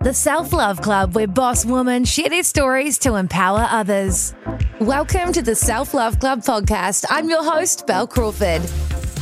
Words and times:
The 0.00 0.14
Self 0.14 0.52
Love 0.52 0.80
Club, 0.80 1.16
where 1.16 1.26
boss 1.26 1.66
women 1.66 2.04
share 2.04 2.28
their 2.28 2.44
stories 2.44 2.98
to 2.98 3.16
empower 3.16 3.66
others. 3.68 4.32
Welcome 4.80 5.32
to 5.32 5.42
the 5.42 5.56
Self 5.56 5.92
Love 5.92 6.20
Club 6.20 6.38
podcast. 6.42 7.04
I'm 7.10 7.28
your 7.28 7.42
host, 7.42 7.84
Bel 7.84 8.06
Crawford. 8.06 8.62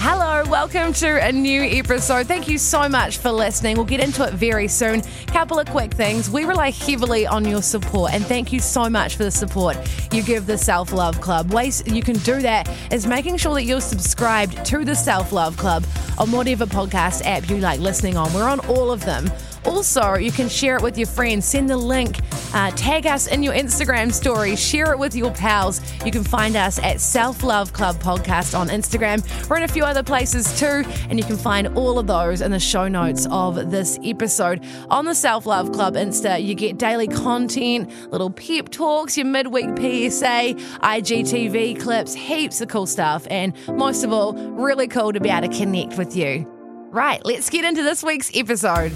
Hello, 0.00 0.44
welcome 0.50 0.92
to 0.92 1.26
a 1.26 1.32
new 1.32 1.62
episode. 1.62 2.26
Thank 2.26 2.46
you 2.46 2.58
so 2.58 2.90
much 2.90 3.16
for 3.16 3.30
listening. 3.30 3.76
We'll 3.76 3.86
get 3.86 4.00
into 4.00 4.22
it 4.24 4.34
very 4.34 4.68
soon. 4.68 5.00
Couple 5.28 5.58
of 5.58 5.66
quick 5.66 5.94
things. 5.94 6.28
We 6.28 6.44
rely 6.44 6.72
heavily 6.72 7.26
on 7.26 7.46
your 7.46 7.62
support, 7.62 8.12
and 8.12 8.22
thank 8.26 8.52
you 8.52 8.60
so 8.60 8.90
much 8.90 9.16
for 9.16 9.24
the 9.24 9.30
support 9.30 9.78
you 10.12 10.22
give 10.22 10.44
the 10.44 10.58
Self 10.58 10.92
Love 10.92 11.22
Club. 11.22 11.54
Ways 11.54 11.82
you 11.86 12.02
can 12.02 12.18
do 12.18 12.42
that 12.42 12.70
is 12.92 13.06
making 13.06 13.38
sure 13.38 13.54
that 13.54 13.64
you're 13.64 13.80
subscribed 13.80 14.62
to 14.66 14.84
the 14.84 14.94
Self 14.94 15.32
Love 15.32 15.56
Club 15.56 15.86
on 16.18 16.30
whatever 16.30 16.66
podcast 16.66 17.24
app 17.24 17.48
you 17.48 17.56
like 17.56 17.80
listening 17.80 18.18
on. 18.18 18.30
We're 18.34 18.48
on 18.48 18.60
all 18.68 18.92
of 18.92 19.02
them. 19.06 19.30
Also, 19.66 20.14
you 20.14 20.30
can 20.30 20.48
share 20.48 20.76
it 20.76 20.82
with 20.82 20.96
your 20.96 21.08
friends, 21.08 21.44
send 21.44 21.68
the 21.68 21.76
link, 21.76 22.20
uh, 22.54 22.70
tag 22.72 23.06
us 23.06 23.26
in 23.26 23.42
your 23.42 23.52
Instagram 23.52 24.12
story, 24.12 24.54
share 24.54 24.92
it 24.92 24.98
with 24.98 25.14
your 25.14 25.32
pals. 25.32 25.80
You 26.04 26.12
can 26.12 26.22
find 26.22 26.54
us 26.54 26.78
at 26.78 27.00
Self 27.00 27.42
Love 27.42 27.72
Club 27.72 27.96
Podcast 27.96 28.56
on 28.58 28.68
Instagram. 28.68 29.22
We're 29.50 29.56
in 29.56 29.64
a 29.64 29.68
few 29.68 29.84
other 29.84 30.04
places 30.04 30.58
too, 30.58 30.84
and 31.10 31.18
you 31.18 31.24
can 31.24 31.36
find 31.36 31.66
all 31.76 31.98
of 31.98 32.06
those 32.06 32.42
in 32.42 32.52
the 32.52 32.60
show 32.60 32.86
notes 32.86 33.26
of 33.30 33.70
this 33.70 33.98
episode. 34.04 34.64
On 34.88 35.04
the 35.04 35.14
Self 35.14 35.46
Love 35.46 35.72
Club 35.72 35.94
Insta, 35.94 36.42
you 36.42 36.54
get 36.54 36.78
daily 36.78 37.08
content, 37.08 37.90
little 38.12 38.30
pep 38.30 38.68
talks, 38.68 39.16
your 39.16 39.26
midweek 39.26 39.66
PSA, 39.76 40.54
IGTV 40.82 41.80
clips, 41.80 42.14
heaps 42.14 42.60
of 42.60 42.68
cool 42.68 42.86
stuff, 42.86 43.26
and 43.30 43.52
most 43.66 44.04
of 44.04 44.12
all, 44.12 44.32
really 44.32 44.86
cool 44.86 45.12
to 45.12 45.20
be 45.20 45.28
able 45.28 45.48
to 45.48 45.58
connect 45.58 45.98
with 45.98 46.16
you. 46.16 46.46
Right, 46.90 47.20
let's 47.24 47.50
get 47.50 47.64
into 47.64 47.82
this 47.82 48.02
week's 48.02 48.30
episode. 48.34 48.92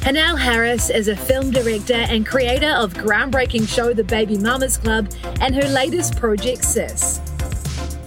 Hanelle 0.00 0.38
Harris 0.38 0.88
is 0.88 1.08
a 1.08 1.14
film 1.14 1.50
director 1.50 1.92
and 1.92 2.26
creator 2.26 2.70
of 2.70 2.94
groundbreaking 2.94 3.68
show 3.68 3.92
The 3.92 4.02
Baby 4.02 4.38
Mamas 4.38 4.78
Club 4.78 5.10
and 5.42 5.54
her 5.54 5.68
latest 5.68 6.16
project 6.16 6.64
Sis. 6.64 7.18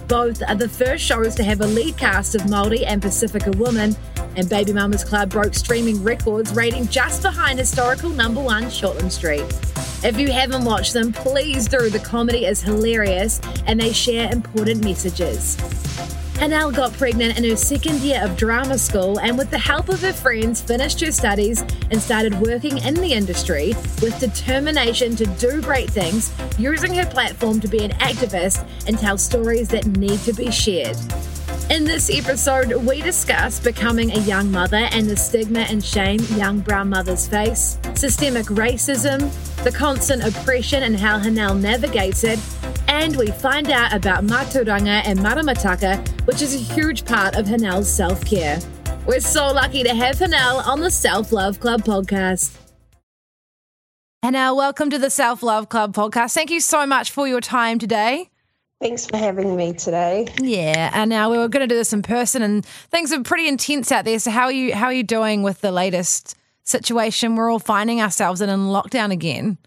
Both 0.08 0.42
are 0.48 0.56
the 0.56 0.68
first 0.68 1.04
shows 1.04 1.36
to 1.36 1.44
have 1.44 1.60
a 1.60 1.66
lead 1.66 1.96
cast 1.96 2.34
of 2.34 2.42
Māori 2.42 2.84
and 2.84 3.00
Pacifica 3.00 3.52
women, 3.52 3.96
and 4.36 4.48
Baby 4.48 4.72
Mamas 4.72 5.04
Club 5.04 5.30
broke 5.30 5.54
streaming 5.54 6.02
records, 6.02 6.52
rating 6.52 6.88
just 6.88 7.22
behind 7.22 7.60
historical 7.60 8.10
number 8.10 8.42
one 8.42 8.64
Shortland 8.64 9.12
Street. 9.12 9.46
If 10.02 10.18
you 10.18 10.32
haven't 10.32 10.64
watched 10.64 10.94
them, 10.94 11.12
please 11.12 11.68
do. 11.68 11.88
The 11.90 12.00
comedy 12.00 12.44
is 12.44 12.60
hilarious 12.60 13.40
and 13.66 13.78
they 13.78 13.92
share 13.92 14.32
important 14.32 14.82
messages. 14.82 15.56
Hanelle 16.34 16.74
got 16.74 16.92
pregnant 16.94 17.38
in 17.38 17.44
her 17.44 17.56
second 17.56 18.00
year 18.00 18.20
of 18.22 18.36
drama 18.36 18.76
school 18.76 19.18
and, 19.20 19.38
with 19.38 19.50
the 19.50 19.58
help 19.58 19.88
of 19.88 20.00
her 20.02 20.12
friends, 20.12 20.60
finished 20.60 21.00
her 21.00 21.12
studies 21.12 21.62
and 21.90 22.02
started 22.02 22.38
working 22.40 22.78
in 22.78 22.94
the 22.94 23.12
industry 23.12 23.68
with 24.02 24.18
determination 24.18 25.14
to 25.16 25.26
do 25.38 25.62
great 25.62 25.88
things, 25.88 26.32
using 26.58 26.92
her 26.94 27.06
platform 27.06 27.60
to 27.60 27.68
be 27.68 27.84
an 27.84 27.92
activist 27.92 28.66
and 28.86 28.98
tell 28.98 29.16
stories 29.16 29.68
that 29.68 29.86
need 29.96 30.18
to 30.20 30.32
be 30.32 30.50
shared. 30.50 30.96
In 31.70 31.84
this 31.84 32.10
episode, 32.10 32.72
we 32.84 33.00
discuss 33.00 33.58
becoming 33.58 34.10
a 34.12 34.20
young 34.20 34.50
mother 34.50 34.88
and 34.92 35.08
the 35.08 35.16
stigma 35.16 35.60
and 35.60 35.82
shame 35.82 36.20
young 36.36 36.60
brown 36.60 36.90
mothers 36.90 37.26
face, 37.26 37.78
systemic 37.94 38.46
racism, 38.46 39.32
the 39.64 39.72
constant 39.72 40.22
oppression 40.22 40.82
and 40.82 40.94
how 40.94 41.18
Hanelle 41.18 41.58
navigates 41.58 42.22
it, 42.22 42.38
and 42.88 43.16
we 43.16 43.28
find 43.28 43.70
out 43.70 43.94
about 43.94 44.24
mātauranga 44.24 45.02
and 45.06 45.18
maramataka, 45.18 46.06
which 46.26 46.42
is 46.42 46.54
a 46.54 46.58
huge 46.58 47.04
part 47.06 47.34
of 47.34 47.46
Hanelle's 47.46 47.92
self 47.92 48.24
care. 48.24 48.58
We're 49.06 49.20
so 49.20 49.52
lucky 49.52 49.82
to 49.84 49.94
have 49.94 50.16
Hanelle 50.16 50.66
on 50.66 50.80
the 50.80 50.90
Self 50.90 51.32
Love 51.32 51.60
Club 51.60 51.82
podcast. 51.82 52.56
Hanelle, 54.24 54.56
welcome 54.56 54.90
to 54.90 54.98
the 54.98 55.10
Self 55.10 55.42
Love 55.42 55.68
Club 55.68 55.94
podcast. 55.94 56.34
Thank 56.34 56.50
you 56.50 56.60
so 56.60 56.86
much 56.86 57.10
for 57.10 57.26
your 57.26 57.40
time 57.40 57.78
today. 57.78 58.30
Thanks 58.80 59.06
for 59.06 59.16
having 59.16 59.56
me 59.56 59.72
today. 59.72 60.26
Yeah, 60.40 60.90
and 60.92 61.08
now 61.08 61.30
we 61.30 61.38
were 61.38 61.48
going 61.48 61.66
to 61.66 61.72
do 61.72 61.76
this 61.76 61.92
in 61.92 62.02
person, 62.02 62.42
and 62.42 62.64
things 62.66 63.12
are 63.12 63.22
pretty 63.22 63.48
intense 63.48 63.90
out 63.90 64.04
there. 64.04 64.18
So, 64.18 64.30
how 64.30 64.44
are 64.44 64.52
you? 64.52 64.74
How 64.74 64.86
are 64.86 64.92
you 64.92 65.02
doing 65.02 65.42
with 65.42 65.60
the 65.60 65.72
latest 65.72 66.36
situation 66.64 67.36
we're 67.36 67.50
all 67.50 67.58
finding 67.58 68.00
ourselves 68.00 68.40
in 68.40 68.48
in 68.48 68.60
lockdown 68.60 69.10
again? 69.10 69.58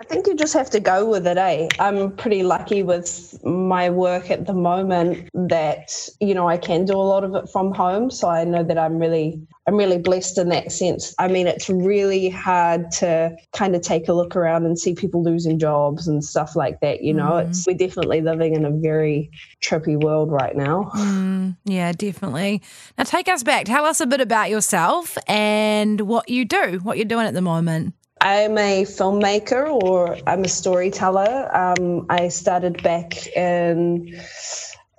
I 0.00 0.04
think 0.04 0.28
you 0.28 0.36
just 0.36 0.54
have 0.54 0.70
to 0.70 0.80
go 0.80 1.10
with 1.10 1.26
it, 1.26 1.36
eh? 1.36 1.66
I'm 1.80 2.12
pretty 2.12 2.44
lucky 2.44 2.84
with 2.84 3.36
my 3.44 3.90
work 3.90 4.30
at 4.30 4.46
the 4.46 4.54
moment 4.54 5.28
that, 5.34 6.08
you 6.20 6.34
know, 6.34 6.48
I 6.48 6.56
can 6.56 6.84
do 6.84 6.92
a 6.92 7.02
lot 7.02 7.24
of 7.24 7.34
it 7.34 7.48
from 7.50 7.74
home. 7.74 8.08
So 8.08 8.28
I 8.28 8.44
know 8.44 8.62
that 8.62 8.78
I'm 8.78 8.98
really 8.98 9.40
I'm 9.66 9.76
really 9.76 9.98
blessed 9.98 10.38
in 10.38 10.48
that 10.48 10.72
sense. 10.72 11.14
I 11.18 11.28
mean, 11.28 11.46
it's 11.46 11.68
really 11.68 12.30
hard 12.30 12.90
to 12.92 13.36
kind 13.54 13.76
of 13.76 13.82
take 13.82 14.08
a 14.08 14.14
look 14.14 14.34
around 14.34 14.64
and 14.64 14.78
see 14.78 14.94
people 14.94 15.22
losing 15.22 15.58
jobs 15.58 16.08
and 16.08 16.24
stuff 16.24 16.56
like 16.56 16.80
that. 16.80 17.02
You 17.02 17.12
know, 17.12 17.32
mm. 17.32 17.48
it's 17.48 17.66
we're 17.66 17.76
definitely 17.76 18.22
living 18.22 18.54
in 18.54 18.64
a 18.64 18.70
very 18.70 19.30
trippy 19.62 20.00
world 20.00 20.30
right 20.30 20.56
now. 20.56 20.90
Mm, 20.94 21.56
yeah, 21.66 21.92
definitely. 21.92 22.62
Now, 22.96 23.04
take 23.04 23.28
us 23.28 23.42
back. 23.42 23.66
Tell 23.66 23.84
us 23.84 24.00
a 24.00 24.06
bit 24.06 24.22
about 24.22 24.48
yourself 24.48 25.18
and 25.26 26.00
what 26.02 26.30
you 26.30 26.46
do, 26.46 26.80
what 26.82 26.96
you're 26.96 27.04
doing 27.04 27.26
at 27.26 27.34
the 27.34 27.42
moment. 27.42 27.94
I'm 28.20 28.58
a 28.58 28.84
filmmaker 28.84 29.70
or 29.70 30.18
I'm 30.26 30.44
a 30.44 30.48
storyteller. 30.48 31.54
Um, 31.54 32.06
I 32.10 32.28
started 32.28 32.82
back 32.82 33.26
in, 33.28 34.20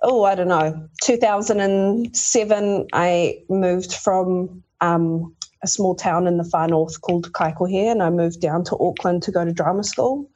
oh, 0.02 0.24
I 0.24 0.34
don't 0.34 0.48
know, 0.48 0.88
2007. 1.02 2.86
I 2.92 3.38
moved 3.48 3.94
from 3.94 4.62
um, 4.80 5.36
a 5.62 5.66
small 5.66 5.94
town 5.94 6.26
in 6.26 6.38
the 6.38 6.44
far 6.44 6.68
north 6.68 7.00
called 7.02 7.32
Kaikohe 7.32 7.90
and 7.90 8.02
I 8.02 8.10
moved 8.10 8.40
down 8.40 8.64
to 8.64 8.76
Auckland 8.78 9.22
to 9.24 9.32
go 9.32 9.44
to 9.44 9.52
drama 9.52 9.84
school. 9.84 10.30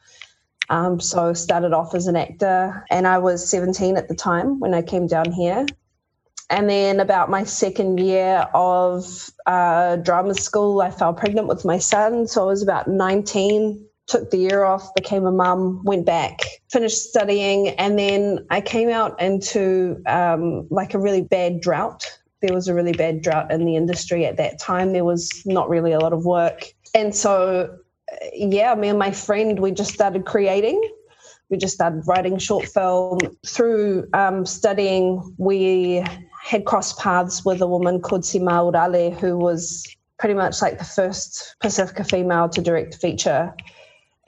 Um, 0.69 1.01
so 1.01 1.33
started 1.35 1.73
off 1.73 1.95
as 1.95 2.07
an 2.07 2.17
actor 2.17 2.85
and 2.91 3.07
I 3.07 3.19
was 3.19 3.49
17 3.49 3.97
at 3.97 4.09
the 4.09 4.15
time 4.15 4.61
when 4.61 4.75
I 4.75 4.83
came 4.83 5.07
down 5.07 5.31
here 5.33 5.67
and 6.51 6.69
then 6.69 7.01
about 7.01 7.31
my 7.31 7.45
second 7.45 7.99
year 7.99 8.47
of 8.55 9.31
uh, 9.47 9.97
drama 9.97 10.35
school, 10.35 10.81
I 10.81 10.91
fell 10.91 11.15
pregnant 11.15 11.49
with 11.49 11.65
my 11.65 11.79
son. 11.79 12.27
So 12.27 12.43
I 12.43 12.47
was 12.47 12.63
about 12.63 12.87
19, 12.87 13.87
took 14.07 14.31
the 14.31 14.37
year 14.37 14.65
off, 14.65 14.95
became 14.95 15.25
a 15.25 15.33
mum, 15.33 15.83
went 15.85 16.05
back, 16.05 16.41
finished 16.71 16.99
studying, 16.99 17.71
and 17.71 17.99
then 17.99 18.47
I 18.51 18.61
came 18.61 18.91
out 18.91 19.21
into 19.21 20.03
um, 20.07 20.67
like 20.71 20.93
a 20.93 20.99
really 20.99 21.23
bad 21.23 21.61
drought. 21.61 22.05
There 22.43 22.55
was 22.55 22.69
a 22.69 22.75
really 22.75 22.93
bad 22.93 23.23
drought 23.23 23.51
in 23.51 23.65
the 23.65 23.77
industry 23.77 24.27
at 24.27 24.37
that 24.37 24.61
time. 24.61 24.93
There 24.93 25.05
was 25.05 25.43
not 25.47 25.71
really 25.71 25.93
a 25.93 25.99
lot 25.99 26.13
of 26.13 26.27
work. 26.27 26.67
And 26.95 27.15
so, 27.15 27.79
yeah, 28.35 28.75
me 28.75 28.89
and 28.89 28.99
my 28.99 29.13
friend, 29.13 29.59
we 29.61 29.71
just 29.71 29.95
started 29.95 30.27
creating 30.27 30.81
we 31.51 31.59
just 31.59 31.75
started 31.75 32.03
writing 32.07 32.39
short 32.39 32.67
film 32.67 33.19
through 33.47 34.09
um, 34.13 34.47
studying 34.47 35.35
we 35.39 36.03
had 36.45 36.67
crossed 36.67 36.99
paths 36.99 37.43
with 37.43 37.63
a 37.63 37.67
woman 37.67 38.03
called 38.03 38.21
Sima 38.21 38.71
Urale, 38.71 39.19
who 39.19 39.39
was 39.39 39.83
pretty 40.19 40.35
much 40.35 40.61
like 40.61 40.79
the 40.79 40.85
first 40.85 41.57
Pacifica 41.61 42.05
female 42.05 42.51
to 42.51 42.61
direct 42.61 42.97
feature. 42.97 43.55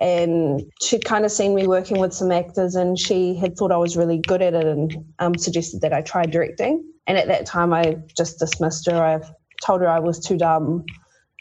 And 0.01 0.63
she'd 0.81 1.05
kind 1.05 1.27
of 1.27 1.31
seen 1.31 1.55
me 1.55 1.67
working 1.67 1.99
with 1.99 2.15
some 2.15 2.33
actors 2.33 2.75
and 2.75 2.99
she 2.99 3.35
had 3.35 3.57
thought 3.57 3.71
I 3.71 3.77
was 3.77 3.99
really 3.99 4.19
good 4.19 4.41
at 4.41 4.55
it 4.55 4.65
and 4.65 5.05
um, 5.19 5.37
suggested 5.37 5.83
that 5.83 5.93
I 5.93 6.01
try 6.01 6.25
directing. 6.25 6.83
And 7.07 7.19
at 7.19 7.29
that 7.29 7.45
time, 7.45 7.75
I 7.75 7.99
just 8.17 8.39
dismissed 8.39 8.87
her. 8.91 8.97
I 8.97 9.21
told 9.63 9.83
her 9.83 9.89
I 9.89 9.99
was 9.99 10.19
too 10.19 10.39
dumb 10.39 10.87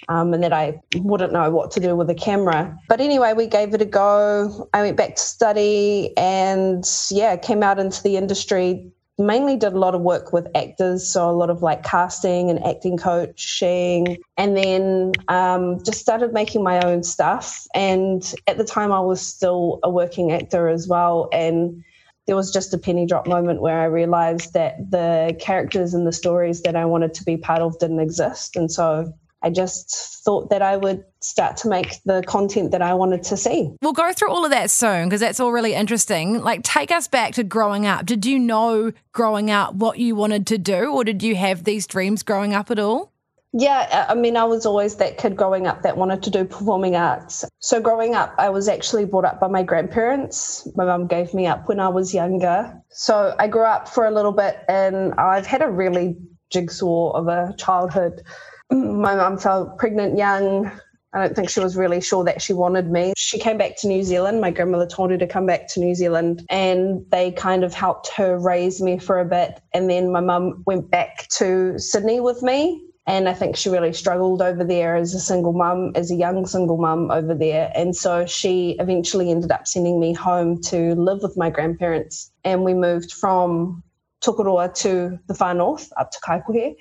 um, 0.09 0.33
and 0.33 0.43
that 0.43 0.53
I 0.53 0.81
wouldn't 0.97 1.31
know 1.31 1.51
what 1.51 1.71
to 1.71 1.79
do 1.79 1.95
with 1.95 2.09
a 2.09 2.15
camera. 2.15 2.77
But 2.89 2.99
anyway, 2.99 3.31
we 3.31 3.47
gave 3.47 3.73
it 3.73 3.81
a 3.81 3.85
go. 3.85 4.69
I 4.73 4.81
went 4.81 4.97
back 4.97 5.15
to 5.15 5.21
study 5.21 6.15
and, 6.17 6.85
yeah, 7.11 7.37
came 7.37 7.63
out 7.63 7.79
into 7.79 8.03
the 8.03 8.17
industry 8.17 8.91
mainly 9.17 9.55
did 9.57 9.73
a 9.73 9.79
lot 9.79 9.95
of 9.95 10.01
work 10.01 10.33
with 10.33 10.47
actors, 10.55 11.07
so 11.07 11.29
a 11.29 11.31
lot 11.31 11.49
of 11.49 11.61
like 11.61 11.83
casting 11.83 12.49
and 12.49 12.63
acting 12.65 12.97
coaching, 12.97 14.17
and 14.37 14.57
then 14.57 15.13
um, 15.27 15.83
just 15.83 15.99
started 15.99 16.33
making 16.33 16.63
my 16.63 16.81
own 16.81 17.03
stuff. 17.03 17.65
And 17.73 18.33
at 18.47 18.57
the 18.57 18.65
time, 18.65 18.91
I 18.91 18.99
was 18.99 19.21
still 19.21 19.79
a 19.83 19.89
working 19.89 20.31
actor 20.31 20.67
as 20.67 20.87
well. 20.87 21.29
And 21.31 21.83
there 22.27 22.35
was 22.35 22.51
just 22.51 22.73
a 22.73 22.77
penny 22.77 23.05
drop 23.05 23.27
moment 23.27 23.61
where 23.61 23.79
I 23.79 23.85
realized 23.85 24.53
that 24.53 24.91
the 24.91 25.35
characters 25.39 25.93
and 25.93 26.07
the 26.07 26.13
stories 26.13 26.63
that 26.63 26.75
I 26.75 26.85
wanted 26.85 27.13
to 27.15 27.23
be 27.23 27.37
part 27.37 27.61
of 27.61 27.77
didn't 27.79 27.99
exist. 27.99 28.55
And 28.55 28.71
so 28.71 29.13
I 29.45 29.51
just 29.51 30.23
thought 30.25 30.49
that 30.49 30.63
I 30.63 30.75
would 30.75 31.05
start 31.21 31.55
to 31.57 31.69
make 31.69 32.01
the 32.03 32.23
content 32.25 32.71
that 32.71 32.81
I 32.81 32.95
wanted 32.95 33.21
to 33.25 33.37
see. 33.37 33.69
We'll 33.83 33.93
go 33.93 34.11
through 34.11 34.31
all 34.31 34.43
of 34.43 34.49
that 34.49 34.71
soon 34.71 35.05
because 35.07 35.21
that's 35.21 35.39
all 35.39 35.51
really 35.51 35.75
interesting. 35.75 36.41
Like, 36.41 36.63
take 36.63 36.91
us 36.91 37.07
back 37.07 37.35
to 37.35 37.43
growing 37.43 37.85
up. 37.85 38.07
Did 38.07 38.25
you 38.25 38.39
know 38.39 38.91
growing 39.11 39.51
up 39.51 39.75
what 39.75 39.99
you 39.99 40.15
wanted 40.15 40.47
to 40.47 40.57
do, 40.57 40.91
or 40.91 41.03
did 41.03 41.21
you 41.21 41.35
have 41.35 41.63
these 41.63 41.85
dreams 41.85 42.23
growing 42.23 42.55
up 42.55 42.71
at 42.71 42.79
all? 42.79 43.11
Yeah, 43.53 44.07
I 44.09 44.15
mean, 44.15 44.35
I 44.35 44.45
was 44.45 44.65
always 44.65 44.95
that 44.95 45.19
kid 45.19 45.37
growing 45.37 45.67
up 45.67 45.83
that 45.83 45.95
wanted 45.95 46.23
to 46.23 46.31
do 46.31 46.43
performing 46.43 46.95
arts. 46.95 47.45
So, 47.59 47.79
growing 47.79 48.15
up, 48.15 48.33
I 48.39 48.49
was 48.49 48.67
actually 48.67 49.05
brought 49.05 49.25
up 49.25 49.39
by 49.39 49.47
my 49.47 49.61
grandparents. 49.61 50.67
My 50.75 50.85
mum 50.85 51.05
gave 51.05 51.33
me 51.35 51.45
up 51.45 51.69
when 51.69 51.79
I 51.79 51.87
was 51.87 52.13
younger. 52.13 52.81
So, 52.89 53.35
I 53.37 53.47
grew 53.47 53.63
up 53.63 53.87
for 53.87 54.07
a 54.07 54.11
little 54.11 54.33
bit 54.33 54.57
and 54.67 55.13
I've 55.13 55.45
had 55.45 55.61
a 55.61 55.69
really 55.69 56.17
jigsaw 56.51 57.11
of 57.11 57.27
a 57.27 57.53
childhood. 57.57 58.23
My 58.71 59.15
mum 59.15 59.37
fell 59.37 59.75
pregnant 59.77 60.17
young. 60.17 60.71
I 61.13 61.27
don't 61.27 61.35
think 61.35 61.49
she 61.49 61.61
was 61.61 61.77
really 61.77 62.01
sure 62.01 62.25
that 62.25 62.41
she 62.41 62.51
wanted 62.51 62.91
me. 62.91 63.13
She 63.15 63.39
came 63.39 63.57
back 63.57 63.77
to 63.77 63.87
New 63.87 64.03
Zealand. 64.03 64.41
My 64.41 64.51
grandmother 64.51 64.87
told 64.87 65.11
her 65.11 65.17
to 65.17 65.27
come 65.27 65.45
back 65.45 65.67
to 65.69 65.79
New 65.79 65.95
Zealand, 65.95 66.45
and 66.49 67.05
they 67.09 67.31
kind 67.31 67.63
of 67.63 67.73
helped 67.73 68.09
her 68.09 68.37
raise 68.37 68.81
me 68.81 68.99
for 68.99 69.19
a 69.19 69.25
bit. 69.25 69.61
And 69.73 69.89
then 69.89 70.11
my 70.11 70.19
mum 70.19 70.63
went 70.65 70.91
back 70.91 71.27
to 71.37 71.79
Sydney 71.79 72.19
with 72.19 72.43
me 72.43 72.85
and 73.07 73.29
I 73.29 73.33
think 73.33 73.55
she 73.55 73.69
really 73.69 73.93
struggled 73.93 74.41
over 74.41 74.63
there 74.63 74.95
as 74.95 75.13
a 75.13 75.19
single 75.19 75.53
mum, 75.53 75.91
as 75.93 76.09
a 76.09 76.15
young 76.15 76.47
single 76.47 76.77
mum 76.77 77.11
over 77.11 77.35
there. 77.35 77.71
And 77.75 77.95
so 77.95 78.25
she 78.25 78.75
eventually 78.79 79.29
ended 79.29 79.51
up 79.51 79.67
sending 79.67 79.99
me 79.99 80.13
home 80.13 80.59
to 80.63 80.95
live 80.95 81.21
with 81.21 81.37
my 81.37 81.51
grandparents. 81.51 82.31
And 82.43 82.63
we 82.63 82.73
moved 82.73 83.11
from 83.11 83.83
Tokoroa 84.23 84.73
to 84.77 85.19
the 85.27 85.35
far 85.35 85.53
north, 85.53 85.91
up 85.97 86.09
to 86.11 86.19
Kaikohe. 86.19 86.75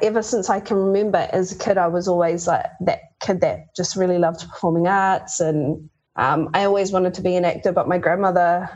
Ever 0.00 0.22
since 0.22 0.48
I 0.48 0.60
can 0.60 0.76
remember 0.76 1.28
as 1.32 1.52
a 1.52 1.58
kid, 1.58 1.76
I 1.76 1.88
was 1.88 2.06
always 2.06 2.46
like 2.46 2.66
that 2.82 3.00
kid 3.20 3.40
that 3.40 3.74
just 3.74 3.96
really 3.96 4.18
loved 4.18 4.48
performing 4.48 4.86
arts. 4.86 5.40
And 5.40 5.90
um, 6.16 6.50
I 6.54 6.64
always 6.64 6.92
wanted 6.92 7.14
to 7.14 7.22
be 7.22 7.34
an 7.34 7.44
actor, 7.44 7.72
but 7.72 7.88
my 7.88 7.98
grandmother 7.98 8.68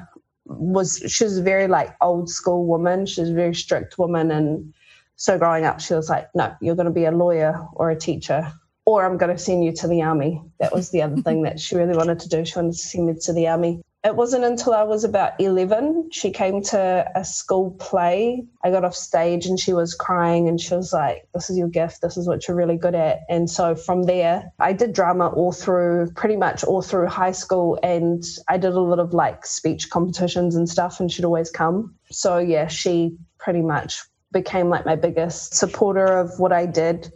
was, 0.47 1.03
she 1.07 1.23
was 1.23 1.39
a 1.39 1.43
very 1.43 1.69
like 1.69 1.95
old 2.01 2.29
school 2.29 2.67
woman. 2.67 3.07
She 3.07 3.21
was 3.21 3.31
a 3.31 3.35
very 3.35 3.55
strict 3.55 3.99
woman. 3.99 4.33
And 4.33 4.75
so 5.15 5.39
growing 5.39 5.65
up, 5.65 5.81
she 5.81 5.95
was 5.95 6.09
like, 6.09 6.29
no, 6.35 6.53
you're 6.61 6.75
going 6.75 6.87
to 6.87 6.93
be 6.93 7.05
a 7.05 7.13
lawyer 7.13 7.69
or 7.75 7.91
a 7.91 7.97
teacher, 7.97 8.53
or 8.85 9.05
I'm 9.05 9.17
going 9.17 9.31
to 9.31 9.43
send 9.43 9.65
you 9.65 9.73
to 9.75 9.87
the 9.87 10.03
army. 10.03 10.43
That 10.59 10.75
was 10.75 10.91
the 10.91 11.03
other 11.03 11.23
thing 11.23 11.43
that 11.43 11.61
she 11.61 11.77
really 11.77 11.97
wanted 11.97 12.19
to 12.21 12.29
do. 12.29 12.45
She 12.45 12.57
wanted 12.57 12.73
to 12.73 12.79
send 12.79 13.07
me 13.07 13.15
to 13.23 13.33
the 13.33 13.47
army. 13.47 13.83
It 14.05 14.17
wasn't 14.17 14.43
until 14.43 14.75
I 14.75 14.83
was 14.83 15.05
about 15.05 15.41
11, 15.41 16.11
she 16.11 16.33
came 16.33 16.61
to 16.65 17.09
a 17.15 17.25
school 17.25 17.71
play. 17.79 18.43
I 18.65 18.73
got 18.73 18.85
off 18.85 18.97
stage 18.97 19.47
and 19.47 19.61
she 19.61 19.73
was 19.73 19.95
crying 19.95 20.49
and 20.49 20.61
she 20.61 20.75
was 20.75 20.93
like, 20.93 21.29
This 21.33 21.49
is 21.49 21.57
your 21.57 21.69
gift. 21.69 22.01
This 22.03 22.17
is 22.17 22.27
what 22.27 22.49
you're 22.49 22.57
really 22.57 22.77
good 22.77 22.97
at. 22.97 23.21
And 23.29 23.49
so 23.49 23.77
from 23.77 24.03
there, 24.03 24.51
I 24.59 24.73
did 24.73 24.93
drama 24.93 25.29
all 25.29 25.53
through, 25.53 26.11
pretty 26.17 26.37
much 26.37 26.65
all 26.65 26.83
through 26.83 27.07
high 27.07 27.31
school. 27.31 27.79
And 27.85 28.25
I 28.49 28.59
did 28.59 28.73
a 28.73 28.81
lot 28.81 28.99
of 28.99 29.15
like 29.15 29.47
speech 29.47 29.89
competitions 29.89 30.57
and 30.57 30.69
stuff, 30.69 30.99
and 30.99 31.11
she'd 31.11 31.25
always 31.25 31.51
come. 31.51 31.95
So 32.11 32.39
yeah, 32.39 32.67
she 32.67 33.17
pretty 33.39 33.63
much 33.63 34.03
became 34.33 34.69
like 34.69 34.85
my 34.85 34.97
biggest 34.97 35.55
supporter 35.55 36.07
of 36.07 36.41
what 36.41 36.53
I 36.53 36.67
did. 36.67 37.13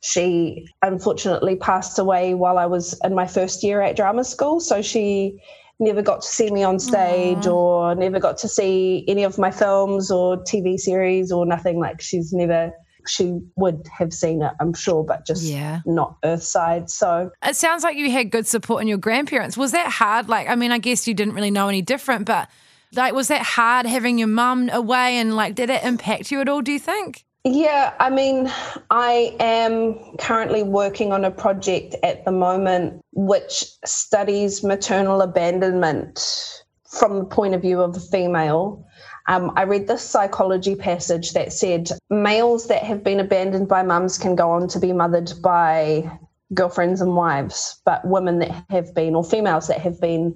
She 0.00 0.68
unfortunately 0.80 1.56
passed 1.56 1.98
away 1.98 2.34
while 2.34 2.56
I 2.56 2.66
was 2.66 2.98
in 3.02 3.16
my 3.16 3.26
first 3.26 3.64
year 3.64 3.82
at 3.82 3.96
drama 3.96 4.22
school. 4.22 4.60
So 4.60 4.80
she 4.80 5.40
never 5.80 6.02
got 6.02 6.22
to 6.22 6.28
see 6.28 6.50
me 6.50 6.62
on 6.62 6.78
stage 6.78 7.38
Aww. 7.38 7.52
or 7.52 7.94
never 7.94 8.20
got 8.20 8.38
to 8.38 8.48
see 8.48 9.04
any 9.08 9.24
of 9.24 9.38
my 9.38 9.50
films 9.50 10.10
or 10.10 10.36
TV 10.44 10.78
series 10.78 11.32
or 11.32 11.46
nothing. 11.46 11.80
Like 11.80 12.00
she's 12.00 12.32
never 12.32 12.72
she 13.08 13.38
would 13.56 13.88
have 13.96 14.12
seen 14.12 14.42
it, 14.42 14.52
I'm 14.60 14.74
sure, 14.74 15.04
but 15.04 15.26
just 15.26 15.44
yeah. 15.44 15.80
not 15.86 16.20
Earthside. 16.22 16.90
So 16.90 17.30
it 17.44 17.56
sounds 17.56 17.82
like 17.82 17.96
you 17.96 18.10
had 18.10 18.30
good 18.30 18.46
support 18.46 18.82
in 18.82 18.88
your 18.88 18.98
grandparents. 18.98 19.56
Was 19.56 19.72
that 19.72 19.90
hard? 19.90 20.28
Like, 20.28 20.48
I 20.48 20.54
mean, 20.54 20.70
I 20.70 20.78
guess 20.78 21.08
you 21.08 21.14
didn't 21.14 21.34
really 21.34 21.50
know 21.50 21.68
any 21.68 21.82
different, 21.82 22.26
but 22.26 22.48
like, 22.92 23.14
was 23.14 23.28
that 23.28 23.42
hard 23.42 23.86
having 23.86 24.18
your 24.18 24.28
mum 24.28 24.68
away 24.70 25.16
and 25.16 25.34
like, 25.34 25.54
did 25.54 25.70
it 25.70 25.82
impact 25.84 26.30
you 26.30 26.40
at 26.40 26.48
all, 26.48 26.60
do 26.60 26.72
you 26.72 26.78
think? 26.78 27.24
Yeah, 27.44 27.94
I 27.98 28.10
mean, 28.10 28.52
I 28.90 29.34
am 29.40 30.16
currently 30.18 30.62
working 30.62 31.10
on 31.12 31.24
a 31.24 31.30
project 31.30 31.94
at 32.02 32.26
the 32.26 32.32
moment 32.32 33.02
which 33.12 33.64
studies 33.84 34.62
maternal 34.62 35.22
abandonment 35.22 36.64
from 36.90 37.18
the 37.18 37.24
point 37.24 37.54
of 37.54 37.62
view 37.62 37.80
of 37.80 37.96
a 37.96 38.00
female. 38.00 38.86
Um, 39.26 39.52
I 39.56 39.62
read 39.62 39.86
this 39.86 40.02
psychology 40.02 40.74
passage 40.74 41.32
that 41.32 41.52
said 41.52 41.90
males 42.10 42.66
that 42.66 42.82
have 42.82 43.02
been 43.02 43.20
abandoned 43.20 43.68
by 43.68 43.84
mums 43.84 44.18
can 44.18 44.34
go 44.34 44.50
on 44.50 44.68
to 44.68 44.78
be 44.78 44.92
mothered 44.92 45.32
by 45.42 46.18
girlfriends 46.52 47.00
and 47.00 47.16
wives, 47.16 47.80
but 47.86 48.06
women 48.06 48.40
that 48.40 48.64
have 48.68 48.94
been, 48.94 49.14
or 49.14 49.24
females 49.24 49.68
that 49.68 49.80
have 49.80 49.98
been 49.98 50.34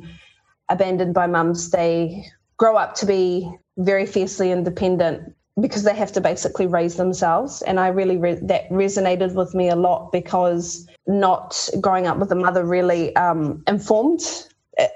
abandoned 0.70 1.12
by 1.12 1.26
mums, 1.26 1.70
they 1.70 2.24
grow 2.56 2.76
up 2.76 2.94
to 2.94 3.04
be 3.04 3.50
very 3.76 4.06
fiercely 4.06 4.50
independent 4.52 5.34
because 5.60 5.84
they 5.84 5.94
have 5.94 6.12
to 6.12 6.20
basically 6.20 6.66
raise 6.66 6.96
themselves. 6.96 7.62
And 7.62 7.78
i 7.78 7.88
really 7.88 8.16
re- 8.16 8.40
that 8.42 8.68
resonated 8.70 9.34
with 9.34 9.54
me 9.54 9.68
a 9.68 9.76
lot 9.76 10.10
because 10.12 10.86
not 11.06 11.68
growing 11.80 12.06
up 12.06 12.18
with 12.18 12.32
a 12.32 12.36
mother 12.36 12.64
really 12.64 13.14
um, 13.16 13.62
informed 13.66 14.20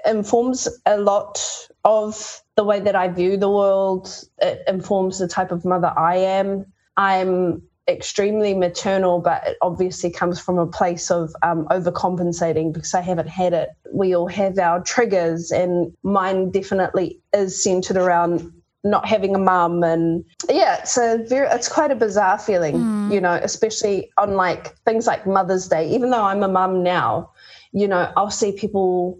informs 0.05 0.67
a 0.85 0.97
lot 0.97 1.39
of 1.85 2.41
the 2.57 2.65
way 2.65 2.81
that 2.81 2.95
i 2.95 3.07
view 3.07 3.37
the 3.37 3.49
world. 3.49 4.25
It 4.39 4.61
informs 4.67 5.19
the 5.19 5.27
type 5.27 5.51
of 5.51 5.63
mother 5.63 5.93
i 5.97 6.17
am. 6.17 6.65
I'm 6.97 7.61
extremely 7.87 8.53
maternal, 8.53 9.19
but 9.19 9.41
it 9.47 9.57
obviously 9.61 10.11
comes 10.11 10.39
from 10.39 10.59
a 10.59 10.67
place 10.67 11.09
of 11.09 11.33
um, 11.41 11.65
overcompensating 11.71 12.71
because 12.71 12.93
I 12.93 13.01
haven't 13.01 13.29
had 13.29 13.53
it. 13.53 13.69
We 13.91 14.15
all 14.15 14.27
have 14.27 14.59
our 14.59 14.81
triggers, 14.81 15.51
and 15.51 15.91
mine 16.03 16.51
definitely 16.51 17.19
is 17.33 17.63
centered 17.63 17.97
around 17.97 18.51
not 18.83 19.05
having 19.05 19.35
a 19.35 19.39
mum 19.39 19.83
and 19.83 20.23
yeah 20.49 20.77
it's 20.77 20.97
a 20.97 21.23
very 21.27 21.47
it's 21.47 21.67
quite 21.67 21.91
a 21.91 21.95
bizarre 21.95 22.39
feeling 22.39 22.75
mm. 22.75 23.13
you 23.13 23.19
know 23.19 23.37
especially 23.43 24.09
on 24.17 24.35
like 24.35 24.75
things 24.85 25.05
like 25.05 25.27
mother's 25.27 25.67
day 25.67 25.89
even 25.89 26.09
though 26.09 26.23
i'm 26.23 26.43
a 26.43 26.47
mum 26.47 26.81
now 26.81 27.29
you 27.73 27.87
know 27.87 28.11
i'll 28.15 28.31
see 28.31 28.53
people 28.53 29.19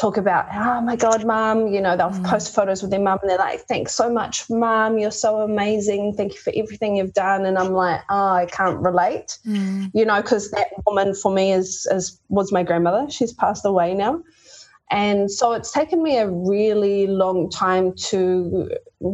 talk 0.00 0.16
about, 0.16 0.46
oh 0.52 0.80
my 0.80 0.96
God, 0.96 1.24
mom, 1.24 1.68
you 1.68 1.80
know, 1.80 1.96
they'll 1.96 2.10
mm. 2.10 2.26
post 2.26 2.54
photos 2.54 2.80
with 2.80 2.90
their 2.90 3.00
mom 3.00 3.18
and 3.22 3.30
they're 3.30 3.38
like, 3.38 3.60
thanks 3.62 3.94
so 3.94 4.10
much, 4.10 4.48
mom. 4.48 4.98
You're 4.98 5.10
so 5.10 5.40
amazing. 5.40 6.14
Thank 6.14 6.32
you 6.32 6.40
for 6.40 6.52
everything 6.56 6.96
you've 6.96 7.12
done. 7.12 7.44
And 7.44 7.58
I'm 7.58 7.72
like, 7.72 8.00
oh, 8.08 8.32
I 8.32 8.46
can't 8.46 8.78
relate, 8.78 9.38
mm. 9.46 9.90
you 9.92 10.04
know, 10.04 10.22
because 10.22 10.50
that 10.52 10.68
woman 10.86 11.14
for 11.14 11.32
me 11.32 11.52
is, 11.52 11.86
is 11.90 12.18
was 12.28 12.52
my 12.52 12.62
grandmother. 12.62 13.10
She's 13.10 13.32
passed 13.32 13.64
away 13.64 13.94
now. 13.94 14.22
And 14.90 15.30
so 15.30 15.52
it's 15.52 15.70
taken 15.70 16.02
me 16.02 16.18
a 16.18 16.28
really 16.28 17.06
long 17.06 17.48
time 17.48 17.94
to 18.08 18.70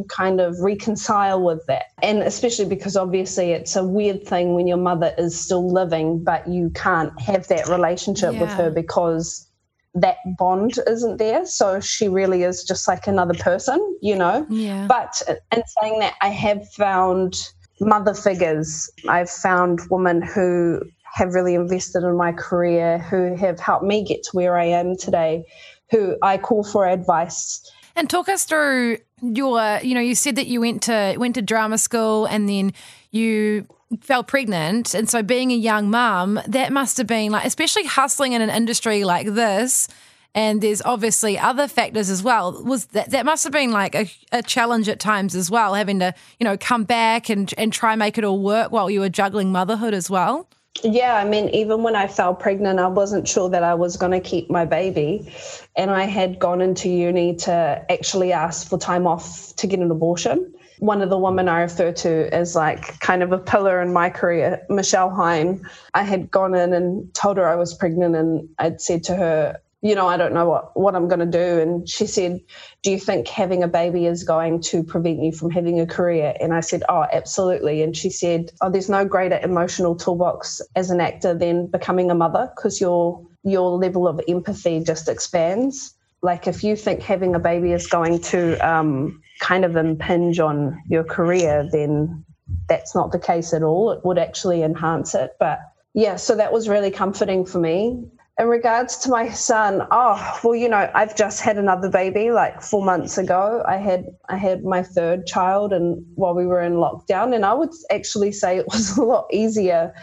kind 0.08 0.40
of 0.40 0.58
reconcile 0.60 1.42
with 1.42 1.64
that. 1.66 1.86
And 2.02 2.22
especially 2.22 2.64
because 2.64 2.96
obviously 2.96 3.52
it's 3.52 3.76
a 3.76 3.84
weird 3.84 4.26
thing 4.26 4.54
when 4.54 4.66
your 4.66 4.78
mother 4.78 5.14
is 5.18 5.38
still 5.38 5.70
living, 5.70 6.24
but 6.24 6.48
you 6.48 6.70
can't 6.70 7.18
have 7.20 7.46
that 7.48 7.68
relationship 7.68 8.34
yeah. 8.34 8.40
with 8.40 8.50
her 8.52 8.70
because 8.70 9.46
that 9.94 10.16
bond 10.38 10.78
isn't 10.86 11.18
there. 11.18 11.44
So 11.44 11.80
she 11.80 12.08
really 12.08 12.42
is 12.42 12.64
just 12.64 12.88
like 12.88 13.06
another 13.06 13.34
person, 13.34 13.98
you 14.00 14.16
know? 14.16 14.46
Yeah. 14.48 14.86
But 14.88 15.20
in 15.52 15.62
saying 15.82 16.00
that, 16.00 16.14
I 16.22 16.28
have 16.28 16.66
found 16.70 17.34
mother 17.80 18.14
figures. 18.14 18.90
I've 19.08 19.30
found 19.30 19.80
women 19.90 20.22
who 20.22 20.80
have 21.16 21.32
really 21.32 21.54
invested 21.54 22.04
in 22.04 22.14
my 22.14 22.30
career, 22.30 22.98
who 22.98 23.34
have 23.36 23.58
helped 23.58 23.86
me 23.86 24.04
get 24.04 24.22
to 24.22 24.30
where 24.32 24.58
I 24.58 24.66
am 24.66 24.98
today, 24.98 25.46
who 25.90 26.14
I 26.20 26.36
call 26.36 26.62
for 26.62 26.86
advice. 26.86 27.62
And 27.96 28.10
talk 28.10 28.28
us 28.28 28.44
through 28.44 28.98
your, 29.22 29.78
you 29.82 29.94
know, 29.94 30.00
you 30.02 30.14
said 30.14 30.36
that 30.36 30.46
you 30.46 30.60
went 30.60 30.82
to 30.82 31.14
went 31.16 31.36
to 31.36 31.42
drama 31.42 31.78
school 31.78 32.26
and 32.26 32.46
then 32.46 32.74
you 33.12 33.66
fell 34.02 34.24
pregnant 34.24 34.92
and 34.92 35.08
so 35.08 35.22
being 35.22 35.52
a 35.52 35.56
young 35.56 35.88
mum 35.88 36.38
that 36.46 36.70
must 36.70 36.98
have 36.98 37.06
been 37.06 37.30
like 37.30 37.46
especially 37.46 37.84
hustling 37.84 38.32
in 38.32 38.42
an 38.42 38.50
industry 38.50 39.04
like 39.04 39.28
this 39.28 39.86
and 40.34 40.60
there's 40.60 40.82
obviously 40.82 41.38
other 41.38 41.68
factors 41.68 42.10
as 42.10 42.20
well 42.20 42.64
was 42.64 42.86
that 42.86 43.10
that 43.10 43.24
must 43.24 43.44
have 43.44 43.52
been 43.52 43.70
like 43.70 43.94
a, 43.94 44.10
a 44.32 44.42
challenge 44.42 44.88
at 44.88 44.98
times 44.98 45.36
as 45.36 45.52
well 45.52 45.74
having 45.74 46.00
to 46.00 46.12
you 46.40 46.44
know 46.44 46.56
come 46.56 46.82
back 46.82 47.30
and 47.30 47.54
and 47.56 47.72
try 47.72 47.94
make 47.94 48.18
it 48.18 48.24
all 48.24 48.42
work 48.42 48.72
while 48.72 48.90
you 48.90 48.98
were 48.98 49.08
juggling 49.08 49.52
motherhood 49.52 49.94
as 49.94 50.10
well 50.10 50.48
yeah, 50.82 51.16
I 51.16 51.24
mean, 51.24 51.48
even 51.50 51.82
when 51.82 51.96
I 51.96 52.06
fell 52.06 52.34
pregnant, 52.34 52.78
I 52.78 52.88
wasn't 52.88 53.28
sure 53.28 53.48
that 53.50 53.62
I 53.62 53.74
was 53.74 53.96
going 53.96 54.12
to 54.12 54.20
keep 54.20 54.50
my 54.50 54.64
baby. 54.64 55.32
And 55.76 55.90
I 55.90 56.04
had 56.04 56.38
gone 56.38 56.60
into 56.60 56.88
uni 56.88 57.36
to 57.36 57.84
actually 57.90 58.32
ask 58.32 58.68
for 58.68 58.78
time 58.78 59.06
off 59.06 59.54
to 59.56 59.66
get 59.66 59.80
an 59.80 59.90
abortion 59.90 60.52
one 60.78 61.00
of 61.00 61.10
the 61.10 61.18
women 61.18 61.48
I 61.48 61.62
refer 61.62 61.92
to 61.92 62.34
as 62.34 62.54
like 62.54 62.98
kind 63.00 63.22
of 63.22 63.32
a 63.32 63.38
pillar 63.38 63.80
in 63.80 63.92
my 63.92 64.10
career, 64.10 64.64
Michelle 64.68 65.10
Hine. 65.10 65.62
I 65.94 66.02
had 66.02 66.30
gone 66.30 66.54
in 66.54 66.72
and 66.72 67.12
told 67.14 67.36
her 67.38 67.48
I 67.48 67.56
was 67.56 67.74
pregnant, 67.74 68.14
and 68.14 68.48
I'd 68.58 68.80
said 68.80 69.02
to 69.04 69.16
her, 69.16 69.60
you 69.86 69.94
know, 69.94 70.08
I 70.08 70.16
don't 70.16 70.34
know 70.34 70.48
what, 70.48 70.76
what 70.76 70.96
I'm 70.96 71.06
going 71.06 71.20
to 71.20 71.26
do. 71.26 71.60
And 71.60 71.88
she 71.88 72.06
said, 72.06 72.40
Do 72.82 72.90
you 72.90 72.98
think 72.98 73.28
having 73.28 73.62
a 73.62 73.68
baby 73.68 74.06
is 74.06 74.24
going 74.24 74.60
to 74.62 74.82
prevent 74.82 75.22
you 75.22 75.30
from 75.30 75.50
having 75.50 75.78
a 75.78 75.86
career? 75.86 76.34
And 76.40 76.52
I 76.52 76.60
said, 76.60 76.82
Oh, 76.88 77.06
absolutely. 77.12 77.82
And 77.82 77.96
she 77.96 78.10
said, 78.10 78.50
Oh, 78.60 78.68
there's 78.68 78.88
no 78.88 79.04
greater 79.04 79.38
emotional 79.38 79.94
toolbox 79.94 80.60
as 80.74 80.90
an 80.90 81.00
actor 81.00 81.34
than 81.34 81.68
becoming 81.68 82.10
a 82.10 82.16
mother 82.16 82.50
because 82.56 82.80
your 82.80 83.24
your 83.44 83.78
level 83.78 84.08
of 84.08 84.20
empathy 84.26 84.82
just 84.82 85.08
expands. 85.08 85.94
Like 86.20 86.48
if 86.48 86.64
you 86.64 86.74
think 86.74 87.00
having 87.00 87.36
a 87.36 87.38
baby 87.38 87.70
is 87.70 87.86
going 87.86 88.20
to 88.22 88.58
um, 88.68 89.22
kind 89.38 89.64
of 89.64 89.76
impinge 89.76 90.40
on 90.40 90.82
your 90.88 91.04
career, 91.04 91.68
then 91.70 92.24
that's 92.68 92.92
not 92.92 93.12
the 93.12 93.20
case 93.20 93.54
at 93.54 93.62
all. 93.62 93.92
It 93.92 94.04
would 94.04 94.18
actually 94.18 94.64
enhance 94.64 95.14
it. 95.14 95.36
But 95.38 95.60
yeah, 95.94 96.16
so 96.16 96.34
that 96.34 96.52
was 96.52 96.68
really 96.68 96.90
comforting 96.90 97.46
for 97.46 97.60
me 97.60 98.10
in 98.38 98.48
regards 98.48 98.98
to 98.98 99.10
my 99.10 99.30
son 99.30 99.86
oh 99.90 100.40
well 100.44 100.54
you 100.54 100.68
know 100.68 100.90
i've 100.94 101.16
just 101.16 101.40
had 101.40 101.56
another 101.56 101.88
baby 101.88 102.30
like 102.30 102.60
four 102.60 102.84
months 102.84 103.16
ago. 103.18 103.62
I 103.66 103.76
had 103.76 104.06
i 104.28 104.36
had 104.36 104.64
my 104.64 104.82
third 104.82 105.26
child 105.26 105.72
and 105.72 106.04
while 106.14 106.34
we 106.34 106.46
were 106.46 106.60
in 106.60 106.74
lockdown 106.74 107.34
and 107.34 107.46
i 107.46 107.54
would 107.54 107.72
actually 107.90 108.32
say 108.32 108.58
it 108.58 108.66
was 108.66 108.96
a 108.98 109.02
lot 109.02 109.26
easier 109.32 109.94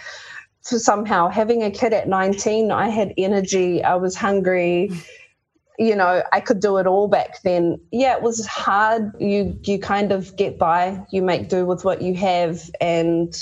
for 0.63 0.80
somehow 0.80 1.28
having 1.30 1.62
a 1.63 1.72
kid 1.72 1.94
at 1.94 2.08
19 2.08 2.72
i 2.72 2.90
had 2.90 3.13
energy 3.18 3.84
i 3.84 3.96
was 3.96 4.16
hungry 4.16 4.90
you 5.78 5.96
know 5.96 6.24
i 6.32 6.40
could 6.40 6.60
do 6.60 6.78
it 6.78 6.88
all 6.88 7.08
back 7.08 7.42
then. 7.44 7.80
Yeah 7.92 8.16
it 8.16 8.22
was 8.22 8.46
hard. 8.46 9.12
You 9.20 9.60
you 9.63 9.80
kind 9.80 10.12
of 10.12 10.36
get 10.36 10.58
by 10.58 11.04
you 11.12 11.22
make 11.22 11.50
do 11.50 11.66
with 11.66 11.84
what 11.84 12.02
you 12.02 12.16
have 12.16 12.70
and 12.80 13.36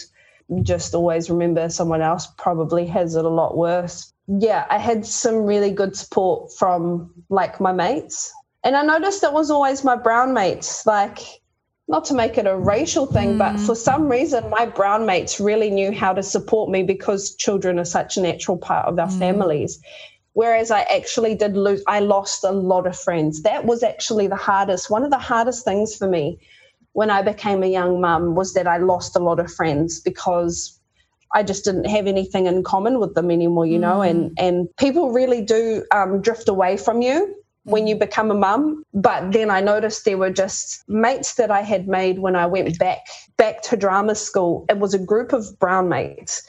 just 0.63 0.93
always 0.93 1.29
remember 1.29 1.69
someone 1.69 2.01
else 2.01 2.27
probably 2.37 2.85
has 2.85 3.15
it 3.15 3.23
a 3.23 3.29
lot 3.29 3.55
worse 3.55 4.10
yeah, 4.27 4.65
I 4.69 4.77
had 4.77 5.05
some 5.05 5.43
really 5.43 5.71
good 5.71 5.95
support 5.95 6.53
from 6.53 7.11
like 7.29 7.59
my 7.59 7.71
mates. 7.71 8.31
And 8.63 8.75
I 8.75 8.83
noticed 8.83 9.23
it 9.23 9.33
was 9.33 9.49
always 9.49 9.83
my 9.83 9.95
brown 9.95 10.33
mates, 10.33 10.85
like 10.85 11.19
not 11.87 12.05
to 12.05 12.13
make 12.13 12.37
it 12.37 12.45
a 12.45 12.55
racial 12.55 13.05
thing, 13.05 13.35
mm. 13.35 13.37
but 13.39 13.59
for 13.59 13.75
some 13.75 14.07
reason, 14.07 14.49
my 14.49 14.65
brown 14.65 15.05
mates 15.05 15.39
really 15.39 15.69
knew 15.69 15.91
how 15.91 16.13
to 16.13 16.23
support 16.23 16.69
me 16.69 16.83
because 16.83 17.35
children 17.35 17.79
are 17.79 17.85
such 17.85 18.17
a 18.17 18.21
natural 18.21 18.57
part 18.57 18.87
of 18.87 18.97
our 18.99 19.07
mm. 19.07 19.19
families. 19.19 19.79
Whereas 20.33 20.71
I 20.71 20.81
actually 20.83 21.35
did 21.35 21.57
lose, 21.57 21.83
I 21.87 21.99
lost 21.99 22.43
a 22.43 22.51
lot 22.51 22.87
of 22.87 22.97
friends. 22.97 23.41
That 23.41 23.65
was 23.65 23.83
actually 23.83 24.27
the 24.27 24.37
hardest, 24.37 24.89
one 24.89 25.03
of 25.03 25.11
the 25.11 25.17
hardest 25.17 25.65
things 25.65 25.95
for 25.95 26.07
me 26.07 26.39
when 26.93 27.09
I 27.09 27.21
became 27.21 27.63
a 27.63 27.67
young 27.67 28.01
mum 28.01 28.35
was 28.35 28.53
that 28.53 28.67
I 28.67 28.77
lost 28.77 29.15
a 29.15 29.19
lot 29.19 29.39
of 29.39 29.51
friends 29.51 29.99
because 29.99 30.79
I 31.33 31.43
just 31.43 31.63
didn't 31.65 31.85
have 31.85 32.07
anything 32.07 32.47
in 32.47 32.63
common 32.63 32.99
with 32.99 33.15
them 33.15 33.31
anymore, 33.31 33.65
you 33.65 33.79
know, 33.79 33.99
mm. 33.99 34.09
and 34.09 34.39
and 34.39 34.67
people 34.77 35.11
really 35.11 35.41
do 35.41 35.85
um, 35.91 36.21
drift 36.21 36.49
away 36.49 36.77
from 36.77 37.01
you 37.01 37.35
when 37.63 37.87
you 37.87 37.95
mm. 37.95 37.99
become 37.99 38.31
a 38.31 38.35
mum. 38.35 38.83
But 38.93 39.31
then 39.31 39.49
I 39.49 39.61
noticed 39.61 40.05
there 40.05 40.17
were 40.17 40.31
just 40.31 40.83
mates 40.87 41.35
that 41.35 41.51
I 41.51 41.61
had 41.61 41.87
made 41.87 42.19
when 42.19 42.35
I 42.35 42.45
went 42.45 42.77
back 42.79 42.99
back 43.37 43.61
to 43.63 43.77
drama 43.77 44.15
school. 44.15 44.65
It 44.69 44.79
was 44.79 44.93
a 44.93 44.99
group 44.99 45.33
of 45.33 45.57
brown 45.59 45.89
mates, 45.89 46.47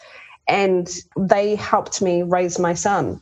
and 0.48 0.88
they 1.18 1.54
helped 1.54 2.02
me 2.02 2.22
raise 2.22 2.58
my 2.58 2.74
son. 2.74 3.20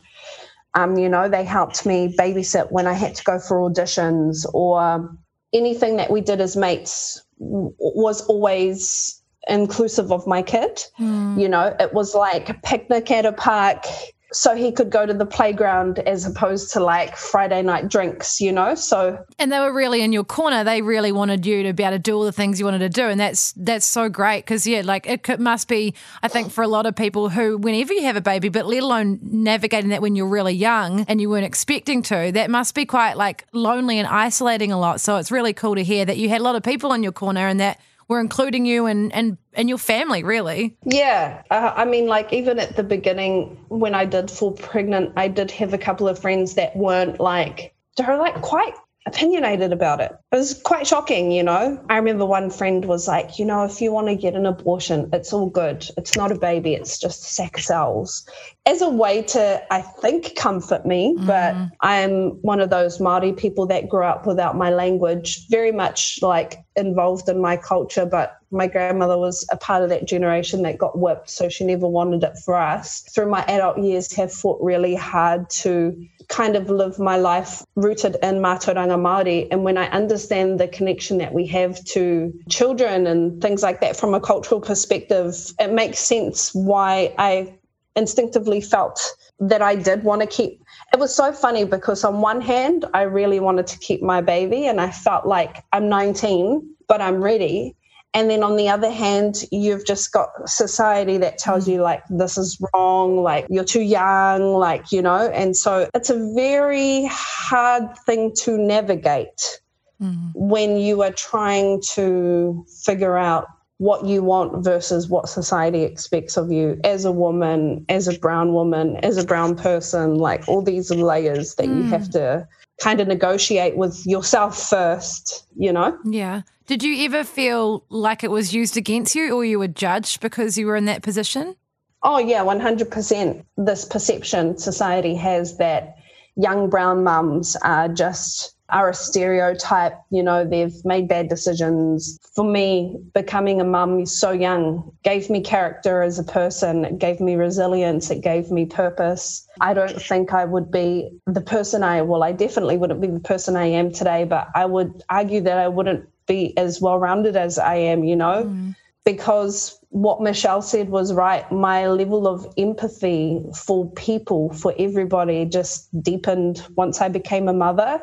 Um, 0.73 0.97
you 0.97 1.09
know, 1.09 1.27
they 1.27 1.43
helped 1.43 1.85
me 1.85 2.15
babysit 2.17 2.71
when 2.71 2.87
I 2.87 2.93
had 2.93 3.15
to 3.15 3.23
go 3.23 3.39
for 3.39 3.69
auditions 3.69 4.45
or 4.53 5.15
anything 5.53 5.97
that 5.97 6.09
we 6.09 6.21
did 6.21 6.39
as 6.39 6.55
mates 6.55 7.21
was 7.37 8.21
always 8.27 9.20
inclusive 9.47 10.11
of 10.11 10.27
my 10.27 10.41
kid. 10.41 10.83
Mm. 10.99 11.39
You 11.39 11.49
know, 11.49 11.75
it 11.79 11.93
was 11.93 12.15
like 12.15 12.49
a 12.49 12.53
picnic 12.53 13.11
at 13.11 13.25
a 13.25 13.33
park 13.33 13.85
so 14.33 14.55
he 14.55 14.71
could 14.71 14.89
go 14.89 15.05
to 15.05 15.13
the 15.13 15.25
playground 15.25 15.99
as 15.99 16.25
opposed 16.25 16.71
to 16.73 16.79
like 16.79 17.17
Friday 17.17 17.61
night 17.61 17.89
drinks, 17.89 18.39
you 18.39 18.51
know. 18.51 18.75
So 18.75 19.23
and 19.37 19.51
they 19.51 19.59
were 19.59 19.73
really 19.73 20.01
in 20.01 20.13
your 20.13 20.23
corner. 20.23 20.63
They 20.63 20.81
really 20.81 21.11
wanted 21.11 21.45
you 21.45 21.63
to 21.63 21.73
be 21.73 21.83
able 21.83 21.95
to 21.95 21.99
do 21.99 22.15
all 22.15 22.23
the 22.23 22.31
things 22.31 22.59
you 22.59 22.65
wanted 22.65 22.79
to 22.79 22.89
do, 22.89 23.07
and 23.07 23.19
that's 23.19 23.53
that's 23.53 23.85
so 23.85 24.09
great 24.09 24.45
because 24.45 24.65
yeah, 24.65 24.81
like 24.83 25.07
it 25.07 25.23
could, 25.23 25.39
must 25.39 25.67
be. 25.67 25.93
I 26.23 26.27
think 26.27 26.51
for 26.51 26.63
a 26.63 26.67
lot 26.67 26.85
of 26.85 26.95
people 26.95 27.29
who, 27.29 27.57
whenever 27.57 27.93
you 27.93 28.03
have 28.03 28.15
a 28.15 28.21
baby, 28.21 28.49
but 28.49 28.65
let 28.65 28.83
alone 28.83 29.19
navigating 29.21 29.89
that 29.89 30.01
when 30.01 30.15
you're 30.15 30.27
really 30.27 30.53
young 30.53 31.01
and 31.07 31.19
you 31.19 31.29
weren't 31.29 31.45
expecting 31.45 32.01
to, 32.03 32.31
that 32.33 32.49
must 32.49 32.73
be 32.73 32.85
quite 32.85 33.17
like 33.17 33.45
lonely 33.51 33.99
and 33.99 34.07
isolating 34.07 34.71
a 34.71 34.79
lot. 34.79 35.01
So 35.01 35.17
it's 35.17 35.31
really 35.31 35.53
cool 35.53 35.75
to 35.75 35.83
hear 35.83 36.05
that 36.05 36.17
you 36.17 36.29
had 36.29 36.41
a 36.41 36.43
lot 36.43 36.55
of 36.55 36.63
people 36.63 36.93
in 36.93 37.03
your 37.03 37.11
corner 37.11 37.47
and 37.47 37.59
that 37.59 37.79
were 38.11 38.19
including 38.19 38.65
you 38.65 38.85
and 38.85 39.11
and 39.13 39.37
and 39.53 39.67
your 39.67 39.77
family 39.77 40.23
really 40.23 40.77
yeah 40.85 41.41
uh, 41.49 41.73
i 41.75 41.85
mean 41.85 42.05
like 42.07 42.31
even 42.31 42.59
at 42.59 42.75
the 42.75 42.83
beginning 42.83 43.57
when 43.69 43.95
i 43.95 44.05
did 44.05 44.29
fall 44.29 44.51
pregnant 44.51 45.11
i 45.17 45.27
did 45.27 45.49
have 45.49 45.73
a 45.73 45.77
couple 45.77 46.07
of 46.07 46.19
friends 46.19 46.53
that 46.53 46.75
weren't 46.75 47.19
like 47.19 47.73
they're 47.97 48.17
like 48.17 48.39
quite 48.41 48.73
opinionated 49.07 49.73
about 49.73 49.99
it. 49.99 50.11
It 50.31 50.35
was 50.35 50.53
quite 50.61 50.85
shocking, 50.85 51.31
you 51.31 51.43
know. 51.43 51.83
I 51.89 51.97
remember 51.97 52.25
one 52.25 52.49
friend 52.49 52.85
was 52.85 53.07
like, 53.07 53.39
you 53.39 53.45
know, 53.45 53.63
if 53.63 53.81
you 53.81 53.91
want 53.91 54.07
to 54.07 54.15
get 54.15 54.35
an 54.35 54.45
abortion, 54.45 55.09
it's 55.11 55.33
all 55.33 55.49
good. 55.49 55.87
It's 55.97 56.15
not 56.15 56.31
a 56.31 56.37
baby, 56.37 56.75
it's 56.75 56.99
just 56.99 57.23
a 57.23 57.27
sack 57.27 57.57
of 57.57 57.63
cells. 57.63 58.25
As 58.67 58.81
a 58.81 58.89
way 58.89 59.23
to, 59.23 59.73
I 59.73 59.81
think, 59.81 60.35
comfort 60.35 60.85
me, 60.85 61.15
mm-hmm. 61.15 61.25
but 61.25 61.55
I'm 61.81 62.41
one 62.41 62.59
of 62.59 62.69
those 62.69 62.99
Māori 62.99 63.35
people 63.35 63.65
that 63.67 63.89
grew 63.89 64.03
up 64.03 64.27
without 64.27 64.55
my 64.55 64.69
language, 64.69 65.47
very 65.49 65.71
much 65.71 66.19
like 66.21 66.63
involved 66.75 67.27
in 67.27 67.41
my 67.41 67.57
culture, 67.57 68.05
but 68.05 68.37
my 68.51 68.67
grandmother 68.67 69.17
was 69.17 69.47
a 69.51 69.57
part 69.57 69.81
of 69.81 69.89
that 69.89 70.05
generation 70.07 70.61
that 70.61 70.77
got 70.77 70.99
whipped, 70.99 71.29
so 71.29 71.49
she 71.49 71.63
never 71.63 71.87
wanted 71.87 72.23
it 72.23 72.37
for 72.45 72.55
us. 72.55 73.01
Through 73.13 73.29
my 73.29 73.43
adult 73.45 73.79
years, 73.79 74.13
have 74.13 74.31
fought 74.31 74.61
really 74.61 74.93
hard 74.93 75.49
to 75.61 76.07
kind 76.27 76.55
of 76.55 76.69
live 76.69 76.99
my 76.99 77.17
life 77.17 77.63
rooted 77.75 78.15
in 78.21 78.35
Mātauranga 78.35 78.97
Māori. 78.97 79.47
And 79.51 79.63
when 79.63 79.77
I 79.77 79.87
understand 79.89 80.59
the 80.59 80.67
connection 80.67 81.17
that 81.17 81.33
we 81.33 81.47
have 81.47 81.83
to 81.85 82.33
children 82.49 83.07
and 83.07 83.41
things 83.41 83.63
like 83.63 83.81
that 83.81 83.97
from 83.97 84.13
a 84.13 84.19
cultural 84.21 84.61
perspective, 84.61 85.35
it 85.59 85.71
makes 85.71 85.99
sense 85.99 86.53
why 86.53 87.13
I 87.17 87.57
instinctively 87.95 88.61
felt 88.61 88.99
that 89.39 89.61
I 89.61 89.75
did 89.75 90.03
want 90.03 90.21
to 90.21 90.27
keep. 90.27 90.63
It 90.93 90.99
was 90.99 91.13
so 91.13 91.33
funny 91.33 91.65
because, 91.65 92.03
on 92.03 92.21
one 92.21 92.41
hand, 92.41 92.85
I 92.93 93.03
really 93.03 93.39
wanted 93.39 93.67
to 93.67 93.79
keep 93.79 94.01
my 94.01 94.21
baby, 94.21 94.67
and 94.67 94.79
I 94.79 94.91
felt 94.91 95.25
like 95.25 95.63
I'm 95.73 95.89
19, 95.89 96.75
but 96.87 97.01
I'm 97.01 97.21
ready. 97.23 97.75
And 98.13 98.29
then 98.29 98.43
on 98.43 98.57
the 98.57 98.67
other 98.67 98.91
hand, 98.91 99.45
you've 99.51 99.85
just 99.85 100.11
got 100.11 100.29
society 100.45 101.17
that 101.19 101.37
tells 101.37 101.67
you, 101.67 101.81
like, 101.81 102.03
this 102.09 102.37
is 102.37 102.61
wrong, 102.73 103.23
like, 103.23 103.47
you're 103.49 103.63
too 103.63 103.81
young, 103.81 104.53
like, 104.53 104.91
you 104.91 105.01
know. 105.01 105.29
And 105.29 105.55
so 105.55 105.89
it's 105.95 106.09
a 106.09 106.33
very 106.35 107.05
hard 107.09 107.97
thing 108.05 108.33
to 108.39 108.57
navigate 108.57 109.61
mm-hmm. 110.01 110.29
when 110.35 110.75
you 110.77 111.01
are 111.03 111.13
trying 111.13 111.81
to 111.93 112.65
figure 112.83 113.17
out 113.17 113.47
what 113.81 114.05
you 114.05 114.21
want 114.21 114.63
versus 114.63 115.09
what 115.09 115.27
society 115.27 115.81
expects 115.81 116.37
of 116.37 116.51
you 116.51 116.79
as 116.83 117.03
a 117.03 117.11
woman, 117.11 117.83
as 117.89 118.07
a 118.07 118.15
brown 118.19 118.53
woman, 118.53 118.95
as 118.97 119.17
a 119.17 119.25
brown 119.25 119.55
person, 119.55 120.19
like 120.19 120.47
all 120.47 120.61
these 120.61 120.91
layers 120.91 121.55
that 121.55 121.65
mm. 121.65 121.77
you 121.77 121.83
have 121.89 122.03
mm. 122.03 122.11
to 122.11 122.47
kind 122.79 123.01
of 123.01 123.07
negotiate 123.07 123.75
with 123.75 124.05
yourself 124.05 124.69
first, 124.69 125.47
you 125.57 125.73
know? 125.73 125.97
Yeah. 126.05 126.43
Did 126.67 126.83
you 126.83 127.05
ever 127.05 127.23
feel 127.23 127.83
like 127.89 128.23
it 128.23 128.29
was 128.29 128.53
used 128.53 128.77
against 128.77 129.15
you 129.15 129.33
or 129.33 129.43
you 129.43 129.57
were 129.57 129.67
judged 129.67 130.21
because 130.21 130.59
you 130.59 130.67
were 130.67 130.75
in 130.75 130.85
that 130.85 131.01
position? 131.01 131.55
Oh, 132.03 132.19
yeah, 132.19 132.43
100%. 132.43 133.43
This 133.57 133.83
perception 133.83 134.59
society 134.59 135.15
has 135.15 135.57
that 135.57 135.97
young 136.35 136.69
brown 136.69 137.03
mums 137.03 137.55
are 137.63 137.87
just 137.87 138.53
are 138.71 138.89
a 138.89 138.93
stereotype. 138.93 139.99
You 140.09 140.23
know, 140.23 140.45
they've 140.45 140.73
made 140.85 141.07
bad 141.07 141.29
decisions. 141.29 142.19
For 142.35 142.43
me, 142.43 142.97
becoming 143.13 143.61
a 143.61 143.65
mum 143.65 144.05
so 144.05 144.31
young 144.31 144.91
gave 145.03 145.29
me 145.29 145.41
character 145.41 146.01
as 146.01 146.19
a 146.19 146.23
person. 146.23 146.85
It 146.85 146.99
gave 146.99 147.19
me 147.19 147.35
resilience. 147.35 148.09
It 148.09 148.21
gave 148.21 148.51
me 148.51 148.65
purpose. 148.65 149.47
I 149.59 149.73
don't 149.73 150.01
think 150.01 150.33
I 150.33 150.45
would 150.45 150.71
be 150.71 151.11
the 151.25 151.41
person 151.41 151.83
I, 151.83 152.01
well, 152.01 152.23
I 152.23 152.31
definitely 152.31 152.77
wouldn't 152.77 153.01
be 153.01 153.07
the 153.07 153.19
person 153.19 153.55
I 153.55 153.65
am 153.65 153.91
today, 153.91 154.23
but 154.23 154.47
I 154.55 154.65
would 154.65 155.03
argue 155.09 155.41
that 155.41 155.57
I 155.57 155.67
wouldn't 155.67 156.07
be 156.27 156.57
as 156.57 156.81
well 156.81 156.97
rounded 156.97 157.35
as 157.35 157.59
I 157.59 157.75
am, 157.75 158.03
you 158.03 158.15
know, 158.15 158.45
mm. 158.45 158.75
because 159.03 159.77
what 159.89 160.21
Michelle 160.21 160.61
said 160.61 160.89
was 160.89 161.13
right. 161.13 161.49
My 161.51 161.87
level 161.87 162.27
of 162.27 162.47
empathy 162.57 163.41
for 163.53 163.91
people, 163.91 164.53
for 164.53 164.73
everybody, 164.79 165.43
just 165.45 165.89
deepened 166.01 166.65
once 166.75 167.01
I 167.01 167.09
became 167.09 167.49
a 167.49 167.53
mother. 167.53 168.01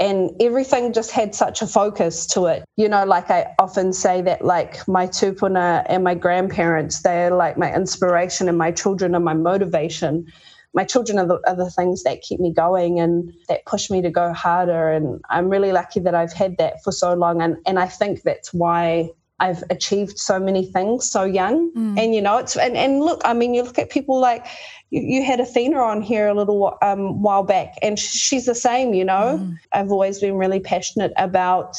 And 0.00 0.30
everything 0.40 0.94
just 0.94 1.10
had 1.10 1.34
such 1.34 1.60
a 1.60 1.66
focus 1.66 2.26
to 2.28 2.46
it. 2.46 2.64
You 2.76 2.88
know, 2.88 3.04
like 3.04 3.30
I 3.30 3.54
often 3.58 3.92
say 3.92 4.22
that, 4.22 4.42
like, 4.42 4.88
my 4.88 5.06
tupuna 5.06 5.84
and 5.86 6.02
my 6.02 6.14
grandparents, 6.14 7.02
they're 7.02 7.30
like 7.30 7.58
my 7.58 7.72
inspiration, 7.72 8.48
and 8.48 8.56
my 8.56 8.72
children 8.72 9.14
are 9.14 9.20
my 9.20 9.34
motivation 9.34 10.26
my 10.72 10.84
children 10.84 11.18
are 11.18 11.26
the, 11.26 11.40
are 11.46 11.56
the 11.56 11.70
things 11.70 12.04
that 12.04 12.22
keep 12.22 12.38
me 12.40 12.52
going 12.52 13.00
and 13.00 13.32
that 13.48 13.66
push 13.66 13.90
me 13.90 14.02
to 14.02 14.10
go 14.10 14.32
harder. 14.32 14.90
And 14.90 15.20
I'm 15.28 15.48
really 15.48 15.72
lucky 15.72 16.00
that 16.00 16.14
I've 16.14 16.32
had 16.32 16.58
that 16.58 16.82
for 16.84 16.92
so 16.92 17.14
long. 17.14 17.42
And, 17.42 17.56
and 17.66 17.78
I 17.78 17.86
think 17.86 18.22
that's 18.22 18.52
why 18.54 19.10
I've 19.40 19.64
achieved 19.70 20.18
so 20.18 20.38
many 20.38 20.64
things 20.66 21.10
so 21.10 21.24
young. 21.24 21.72
Mm. 21.72 21.98
And, 21.98 22.14
you 22.14 22.22
know, 22.22 22.38
it's, 22.38 22.56
and, 22.56 22.76
and 22.76 23.00
look, 23.00 23.20
I 23.24 23.34
mean, 23.34 23.54
you 23.54 23.62
look 23.62 23.78
at 23.78 23.90
people 23.90 24.20
like, 24.20 24.46
you, 24.90 25.00
you 25.02 25.24
had 25.24 25.40
Athena 25.40 25.78
on 25.78 26.02
here 26.02 26.28
a 26.28 26.34
little 26.34 26.76
um, 26.82 27.22
while 27.22 27.42
back, 27.42 27.74
and 27.82 27.98
she's 27.98 28.46
the 28.46 28.54
same, 28.54 28.94
you 28.94 29.04
know. 29.04 29.40
Mm. 29.40 29.56
I've 29.72 29.90
always 29.90 30.20
been 30.20 30.34
really 30.34 30.60
passionate 30.60 31.12
about 31.16 31.76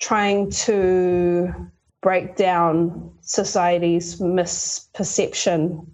trying 0.00 0.50
to 0.50 1.52
break 2.00 2.36
down 2.36 3.12
society's 3.22 4.20
misperception 4.20 5.84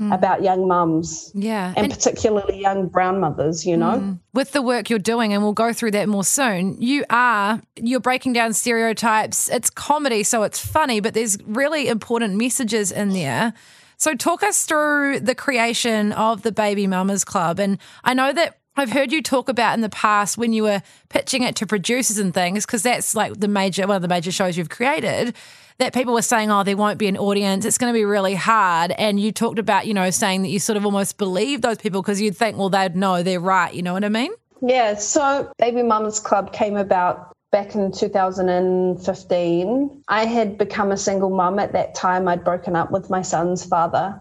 mm. 0.00 0.14
about 0.14 0.42
young 0.42 0.66
mums. 0.66 1.30
Yeah. 1.34 1.74
And, 1.76 1.84
and, 1.84 1.92
particularly 1.92 2.60
young 2.60 2.88
brown 2.88 3.20
mothers, 3.20 3.66
you 3.66 3.76
know. 3.76 3.98
Mm. 3.98 4.20
With 4.32 4.52
the 4.52 4.62
work 4.62 4.90
you're 4.90 4.98
doing, 4.98 5.32
and 5.32 5.42
we'll 5.42 5.52
go 5.52 5.72
through 5.72 5.90
that 5.92 6.08
more 6.08 6.24
soon, 6.24 6.80
you 6.80 7.04
are, 7.10 7.60
you're 7.76 8.00
breaking 8.00 8.32
down 8.32 8.52
stereotypes. 8.52 9.48
It's 9.50 9.70
comedy, 9.70 10.22
so 10.22 10.42
it's 10.42 10.64
funny, 10.64 11.00
but 11.00 11.14
there's 11.14 11.36
really 11.44 11.88
important 11.88 12.36
messages 12.36 12.90
in 12.90 13.10
there. 13.10 13.52
So, 13.96 14.14
talk 14.14 14.42
us 14.42 14.64
through 14.64 15.20
the 15.20 15.34
creation 15.34 16.12
of 16.12 16.40
the 16.40 16.52
Baby 16.52 16.86
Mamas 16.86 17.22
Club. 17.22 17.60
And 17.60 17.76
I 18.02 18.14
know 18.14 18.32
that 18.32 18.59
I've 18.80 18.90
heard 18.90 19.12
you 19.12 19.22
talk 19.22 19.48
about 19.48 19.74
in 19.74 19.82
the 19.82 19.90
past 19.90 20.38
when 20.38 20.52
you 20.52 20.62
were 20.62 20.82
pitching 21.10 21.42
it 21.42 21.56
to 21.56 21.66
producers 21.66 22.18
and 22.18 22.32
things, 22.32 22.64
because 22.64 22.82
that's 22.82 23.14
like 23.14 23.38
the 23.38 23.48
major 23.48 23.86
one 23.86 23.96
of 23.96 24.02
the 24.02 24.08
major 24.08 24.32
shows 24.32 24.56
you've 24.56 24.70
created 24.70 25.34
that 25.78 25.94
people 25.94 26.14
were 26.14 26.22
saying, 26.22 26.50
oh, 26.50 26.62
there 26.62 26.76
won't 26.76 26.98
be 26.98 27.06
an 27.06 27.16
audience. 27.16 27.64
It's 27.64 27.78
going 27.78 27.92
to 27.92 27.98
be 27.98 28.04
really 28.04 28.34
hard. 28.34 28.92
And 28.92 29.18
you 29.18 29.32
talked 29.32 29.58
about, 29.58 29.86
you 29.86 29.94
know, 29.94 30.10
saying 30.10 30.42
that 30.42 30.48
you 30.48 30.58
sort 30.58 30.76
of 30.76 30.84
almost 30.84 31.18
believe 31.18 31.62
those 31.62 31.78
people 31.78 32.02
because 32.02 32.20
you'd 32.20 32.36
think, 32.36 32.56
well, 32.56 32.68
they'd 32.68 32.96
know 32.96 33.22
they're 33.22 33.40
right. 33.40 33.72
You 33.72 33.82
know 33.82 33.92
what 33.92 34.04
I 34.04 34.10
mean? 34.10 34.32
Yeah. 34.62 34.94
So 34.94 35.52
Baby 35.58 35.82
Mamas 35.82 36.20
Club 36.20 36.52
came 36.52 36.76
about 36.76 37.34
back 37.50 37.74
in 37.74 37.92
2015. 37.92 40.02
I 40.08 40.26
had 40.26 40.58
become 40.58 40.92
a 40.92 40.96
single 40.96 41.30
mum 41.30 41.58
at 41.58 41.72
that 41.72 41.94
time. 41.94 42.28
I'd 42.28 42.44
broken 42.44 42.76
up 42.76 42.90
with 42.90 43.10
my 43.10 43.22
son's 43.22 43.64
father 43.64 44.20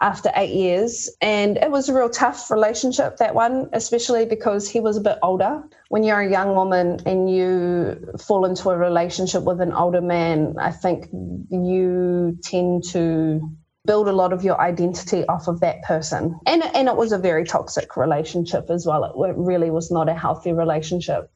after 0.00 0.30
eight 0.36 0.54
years. 0.54 1.10
And 1.20 1.56
it 1.56 1.70
was 1.70 1.88
a 1.88 1.94
real 1.94 2.10
tough 2.10 2.50
relationship, 2.50 3.16
that 3.18 3.34
one, 3.34 3.70
especially 3.72 4.26
because 4.26 4.68
he 4.68 4.80
was 4.80 4.96
a 4.96 5.00
bit 5.00 5.18
older. 5.22 5.62
When 5.88 6.04
you're 6.04 6.20
a 6.20 6.30
young 6.30 6.54
woman 6.54 7.00
and 7.06 7.30
you 7.30 8.14
fall 8.18 8.44
into 8.44 8.70
a 8.70 8.76
relationship 8.76 9.42
with 9.44 9.60
an 9.60 9.72
older 9.72 10.02
man, 10.02 10.56
I 10.60 10.72
think 10.72 11.08
you 11.50 12.38
tend 12.42 12.84
to 12.90 13.40
build 13.86 14.08
a 14.08 14.12
lot 14.12 14.32
of 14.32 14.42
your 14.42 14.60
identity 14.60 15.24
off 15.26 15.48
of 15.48 15.60
that 15.60 15.82
person. 15.82 16.38
And, 16.44 16.62
and 16.62 16.88
it 16.88 16.96
was 16.96 17.12
a 17.12 17.18
very 17.18 17.44
toxic 17.44 17.96
relationship 17.96 18.68
as 18.68 18.84
well. 18.84 19.04
It, 19.04 19.30
it 19.30 19.36
really 19.36 19.70
was 19.70 19.90
not 19.90 20.08
a 20.08 20.14
healthy 20.14 20.52
relationship. 20.52 21.30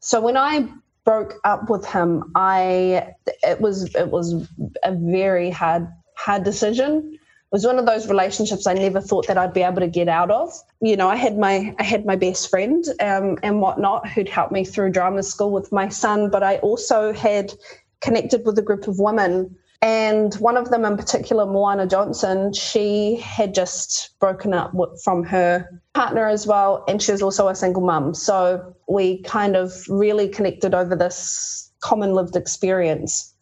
So 0.00 0.20
when 0.20 0.36
I 0.36 0.68
broke 1.04 1.34
up 1.44 1.68
with 1.68 1.84
him, 1.86 2.30
I 2.34 3.14
it 3.42 3.60
was 3.60 3.94
it 3.94 4.10
was 4.10 4.46
a 4.84 4.94
very 4.94 5.50
hard 5.50 5.88
hard 6.14 6.44
decision 6.44 7.17
was 7.50 7.64
one 7.64 7.78
of 7.78 7.86
those 7.86 8.08
relationships 8.08 8.66
I 8.66 8.74
never 8.74 9.00
thought 9.00 9.26
that 9.26 9.38
I'd 9.38 9.54
be 9.54 9.62
able 9.62 9.80
to 9.80 9.88
get 9.88 10.08
out 10.08 10.30
of. 10.30 10.52
You 10.80 10.96
know, 10.96 11.08
I 11.08 11.16
had 11.16 11.38
my 11.38 11.74
I 11.78 11.82
had 11.82 12.04
my 12.04 12.16
best 12.16 12.50
friend 12.50 12.84
um, 13.00 13.38
and 13.42 13.60
whatnot 13.60 14.08
who'd 14.08 14.28
helped 14.28 14.52
me 14.52 14.64
through 14.64 14.90
drama 14.90 15.22
school 15.22 15.50
with 15.50 15.72
my 15.72 15.88
son, 15.88 16.30
but 16.30 16.42
I 16.42 16.58
also 16.58 17.12
had 17.12 17.52
connected 18.00 18.44
with 18.44 18.58
a 18.58 18.62
group 18.62 18.86
of 18.86 18.98
women. 18.98 19.56
And 19.80 20.34
one 20.34 20.56
of 20.56 20.70
them 20.70 20.84
in 20.84 20.96
particular, 20.96 21.46
Moana 21.46 21.86
Johnson, 21.86 22.52
she 22.52 23.16
had 23.16 23.54
just 23.54 24.18
broken 24.18 24.52
up 24.52 24.72
from 25.04 25.22
her 25.24 25.68
partner 25.94 26.26
as 26.26 26.48
well. 26.48 26.84
And 26.88 27.00
she 27.00 27.12
was 27.12 27.22
also 27.22 27.46
a 27.46 27.54
single 27.54 27.82
mum. 27.82 28.12
So 28.12 28.74
we 28.88 29.22
kind 29.22 29.54
of 29.56 29.72
really 29.88 30.28
connected 30.28 30.74
over 30.74 30.96
this 30.96 31.70
common 31.80 32.12
lived 32.12 32.34
experience. 32.34 33.32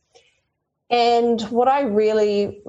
And 0.91 1.41
what 1.43 1.69
I 1.69 1.81
really 1.81 2.63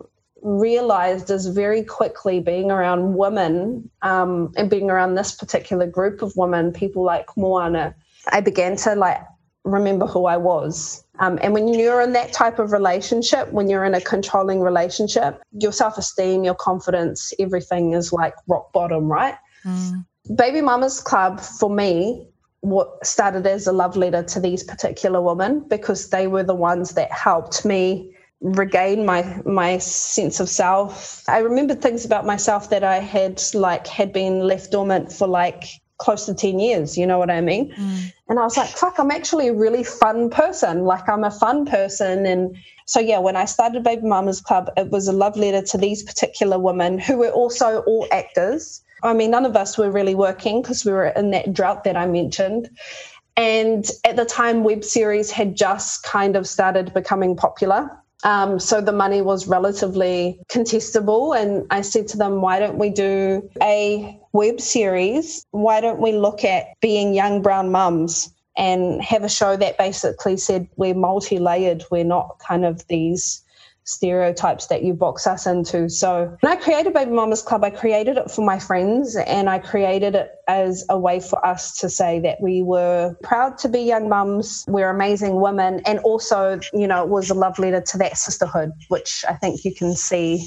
realized 0.48 1.30
is 1.30 1.48
very 1.48 1.84
quickly 1.84 2.39
being 2.39 2.72
around 2.72 3.16
women 3.16 3.89
um, 4.01 4.54
and 4.56 4.70
being 4.70 4.89
around 4.89 5.16
this 5.16 5.36
particular 5.36 5.86
group 5.86 6.22
of 6.22 6.36
women, 6.38 6.72
people 6.72 7.04
like 7.04 7.25
Moana, 7.36 7.94
I 8.32 8.39
began 8.42 8.77
to 8.77 8.96
like 8.96 9.22
remember 9.66 10.06
who 10.06 10.25
I 10.25 10.38
was. 10.38 11.04
Um, 11.20 11.38
and 11.42 11.54
when 11.54 11.68
you're 11.68 12.01
in 12.01 12.13
that 12.13 12.32
type 12.32 12.60
of 12.60 12.72
relationship, 12.72 13.51
when 13.51 13.70
you're 13.70 13.84
in 13.84 13.94
a 13.94 14.01
controlling 14.01 14.62
relationship, 14.62 15.42
your 15.51 15.74
self 15.74 15.98
esteem, 15.98 16.44
your 16.44 16.56
confidence, 16.56 17.34
everything 17.39 17.94
is 17.94 18.13
like 18.13 18.34
rock 18.48 18.72
bottom, 18.72 19.12
right? 19.12 19.36
Mm. 19.66 20.05
Baby 20.36 20.62
Mamas 20.62 21.01
Club 21.01 21.42
for 21.42 21.70
me 21.70 22.27
what 22.62 23.05
started 23.05 23.46
as 23.46 23.68
a 23.68 23.72
love 23.72 23.96
letter 23.96 24.24
to 24.24 24.40
these 24.40 24.64
particular 24.64 25.22
women 25.22 25.60
because 25.68 26.10
they 26.10 26.27
were 26.27 26.44
the 26.44 26.55
ones 26.55 26.92
that 26.92 27.12
helped 27.12 27.66
me 27.66 28.14
regain 28.42 29.06
my 29.06 29.42
my 29.46 29.78
sense 29.80 30.40
of 30.40 30.50
self. 30.50 31.24
I 31.28 31.40
remembered 31.40 31.82
things 31.82 32.06
about 32.06 32.26
myself 32.26 32.70
that 32.70 32.84
I 32.84 33.00
had 33.00 33.42
like 33.54 33.88
had 33.88 34.14
been 34.14 34.40
left 34.42 34.72
dormant 34.72 35.12
for 35.12 35.28
like 35.28 35.64
close 35.98 36.28
to 36.28 36.34
10 36.34 36.60
years, 36.60 36.96
you 36.96 37.08
know 37.08 37.18
what 37.18 37.32
I 37.32 37.42
mean? 37.42 37.74
Mm. 37.74 38.14
And 38.30 38.40
I 38.40 38.44
was 38.44 38.56
like, 38.56 38.70
fuck, 38.70 39.00
I'm 39.00 39.10
actually 39.10 39.48
a 39.48 39.54
really 39.54 39.84
fun 39.84 40.30
person. 40.30 40.84
Like 40.84 41.10
I'm 41.10 41.24
a 41.24 41.32
fun 41.32 41.66
person 41.66 42.26
and 42.26 42.56
so 42.86 43.02
yeah, 43.02 43.20
when 43.20 43.36
I 43.36 43.46
started 43.46 43.84
Baby 43.84 44.04
Mamas 44.04 44.40
Club, 44.40 44.70
it 44.78 44.92
was 44.92 45.08
a 45.08 45.14
love 45.14 45.36
letter 45.36 45.62
to 45.62 45.78
these 45.78 46.04
particular 46.04 46.58
women 46.58 47.00
who 47.00 47.18
were 47.18 47.32
also 47.32 47.82
all 47.82 48.08
actors. 48.12 48.82
I 49.04 49.14
mean, 49.14 49.32
none 49.32 49.46
of 49.46 49.58
us 49.58 49.78
were 49.78 49.92
really 49.92 50.16
working 50.16 50.62
because 50.62 50.86
we 50.86 50.94
were 50.94 51.08
in 51.08 51.32
that 51.32 51.54
drought 51.54 51.84
that 51.84 51.98
I 51.98 52.06
mentioned. 52.06 52.70
And 53.36 53.88
at 54.06 54.16
the 54.16 54.26
time, 54.26 54.64
web 54.64 54.84
series 54.84 55.32
had 55.32 55.56
just 55.56 56.04
kind 56.04 56.36
of 56.36 56.48
started 56.48 56.94
becoming 56.94 57.36
popular. 57.36 57.92
Um, 58.24 58.60
so 58.60 58.82
the 58.82 58.92
money 58.92 59.22
was 59.22 59.48
relatively 59.48 60.40
contestable. 60.50 61.40
And 61.40 61.68
I 61.70 61.82
said 61.82 62.08
to 62.10 62.18
them, 62.18 62.42
why 62.42 62.60
don't 62.60 62.77
we 62.77 62.90
do 62.90 63.48
a 63.62 64.20
web 64.34 64.60
series? 64.60 65.46
Why 65.51 65.82
don't 65.82 66.01
we 66.01 66.14
look 66.14 66.44
at 66.44 66.68
being 66.82 67.14
young 67.14 67.42
brown 67.42 67.72
mums 67.72 68.34
and 68.58 69.01
have 69.03 69.24
a 69.24 69.30
show 69.30 69.56
that 69.56 69.77
basically 69.77 70.36
said 70.38 70.68
we're 70.77 70.96
multi 70.96 71.38
layered, 71.38 71.84
we're 71.92 72.03
not 72.03 72.40
kind 72.40 72.66
of 72.66 72.86
these 72.88 73.44
stereotypes 73.88 74.68
that 74.68 74.84
you 74.84 74.94
box 74.94 75.26
us 75.26 75.48
into. 75.48 75.90
So 75.90 76.38
when 76.42 76.52
I 76.52 76.58
created 76.58 76.94
Baby 76.94 77.12
Mamas 77.12 77.42
Club, 77.42 77.64
I 77.64 77.70
created 77.70 78.18
it 78.18 78.30
for 78.30 78.44
my 78.44 78.60
friends 78.60 79.16
and 79.16 79.50
I 79.50 79.60
created 79.60 80.14
it 80.14 80.32
as 80.48 80.86
a 80.90 81.00
way 81.00 81.22
for 81.22 81.44
us 81.46 81.78
to 81.80 81.90
say 81.90 82.20
that 82.20 82.42
we 82.42 82.62
were 82.62 83.16
proud 83.24 83.58
to 83.60 83.70
be 83.70 83.80
young 83.80 84.10
mums, 84.10 84.66
we're 84.68 84.90
amazing 84.90 85.40
women, 85.40 85.82
and 85.86 86.00
also, 86.00 86.60
you 86.74 86.86
know, 86.86 87.02
it 87.02 87.10
was 87.10 87.30
a 87.30 87.34
love 87.34 87.58
letter 87.60 87.82
to 87.82 87.98
that 87.98 88.18
sisterhood, 88.18 88.72
which 88.90 89.24
I 89.28 89.34
think 89.34 89.64
you 89.64 89.74
can 89.74 89.96
see 89.96 90.46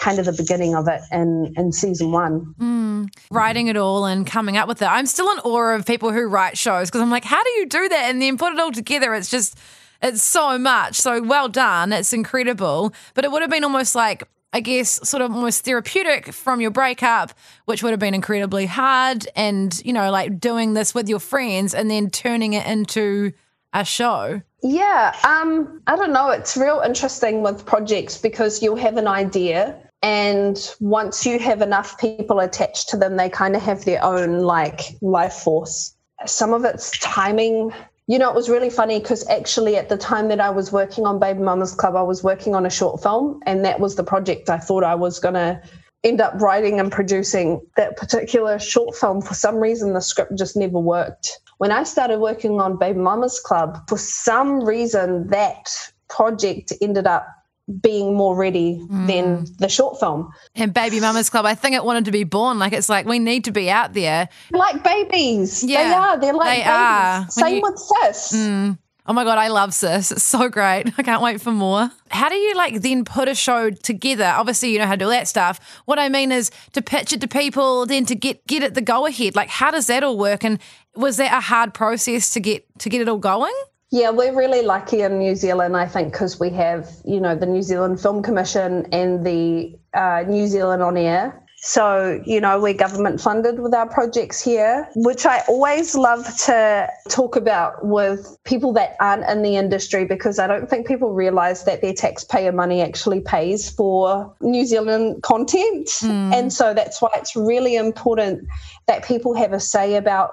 kind 0.00 0.18
of 0.18 0.24
the 0.24 0.32
beginning 0.32 0.74
of 0.74 0.88
it 0.88 1.02
in, 1.12 1.54
in 1.56 1.70
season 1.70 2.10
one. 2.10 2.54
Mm, 2.58 3.14
writing 3.30 3.68
it 3.68 3.76
all 3.76 4.06
and 4.06 4.26
coming 4.26 4.56
up 4.56 4.66
with 4.66 4.82
it. 4.82 4.86
I'm 4.86 5.06
still 5.06 5.30
in 5.30 5.38
awe 5.40 5.74
of 5.74 5.86
people 5.86 6.10
who 6.10 6.26
write 6.26 6.58
shows 6.58 6.88
because 6.88 7.00
I'm 7.00 7.10
like, 7.10 7.24
how 7.24 7.44
do 7.44 7.50
you 7.50 7.66
do 7.66 7.88
that 7.88 8.10
and 8.10 8.20
then 8.20 8.38
put 8.38 8.52
it 8.52 8.58
all 8.58 8.72
together? 8.72 9.14
It's 9.14 9.30
just 9.30 9.56
it's 10.02 10.22
so 10.22 10.58
much. 10.58 10.96
So 10.96 11.22
well 11.22 11.48
done. 11.48 11.92
It's 11.92 12.12
incredible. 12.12 12.92
But 13.14 13.24
it 13.24 13.30
would 13.30 13.42
have 13.42 13.50
been 13.50 13.64
almost 13.64 13.94
like, 13.94 14.22
I 14.52 14.60
guess, 14.60 15.08
sort 15.08 15.22
of 15.22 15.32
almost 15.32 15.64
therapeutic 15.64 16.32
from 16.32 16.60
your 16.60 16.70
breakup, 16.70 17.32
which 17.66 17.82
would 17.82 17.90
have 17.90 18.00
been 18.00 18.14
incredibly 18.14 18.66
hard. 18.66 19.28
And, 19.36 19.80
you 19.84 19.92
know, 19.92 20.10
like 20.10 20.40
doing 20.40 20.74
this 20.74 20.94
with 20.94 21.08
your 21.08 21.20
friends 21.20 21.74
and 21.74 21.90
then 21.90 22.10
turning 22.10 22.54
it 22.54 22.66
into 22.66 23.32
a 23.72 23.84
show. 23.84 24.42
Yeah. 24.62 25.16
Um, 25.24 25.80
I 25.86 25.96
don't 25.96 26.12
know. 26.12 26.30
It's 26.30 26.56
real 26.56 26.82
interesting 26.84 27.42
with 27.42 27.64
projects 27.64 28.18
because 28.18 28.62
you'll 28.62 28.76
have 28.76 28.96
an 28.96 29.06
idea. 29.06 29.76
And 30.02 30.74
once 30.80 31.26
you 31.26 31.38
have 31.38 31.60
enough 31.60 31.98
people 31.98 32.40
attached 32.40 32.88
to 32.88 32.96
them, 32.96 33.16
they 33.16 33.28
kind 33.28 33.54
of 33.54 33.62
have 33.62 33.84
their 33.84 34.02
own 34.02 34.40
like 34.40 34.96
life 35.02 35.34
force. 35.34 35.94
Some 36.26 36.52
of 36.52 36.64
it's 36.64 36.90
timing 36.98 37.72
you 38.10 38.18
know, 38.18 38.28
it 38.28 38.34
was 38.34 38.48
really 38.48 38.70
funny 38.70 38.98
because 38.98 39.24
actually 39.28 39.76
at 39.76 39.88
the 39.88 39.96
time 39.96 40.26
that 40.30 40.40
I 40.40 40.50
was 40.50 40.72
working 40.72 41.06
on 41.06 41.20
Baby 41.20 41.38
Mamas 41.38 41.72
Club, 41.72 41.94
I 41.94 42.02
was 42.02 42.24
working 42.24 42.56
on 42.56 42.66
a 42.66 42.70
short 42.70 43.00
film, 43.00 43.38
and 43.46 43.64
that 43.64 43.78
was 43.78 43.94
the 43.94 44.02
project 44.02 44.50
I 44.50 44.58
thought 44.58 44.82
I 44.82 44.96
was 44.96 45.20
going 45.20 45.34
to 45.34 45.62
end 46.02 46.20
up 46.20 46.34
writing 46.42 46.80
and 46.80 46.90
producing 46.90 47.60
that 47.76 47.96
particular 47.96 48.58
short 48.58 48.96
film. 48.96 49.22
For 49.22 49.34
some 49.34 49.58
reason, 49.58 49.92
the 49.92 50.00
script 50.00 50.36
just 50.36 50.56
never 50.56 50.80
worked. 50.80 51.38
When 51.58 51.70
I 51.70 51.84
started 51.84 52.18
working 52.18 52.60
on 52.60 52.78
Baby 52.78 52.98
Mamas 52.98 53.38
Club, 53.38 53.78
for 53.88 53.96
some 53.96 54.64
reason, 54.64 55.28
that 55.28 55.68
project 56.08 56.72
ended 56.82 57.06
up 57.06 57.28
being 57.70 58.16
more 58.16 58.36
ready 58.36 58.78
mm. 58.78 59.06
than 59.06 59.46
the 59.58 59.68
short 59.68 60.00
film. 60.00 60.32
And 60.54 60.74
Baby 60.74 61.00
Mamas 61.00 61.30
Club, 61.30 61.46
I 61.46 61.54
think 61.54 61.74
it 61.74 61.84
wanted 61.84 62.06
to 62.06 62.12
be 62.12 62.24
born. 62.24 62.58
Like 62.58 62.72
it's 62.72 62.88
like 62.88 63.06
we 63.06 63.18
need 63.18 63.44
to 63.44 63.52
be 63.52 63.70
out 63.70 63.92
there. 63.92 64.28
Like 64.50 64.82
babies. 64.82 65.62
Yeah. 65.64 65.88
They 65.88 65.94
are. 65.94 66.18
They're 66.18 66.34
like 66.34 66.58
they 66.58 66.64
babies. 66.64 66.68
Are. 66.68 67.30
Same 67.30 67.56
you, 67.56 67.62
with 67.62 67.78
sis. 67.78 68.32
Mm. 68.32 68.78
Oh 69.06 69.12
my 69.12 69.24
god, 69.24 69.38
I 69.38 69.48
love 69.48 69.74
sis. 69.74 70.12
It's 70.12 70.22
so 70.22 70.48
great. 70.48 70.92
I 70.98 71.02
can't 71.02 71.22
wait 71.22 71.40
for 71.40 71.50
more. 71.50 71.90
How 72.10 72.28
do 72.28 72.36
you 72.36 72.54
like 72.54 72.80
then 72.82 73.04
put 73.04 73.28
a 73.28 73.34
show 73.34 73.70
together? 73.70 74.32
Obviously, 74.36 74.70
you 74.70 74.78
know 74.78 74.86
how 74.86 74.92
to 74.92 74.98
do 74.98 75.08
that 75.08 75.26
stuff. 75.26 75.82
What 75.86 75.98
I 75.98 76.08
mean 76.08 76.30
is 76.30 76.50
to 76.72 76.82
pitch 76.82 77.12
it 77.12 77.20
to 77.22 77.28
people, 77.28 77.86
then 77.86 78.06
to 78.06 78.14
get 78.14 78.46
get 78.46 78.62
it 78.62 78.74
the 78.74 78.82
go 78.82 79.06
ahead. 79.06 79.34
Like 79.34 79.48
how 79.48 79.70
does 79.70 79.86
that 79.88 80.04
all 80.04 80.16
work? 80.16 80.44
And 80.44 80.58
was 80.94 81.16
that 81.16 81.36
a 81.36 81.40
hard 81.40 81.74
process 81.74 82.30
to 82.34 82.40
get 82.40 82.64
to 82.80 82.88
get 82.88 83.00
it 83.00 83.08
all 83.08 83.18
going? 83.18 83.54
Yeah, 83.92 84.10
we're 84.10 84.36
really 84.36 84.62
lucky 84.62 85.02
in 85.02 85.18
New 85.18 85.34
Zealand, 85.34 85.76
I 85.76 85.86
think, 85.86 86.12
because 86.12 86.38
we 86.38 86.50
have, 86.50 86.88
you 87.04 87.20
know, 87.20 87.34
the 87.34 87.46
New 87.46 87.62
Zealand 87.62 88.00
Film 88.00 88.22
Commission 88.22 88.86
and 88.92 89.26
the 89.26 89.76
uh, 89.94 90.22
New 90.28 90.46
Zealand 90.46 90.80
On 90.82 90.96
Air. 90.96 91.42
So, 91.62 92.22
you 92.24 92.40
know, 92.40 92.58
we're 92.58 92.72
government 92.72 93.20
funded 93.20 93.60
with 93.60 93.74
our 93.74 93.86
projects 93.86 94.42
here, 94.42 94.88
which 94.96 95.26
I 95.26 95.42
always 95.46 95.94
love 95.94 96.24
to 96.46 96.88
talk 97.10 97.36
about 97.36 97.84
with 97.84 98.38
people 98.44 98.72
that 98.74 98.96
aren't 98.98 99.28
in 99.28 99.42
the 99.42 99.56
industry 99.56 100.06
because 100.06 100.38
I 100.38 100.46
don't 100.46 100.70
think 100.70 100.86
people 100.86 101.12
realize 101.12 101.64
that 101.64 101.82
their 101.82 101.92
taxpayer 101.92 102.52
money 102.52 102.80
actually 102.80 103.20
pays 103.20 103.68
for 103.68 104.34
New 104.40 104.64
Zealand 104.64 105.22
content. 105.22 105.88
Mm. 105.88 106.32
And 106.32 106.52
so 106.52 106.72
that's 106.72 107.02
why 107.02 107.10
it's 107.16 107.36
really 107.36 107.76
important 107.76 108.48
that 108.86 109.04
people 109.04 109.34
have 109.34 109.52
a 109.52 109.60
say 109.60 109.96
about 109.96 110.30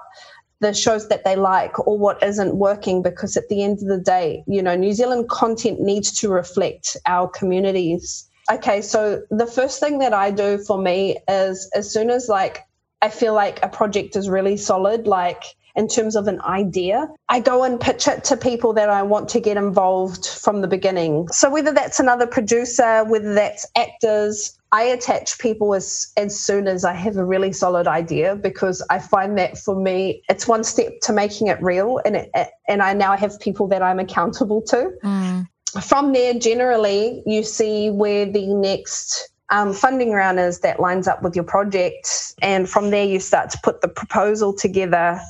the 0.60 0.74
shows 0.74 1.08
that 1.08 1.24
they 1.24 1.36
like 1.36 1.78
or 1.86 1.96
what 1.96 2.22
isn't 2.22 2.56
working 2.56 3.02
because 3.02 3.36
at 3.36 3.48
the 3.48 3.62
end 3.62 3.78
of 3.82 3.88
the 3.88 3.98
day, 3.98 4.42
you 4.46 4.62
know, 4.62 4.74
New 4.74 4.92
Zealand 4.92 5.28
content 5.28 5.80
needs 5.80 6.12
to 6.12 6.28
reflect 6.28 6.96
our 7.06 7.28
communities 7.28 8.28
okay, 8.50 8.80
so 8.80 9.22
the 9.30 9.46
first 9.46 9.80
thing 9.80 9.98
that 9.98 10.12
I 10.12 10.30
do 10.30 10.58
for 10.58 10.78
me 10.78 11.18
is 11.28 11.70
as 11.74 11.90
soon 11.90 12.10
as 12.10 12.28
like 12.28 12.66
I 13.02 13.10
feel 13.10 13.34
like 13.34 13.62
a 13.62 13.68
project 13.68 14.16
is 14.16 14.28
really 14.28 14.56
solid, 14.56 15.06
like 15.06 15.44
in 15.76 15.86
terms 15.86 16.16
of 16.16 16.26
an 16.26 16.40
idea, 16.40 17.08
I 17.28 17.38
go 17.38 17.62
and 17.62 17.80
pitch 17.80 18.08
it 18.08 18.24
to 18.24 18.36
people 18.36 18.72
that 18.72 18.90
I 18.90 19.02
want 19.02 19.28
to 19.30 19.40
get 19.40 19.56
involved 19.56 20.26
from 20.26 20.60
the 20.60 20.66
beginning. 20.66 21.28
So 21.28 21.48
whether 21.48 21.72
that's 21.72 22.00
another 22.00 22.26
producer, 22.26 23.04
whether 23.04 23.34
that's 23.34 23.64
actors, 23.76 24.57
I 24.70 24.82
attach 24.82 25.38
people 25.38 25.74
as 25.74 26.12
as 26.16 26.38
soon 26.38 26.68
as 26.68 26.84
I 26.84 26.92
have 26.92 27.16
a 27.16 27.24
really 27.24 27.52
solid 27.52 27.86
idea 27.86 28.36
because 28.36 28.84
I 28.90 28.98
find 28.98 29.38
that 29.38 29.56
for 29.56 29.74
me 29.74 30.22
it's 30.28 30.46
one 30.46 30.62
step 30.62 31.00
to 31.02 31.12
making 31.12 31.46
it 31.46 31.62
real 31.62 32.00
and 32.04 32.16
it, 32.16 32.30
and 32.68 32.82
I 32.82 32.92
now 32.92 33.16
have 33.16 33.40
people 33.40 33.66
that 33.68 33.82
I'm 33.82 33.98
accountable 33.98 34.60
to. 34.62 34.92
Mm 35.02 35.46
from 35.82 36.12
there, 36.12 36.34
generally, 36.34 37.22
you 37.26 37.42
see 37.42 37.90
where 37.90 38.24
the 38.24 38.54
next 38.54 39.30
um, 39.50 39.72
funding 39.72 40.12
round 40.12 40.38
is 40.38 40.60
that 40.60 40.80
lines 40.80 41.06
up 41.06 41.22
with 41.22 41.34
your 41.34 41.44
project. 41.44 42.34
And 42.40 42.68
from 42.68 42.90
there, 42.90 43.04
you 43.04 43.20
start 43.20 43.50
to 43.50 43.58
put 43.62 43.80
the 43.80 43.88
proposal 43.88 44.52
together. 44.52 45.20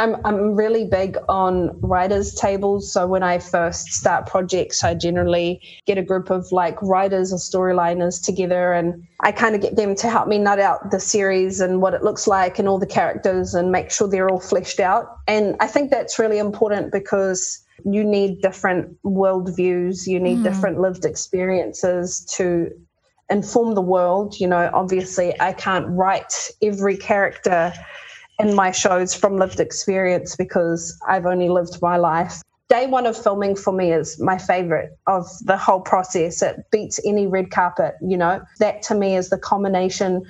I'm, 0.00 0.16
I'm 0.24 0.54
really 0.54 0.86
big 0.86 1.18
on 1.28 1.78
writers' 1.82 2.34
tables. 2.34 2.90
So 2.90 3.06
when 3.06 3.22
I 3.22 3.38
first 3.38 3.88
start 3.88 4.26
projects, 4.26 4.82
I 4.82 4.94
generally 4.94 5.60
get 5.84 5.98
a 5.98 6.02
group 6.02 6.30
of 6.30 6.50
like 6.52 6.80
writers 6.80 7.34
or 7.34 7.36
storyliners 7.36 8.24
together 8.24 8.72
and 8.72 9.06
I 9.20 9.30
kind 9.32 9.54
of 9.54 9.60
get 9.60 9.76
them 9.76 9.94
to 9.96 10.08
help 10.08 10.26
me 10.26 10.38
nut 10.38 10.58
out 10.58 10.90
the 10.90 11.00
series 11.00 11.60
and 11.60 11.82
what 11.82 11.92
it 11.92 12.02
looks 12.02 12.26
like 12.26 12.58
and 12.58 12.66
all 12.66 12.78
the 12.78 12.86
characters 12.86 13.52
and 13.52 13.70
make 13.70 13.90
sure 13.90 14.08
they're 14.08 14.30
all 14.30 14.40
fleshed 14.40 14.80
out. 14.80 15.18
And 15.28 15.54
I 15.60 15.66
think 15.66 15.90
that's 15.90 16.18
really 16.18 16.38
important 16.38 16.92
because 16.92 17.62
you 17.84 18.02
need 18.02 18.40
different 18.40 18.96
worldviews, 19.04 20.06
you 20.06 20.18
need 20.18 20.38
mm. 20.38 20.44
different 20.44 20.80
lived 20.80 21.04
experiences 21.04 22.24
to 22.36 22.70
inform 23.28 23.74
the 23.74 23.82
world. 23.82 24.40
You 24.40 24.46
know, 24.46 24.70
obviously, 24.72 25.38
I 25.38 25.52
can't 25.52 25.86
write 25.88 26.32
every 26.62 26.96
character 26.96 27.74
in 28.40 28.54
my 28.54 28.70
shows 28.70 29.14
from 29.14 29.36
lived 29.36 29.60
experience 29.60 30.36
because 30.36 30.98
I've 31.06 31.26
only 31.26 31.48
lived 31.48 31.80
my 31.82 31.96
life. 31.96 32.42
Day 32.68 32.86
one 32.86 33.06
of 33.06 33.20
filming 33.20 33.56
for 33.56 33.72
me 33.72 33.92
is 33.92 34.20
my 34.20 34.38
favorite 34.38 34.90
of 35.06 35.26
the 35.42 35.56
whole 35.56 35.80
process. 35.80 36.40
It 36.40 36.56
beats 36.70 37.00
any 37.04 37.26
red 37.26 37.50
carpet, 37.50 37.94
you 38.00 38.16
know. 38.16 38.40
That 38.60 38.82
to 38.82 38.94
me 38.94 39.16
is 39.16 39.28
the 39.28 39.38
combination 39.38 40.24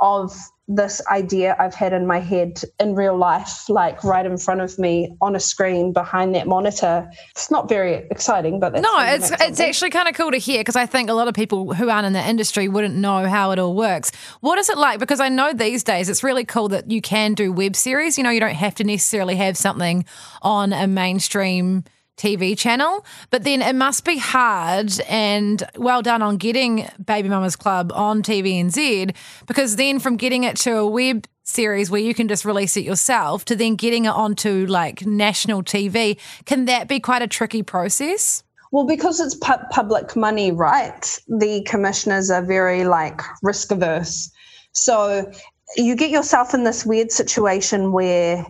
of 0.00 0.34
this 0.66 1.02
idea 1.08 1.54
I've 1.58 1.74
had 1.74 1.92
in 1.92 2.06
my 2.06 2.20
head 2.20 2.62
in 2.80 2.94
real 2.94 3.16
life, 3.16 3.68
like 3.68 4.02
right 4.02 4.24
in 4.24 4.38
front 4.38 4.62
of 4.62 4.78
me 4.78 5.14
on 5.20 5.36
a 5.36 5.40
screen 5.40 5.92
behind 5.92 6.34
that 6.34 6.46
monitor. 6.46 7.10
It's 7.30 7.50
not 7.50 7.68
very 7.68 8.06
exciting, 8.10 8.60
but 8.60 8.72
no, 8.72 8.98
it's 9.00 9.30
it's 9.40 9.60
actually 9.60 9.90
kind 9.90 10.08
of 10.08 10.14
cool 10.14 10.30
to 10.30 10.38
hear 10.38 10.60
because 10.60 10.76
I 10.76 10.86
think 10.86 11.10
a 11.10 11.12
lot 11.12 11.28
of 11.28 11.34
people 11.34 11.74
who 11.74 11.90
aren't 11.90 12.06
in 12.06 12.14
the 12.14 12.26
industry 12.26 12.68
wouldn't 12.68 12.94
know 12.94 13.28
how 13.28 13.50
it 13.50 13.58
all 13.58 13.74
works. 13.74 14.10
What 14.40 14.58
is 14.58 14.70
it 14.70 14.78
like? 14.78 14.98
Because 14.98 15.20
I 15.20 15.28
know 15.28 15.52
these 15.52 15.84
days 15.84 16.08
it's 16.08 16.22
really 16.22 16.46
cool 16.46 16.68
that 16.68 16.90
you 16.90 17.02
can 17.02 17.34
do 17.34 17.52
web 17.52 17.76
series. 17.76 18.16
You 18.16 18.24
know, 18.24 18.30
you 18.30 18.40
don't 18.40 18.54
have 18.54 18.74
to 18.76 18.84
necessarily 18.84 19.36
have 19.36 19.58
something 19.58 20.06
on 20.40 20.72
a 20.72 20.86
mainstream 20.86 21.84
TV 22.16 22.56
channel. 22.56 23.04
But 23.30 23.44
then 23.44 23.62
it 23.62 23.74
must 23.74 24.04
be 24.04 24.18
hard 24.18 24.92
and 25.08 25.62
well 25.76 26.02
done 26.02 26.22
on 26.22 26.36
getting 26.36 26.88
Baby 27.04 27.28
Mamas 27.28 27.56
Club 27.56 27.92
on 27.94 28.22
TVNZ 28.22 29.14
because 29.46 29.76
then 29.76 29.98
from 29.98 30.16
getting 30.16 30.44
it 30.44 30.56
to 30.58 30.76
a 30.76 30.86
web 30.86 31.26
series 31.44 31.90
where 31.90 32.00
you 32.00 32.14
can 32.14 32.26
just 32.26 32.44
release 32.44 32.76
it 32.76 32.84
yourself 32.84 33.44
to 33.44 33.56
then 33.56 33.76
getting 33.76 34.06
it 34.06 34.12
onto 34.12 34.66
like 34.66 35.04
national 35.06 35.62
TV, 35.62 36.18
can 36.46 36.64
that 36.64 36.88
be 36.88 36.98
quite 37.00 37.22
a 37.22 37.26
tricky 37.26 37.62
process? 37.62 38.42
Well, 38.72 38.86
because 38.86 39.20
it's 39.20 39.36
pu- 39.36 39.64
public 39.70 40.16
money, 40.16 40.50
right? 40.50 41.20
The 41.28 41.62
commissioners 41.62 42.30
are 42.30 42.44
very 42.44 42.84
like 42.84 43.20
risk 43.42 43.70
averse. 43.70 44.30
So 44.72 45.30
you 45.76 45.94
get 45.94 46.10
yourself 46.10 46.54
in 46.54 46.64
this 46.64 46.84
weird 46.84 47.12
situation 47.12 47.92
where 47.92 48.44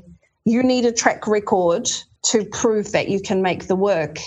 you 0.45 0.63
need 0.63 0.87
a 0.87 0.93
track 0.93 1.27
record 1.27 1.91
to 2.25 2.45
prove 2.45 2.93
that 2.93 3.09
you 3.09 3.21
can 3.21 3.43
make 3.43 3.67
the 3.67 3.77
work 3.77 4.19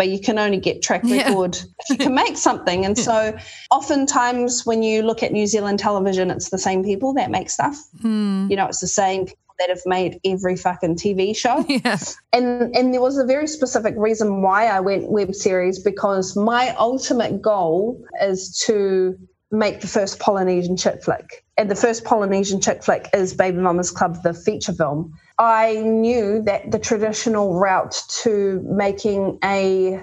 but 0.00 0.08
you 0.08 0.18
can 0.18 0.38
only 0.38 0.56
get 0.56 0.80
track 0.80 1.02
record 1.04 1.56
yeah. 1.56 1.62
if 1.80 1.90
you 1.90 1.96
can 1.98 2.14
make 2.14 2.34
something. 2.34 2.86
And 2.86 2.98
so 3.08 3.36
oftentimes 3.70 4.64
when 4.64 4.82
you 4.82 5.02
look 5.02 5.22
at 5.22 5.30
New 5.30 5.46
Zealand 5.46 5.78
television, 5.78 6.30
it's 6.30 6.48
the 6.48 6.56
same 6.56 6.82
people 6.82 7.12
that 7.12 7.30
make 7.30 7.50
stuff. 7.50 7.76
Hmm. 8.00 8.46
You 8.48 8.56
know, 8.56 8.64
it's 8.64 8.80
the 8.80 8.86
same 8.86 9.26
people 9.26 9.54
that 9.58 9.68
have 9.68 9.82
made 9.84 10.18
every 10.24 10.56
fucking 10.56 10.96
TV 10.96 11.36
show. 11.36 11.66
Yeah. 11.68 11.98
And 12.32 12.74
and 12.74 12.94
there 12.94 13.00
was 13.02 13.18
a 13.18 13.26
very 13.26 13.46
specific 13.46 13.94
reason 13.98 14.40
why 14.40 14.68
I 14.68 14.80
went 14.80 15.10
web 15.10 15.34
series 15.34 15.78
because 15.78 16.34
my 16.34 16.74
ultimate 16.78 17.42
goal 17.42 18.02
is 18.22 18.58
to 18.66 19.18
make 19.50 19.80
the 19.80 19.86
first 19.86 20.18
Polynesian 20.20 20.76
chick 20.76 21.02
flick. 21.02 21.44
And 21.56 21.70
the 21.70 21.76
first 21.76 22.04
Polynesian 22.04 22.60
chick 22.60 22.84
flick 22.84 23.08
is 23.12 23.34
Baby 23.34 23.58
Mamas 23.58 23.90
Club, 23.90 24.22
the 24.22 24.32
feature 24.32 24.72
film. 24.72 25.12
I 25.38 25.76
knew 25.76 26.42
that 26.42 26.70
the 26.70 26.78
traditional 26.78 27.58
route 27.58 27.96
to 28.22 28.62
making 28.64 29.38
a 29.42 30.00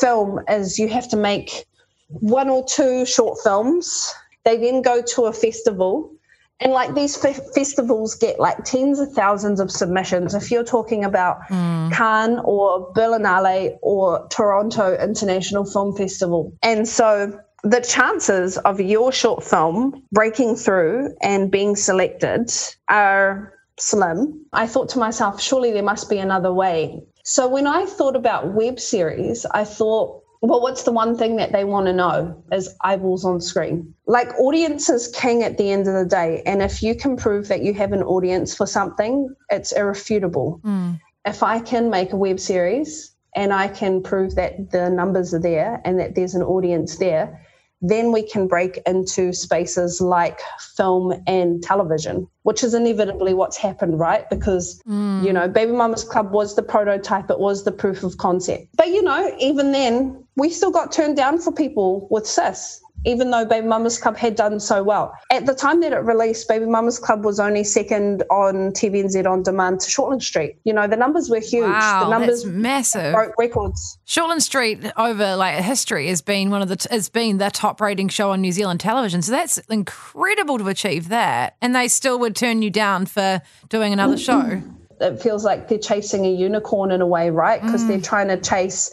film 0.00 0.40
is 0.48 0.78
you 0.78 0.88
have 0.88 1.08
to 1.08 1.16
make 1.16 1.66
one 2.08 2.48
or 2.48 2.64
two 2.64 3.04
short 3.04 3.38
films. 3.42 4.12
They 4.44 4.56
then 4.56 4.82
go 4.82 5.02
to 5.02 5.24
a 5.24 5.32
festival. 5.32 6.12
And 6.60 6.72
like 6.72 6.94
these 6.94 7.16
festivals 7.16 8.16
get 8.16 8.40
like 8.40 8.64
tens 8.64 8.98
of 8.98 9.12
thousands 9.12 9.60
of 9.60 9.70
submissions. 9.70 10.34
If 10.34 10.50
you're 10.50 10.64
talking 10.64 11.04
about 11.04 11.38
mm. 11.48 11.92
Cannes 11.92 12.40
or 12.42 12.92
Berlinale 12.94 13.78
or 13.80 14.26
Toronto 14.28 14.96
International 14.96 15.64
Film 15.64 15.94
Festival. 15.94 16.52
And 16.62 16.88
so 16.88 17.38
the 17.64 17.80
chances 17.80 18.56
of 18.58 18.80
your 18.80 19.12
short 19.12 19.42
film 19.42 20.02
breaking 20.12 20.56
through 20.56 21.14
and 21.22 21.50
being 21.50 21.76
selected 21.76 22.52
are 22.88 23.52
slim, 23.78 24.44
I 24.52 24.66
thought 24.66 24.88
to 24.90 24.98
myself, 24.98 25.40
surely 25.40 25.72
there 25.72 25.82
must 25.82 26.08
be 26.08 26.18
another 26.18 26.52
way. 26.52 27.02
So 27.24 27.48
when 27.48 27.66
I 27.66 27.84
thought 27.84 28.16
about 28.16 28.54
web 28.54 28.78
series, 28.80 29.44
I 29.46 29.64
thought, 29.64 30.22
well, 30.40 30.60
what's 30.60 30.84
the 30.84 30.92
one 30.92 31.16
thing 31.16 31.36
that 31.36 31.52
they 31.52 31.64
want 31.64 31.86
to 31.86 31.92
know 31.92 32.42
is 32.52 32.74
eyeballs 32.82 33.24
on 33.24 33.40
screen. 33.40 33.92
Like 34.06 34.32
audience 34.38 34.88
is 34.88 35.08
king 35.08 35.42
at 35.42 35.58
the 35.58 35.70
end 35.70 35.88
of 35.88 35.94
the 35.94 36.06
day. 36.06 36.42
And 36.46 36.62
if 36.62 36.80
you 36.80 36.94
can 36.94 37.16
prove 37.16 37.48
that 37.48 37.62
you 37.62 37.74
have 37.74 37.92
an 37.92 38.04
audience 38.04 38.54
for 38.54 38.66
something, 38.66 39.34
it's 39.50 39.72
irrefutable. 39.72 40.60
Mm. 40.64 41.00
If 41.24 41.42
I 41.42 41.58
can 41.58 41.90
make 41.90 42.12
a 42.12 42.16
web 42.16 42.38
series 42.38 43.12
and 43.34 43.52
I 43.52 43.66
can 43.66 44.02
prove 44.02 44.36
that 44.36 44.70
the 44.70 44.88
numbers 44.88 45.34
are 45.34 45.40
there 45.40 45.82
and 45.84 45.98
that 45.98 46.14
there's 46.14 46.34
an 46.34 46.42
audience 46.42 46.98
there, 46.98 47.44
then 47.80 48.12
we 48.12 48.22
can 48.22 48.48
break 48.48 48.80
into 48.86 49.32
spaces 49.32 50.00
like 50.00 50.40
film 50.74 51.22
and 51.26 51.62
television, 51.62 52.26
which 52.42 52.64
is 52.64 52.74
inevitably 52.74 53.34
what's 53.34 53.56
happened, 53.56 53.98
right? 53.98 54.28
Because, 54.30 54.82
mm. 54.88 55.24
you 55.24 55.32
know, 55.32 55.48
Baby 55.48 55.72
Mamas 55.72 56.04
Club 56.04 56.32
was 56.32 56.56
the 56.56 56.62
prototype, 56.62 57.30
it 57.30 57.38
was 57.38 57.64
the 57.64 57.72
proof 57.72 58.02
of 58.02 58.16
concept. 58.18 58.66
But, 58.76 58.88
you 58.88 59.02
know, 59.02 59.34
even 59.38 59.72
then, 59.72 60.24
we 60.36 60.50
still 60.50 60.70
got 60.70 60.92
turned 60.92 61.16
down 61.16 61.38
for 61.38 61.52
people 61.52 62.08
with 62.10 62.26
Sis 62.26 62.80
even 63.04 63.30
though 63.30 63.44
Baby 63.44 63.66
Mamas 63.66 63.98
Club 63.98 64.16
had 64.16 64.34
done 64.34 64.60
so 64.60 64.82
well. 64.82 65.14
At 65.30 65.46
the 65.46 65.54
time 65.54 65.80
that 65.80 65.92
it 65.92 65.98
released, 65.98 66.48
Baby 66.48 66.66
Mamas 66.66 66.98
Club 66.98 67.24
was 67.24 67.38
only 67.38 67.64
second 67.64 68.22
on 68.30 68.72
TVNZ 68.72 69.26
on 69.26 69.42
demand 69.42 69.80
to 69.80 69.90
Shortland 69.90 70.22
Street. 70.22 70.56
You 70.64 70.72
know, 70.72 70.86
the 70.86 70.96
numbers 70.96 71.30
were 71.30 71.40
huge. 71.40 71.68
Wow, 71.70 72.04
the 72.04 72.10
numbers 72.10 72.42
that's 72.42 72.54
massive. 72.54 73.14
broke 73.14 73.34
records. 73.38 73.98
Shortland 74.06 74.42
Street 74.42 74.84
over 74.96 75.36
like 75.36 75.62
history 75.62 76.08
has 76.08 76.22
been 76.22 76.50
one 76.50 76.62
of 76.62 76.68
the 76.68 76.76
t- 76.76 76.88
has 76.90 77.08
been 77.08 77.38
the 77.38 77.50
top 77.50 77.80
rating 77.80 78.08
show 78.08 78.30
on 78.30 78.40
New 78.40 78.52
Zealand 78.52 78.80
television. 78.80 79.22
So 79.22 79.32
that's 79.32 79.58
incredible 79.68 80.58
to 80.58 80.68
achieve 80.68 81.08
that. 81.08 81.56
And 81.62 81.74
they 81.74 81.88
still 81.88 82.18
would 82.18 82.36
turn 82.36 82.62
you 82.62 82.70
down 82.70 83.06
for 83.06 83.40
doing 83.68 83.92
another 83.92 84.18
show. 84.18 84.62
It 85.00 85.22
feels 85.22 85.44
like 85.44 85.68
they're 85.68 85.78
chasing 85.78 86.24
a 86.24 86.32
unicorn 86.32 86.90
in 86.90 87.00
a 87.00 87.06
way, 87.06 87.30
right? 87.30 87.62
Because 87.62 87.84
mm. 87.84 87.88
they're 87.88 88.00
trying 88.00 88.28
to 88.28 88.36
chase 88.36 88.90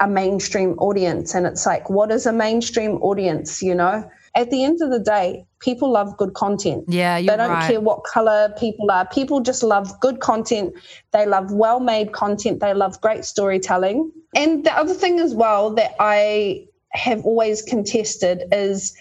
a 0.00 0.08
mainstream 0.08 0.72
audience. 0.78 1.34
And 1.34 1.46
it's 1.46 1.66
like, 1.66 1.88
what 1.88 2.10
is 2.10 2.26
a 2.26 2.32
mainstream 2.32 2.96
audience, 2.96 3.62
you 3.62 3.74
know? 3.74 4.08
At 4.36 4.50
the 4.50 4.64
end 4.64 4.82
of 4.82 4.90
the 4.90 4.98
day, 4.98 5.46
people 5.60 5.92
love 5.92 6.16
good 6.16 6.34
content. 6.34 6.84
Yeah, 6.88 7.20
They 7.20 7.26
don't 7.26 7.50
right. 7.50 7.70
care 7.70 7.80
what 7.80 8.02
color 8.02 8.52
people 8.58 8.90
are. 8.90 9.06
People 9.06 9.40
just 9.40 9.62
love 9.62 10.00
good 10.00 10.18
content. 10.18 10.74
They 11.12 11.24
love 11.24 11.52
well 11.52 11.78
made 11.78 12.12
content. 12.12 12.58
They 12.58 12.74
love 12.74 13.00
great 13.00 13.24
storytelling. 13.24 14.10
And 14.34 14.64
the 14.64 14.72
other 14.76 14.94
thing 14.94 15.20
as 15.20 15.34
well 15.34 15.70
that 15.74 15.94
I 16.00 16.66
have 16.90 17.24
always 17.24 17.62
contested 17.62 18.42
is 18.50 18.96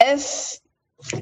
if 0.00 0.58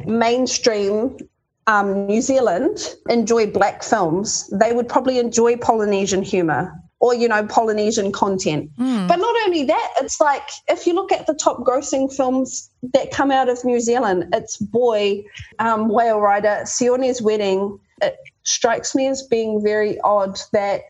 mainstream 0.06 1.18
um, 1.66 2.06
New 2.06 2.22
Zealand 2.22 2.94
enjoy 3.10 3.46
black 3.46 3.82
films, 3.82 4.48
they 4.48 4.72
would 4.72 4.88
probably 4.88 5.18
enjoy 5.18 5.56
Polynesian 5.56 6.22
humor 6.22 6.81
or, 7.02 7.12
you 7.12 7.26
know, 7.26 7.44
Polynesian 7.44 8.12
content. 8.12 8.70
Hmm. 8.78 9.08
But 9.08 9.16
not 9.16 9.34
only 9.44 9.64
that, 9.64 9.92
it's 10.00 10.20
like 10.20 10.48
if 10.68 10.86
you 10.86 10.94
look 10.94 11.10
at 11.10 11.26
the 11.26 11.34
top 11.34 11.58
grossing 11.58 12.14
films 12.14 12.70
that 12.94 13.10
come 13.10 13.32
out 13.32 13.48
of 13.48 13.64
New 13.64 13.80
Zealand, 13.80 14.26
it's 14.32 14.56
Boy, 14.56 15.24
um, 15.58 15.88
Whale 15.88 16.20
Rider, 16.20 16.62
Sione's 16.64 17.20
Wedding. 17.20 17.78
It 18.00 18.16
strikes 18.44 18.94
me 18.94 19.08
as 19.08 19.24
being 19.24 19.60
very 19.60 20.00
odd 20.02 20.38
that 20.52 20.82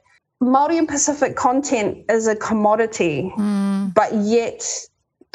Māori 0.42 0.76
and 0.76 0.86
Pacific 0.86 1.34
content 1.34 2.04
is 2.10 2.26
a 2.26 2.36
commodity, 2.36 3.32
hmm. 3.34 3.88
but 3.94 4.12
yet 4.12 4.62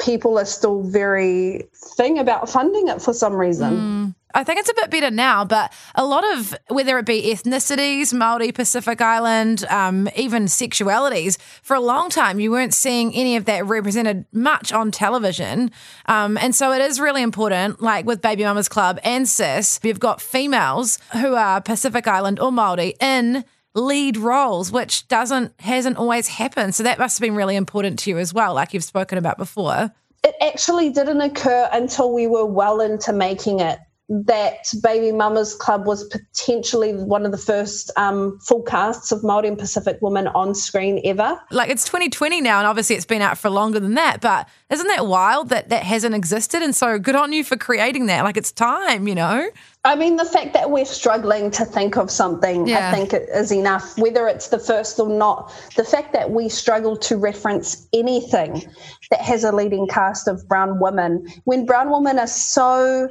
people 0.00 0.38
are 0.38 0.44
still 0.44 0.84
very 0.84 1.68
thing 1.96 2.20
about 2.20 2.48
funding 2.48 2.86
it 2.86 3.02
for 3.02 3.12
some 3.12 3.34
reason. 3.34 3.76
Hmm. 3.76 4.06
I 4.34 4.44
think 4.44 4.58
it's 4.60 4.68
a 4.68 4.74
bit 4.74 4.90
better 4.90 5.10
now, 5.10 5.44
but 5.44 5.72
a 5.94 6.04
lot 6.04 6.24
of 6.36 6.54
whether 6.68 6.98
it 6.98 7.06
be 7.06 7.22
ethnicities, 7.22 8.12
Maori, 8.12 8.52
Pacific 8.52 9.00
Island, 9.00 9.64
um, 9.70 10.08
even 10.16 10.44
sexualities, 10.44 11.38
for 11.62 11.74
a 11.74 11.80
long 11.80 12.10
time 12.10 12.38
you 12.38 12.50
weren't 12.50 12.74
seeing 12.74 13.14
any 13.14 13.36
of 13.36 13.46
that 13.46 13.66
represented 13.66 14.26
much 14.32 14.72
on 14.72 14.90
television, 14.90 15.70
um, 16.06 16.36
and 16.38 16.54
so 16.54 16.72
it 16.72 16.82
is 16.82 17.00
really 17.00 17.22
important. 17.22 17.80
Like 17.80 18.04
with 18.04 18.20
Baby 18.20 18.44
Mamas 18.44 18.68
Club 18.68 18.98
and 19.02 19.28
Sis, 19.28 19.80
you've 19.82 20.00
got 20.00 20.20
females 20.20 20.98
who 21.12 21.34
are 21.34 21.60
Pacific 21.60 22.06
Island 22.06 22.38
or 22.38 22.52
Maori 22.52 22.94
in 23.00 23.44
lead 23.74 24.16
roles, 24.16 24.70
which 24.72 25.08
doesn't 25.08 25.58
hasn't 25.60 25.96
always 25.96 26.28
happened. 26.28 26.74
So 26.74 26.82
that 26.82 26.98
must 26.98 27.18
have 27.18 27.26
been 27.26 27.36
really 27.36 27.56
important 27.56 27.98
to 28.00 28.10
you 28.10 28.18
as 28.18 28.34
well, 28.34 28.54
like 28.54 28.74
you've 28.74 28.84
spoken 28.84 29.18
about 29.18 29.38
before. 29.38 29.92
It 30.24 30.34
actually 30.42 30.90
didn't 30.90 31.20
occur 31.20 31.68
until 31.72 32.12
we 32.12 32.26
were 32.26 32.44
well 32.44 32.80
into 32.80 33.12
making 33.12 33.60
it. 33.60 33.78
That 34.08 34.72
Baby 34.82 35.12
Mamas 35.12 35.54
Club 35.54 35.86
was 35.86 36.04
potentially 36.04 36.94
one 36.94 37.26
of 37.26 37.32
the 37.32 37.38
first 37.38 37.90
um, 37.96 38.38
full 38.40 38.62
casts 38.62 39.12
of 39.12 39.20
Māori 39.20 39.48
and 39.48 39.58
Pacific 39.58 39.98
women 40.00 40.28
on 40.28 40.54
screen 40.54 41.00
ever. 41.04 41.38
like 41.50 41.68
it's 41.68 41.84
2020 41.84 42.40
now 42.40 42.58
and 42.58 42.66
obviously 42.66 42.96
it's 42.96 43.04
been 43.04 43.20
out 43.22 43.36
for 43.36 43.50
longer 43.50 43.78
than 43.80 43.94
that 43.94 44.20
but 44.20 44.48
isn't 44.70 44.86
that 44.86 45.06
wild 45.06 45.50
that 45.50 45.68
that 45.68 45.82
hasn't 45.82 46.14
existed 46.14 46.62
and 46.62 46.74
so 46.74 46.98
good 46.98 47.14
on 47.16 47.32
you 47.32 47.44
for 47.44 47.56
creating 47.56 48.06
that 48.06 48.24
like 48.24 48.36
it's 48.36 48.52
time 48.52 49.06
you 49.06 49.14
know 49.14 49.48
I 49.84 49.94
mean, 49.94 50.16
the 50.16 50.24
fact 50.24 50.52
that 50.52 50.70
we're 50.70 50.84
struggling 50.84 51.50
to 51.52 51.64
think 51.64 51.96
of 51.96 52.10
something, 52.10 52.66
Yeah. 52.66 52.90
I 52.90 52.94
think 52.94 53.14
it 53.14 53.28
is 53.32 53.50
enough, 53.52 53.96
whether 53.96 54.26
it's 54.28 54.48
the 54.48 54.58
first 54.58 54.98
or 54.98 55.08
not. 55.08 55.50
The 55.76 55.84
fact 55.84 56.12
that 56.12 56.30
we 56.32 56.50
struggle 56.50 56.96
to 56.98 57.16
reference 57.16 57.86
anything 57.94 58.70
that 59.10 59.20
has 59.20 59.44
a 59.44 59.52
leading 59.52 59.86
cast 59.86 60.28
of 60.28 60.46
brown 60.46 60.78
women, 60.80 61.26
when 61.44 61.64
brown 61.64 61.90
women 61.90 62.18
are 62.18 62.26
so 62.26 63.08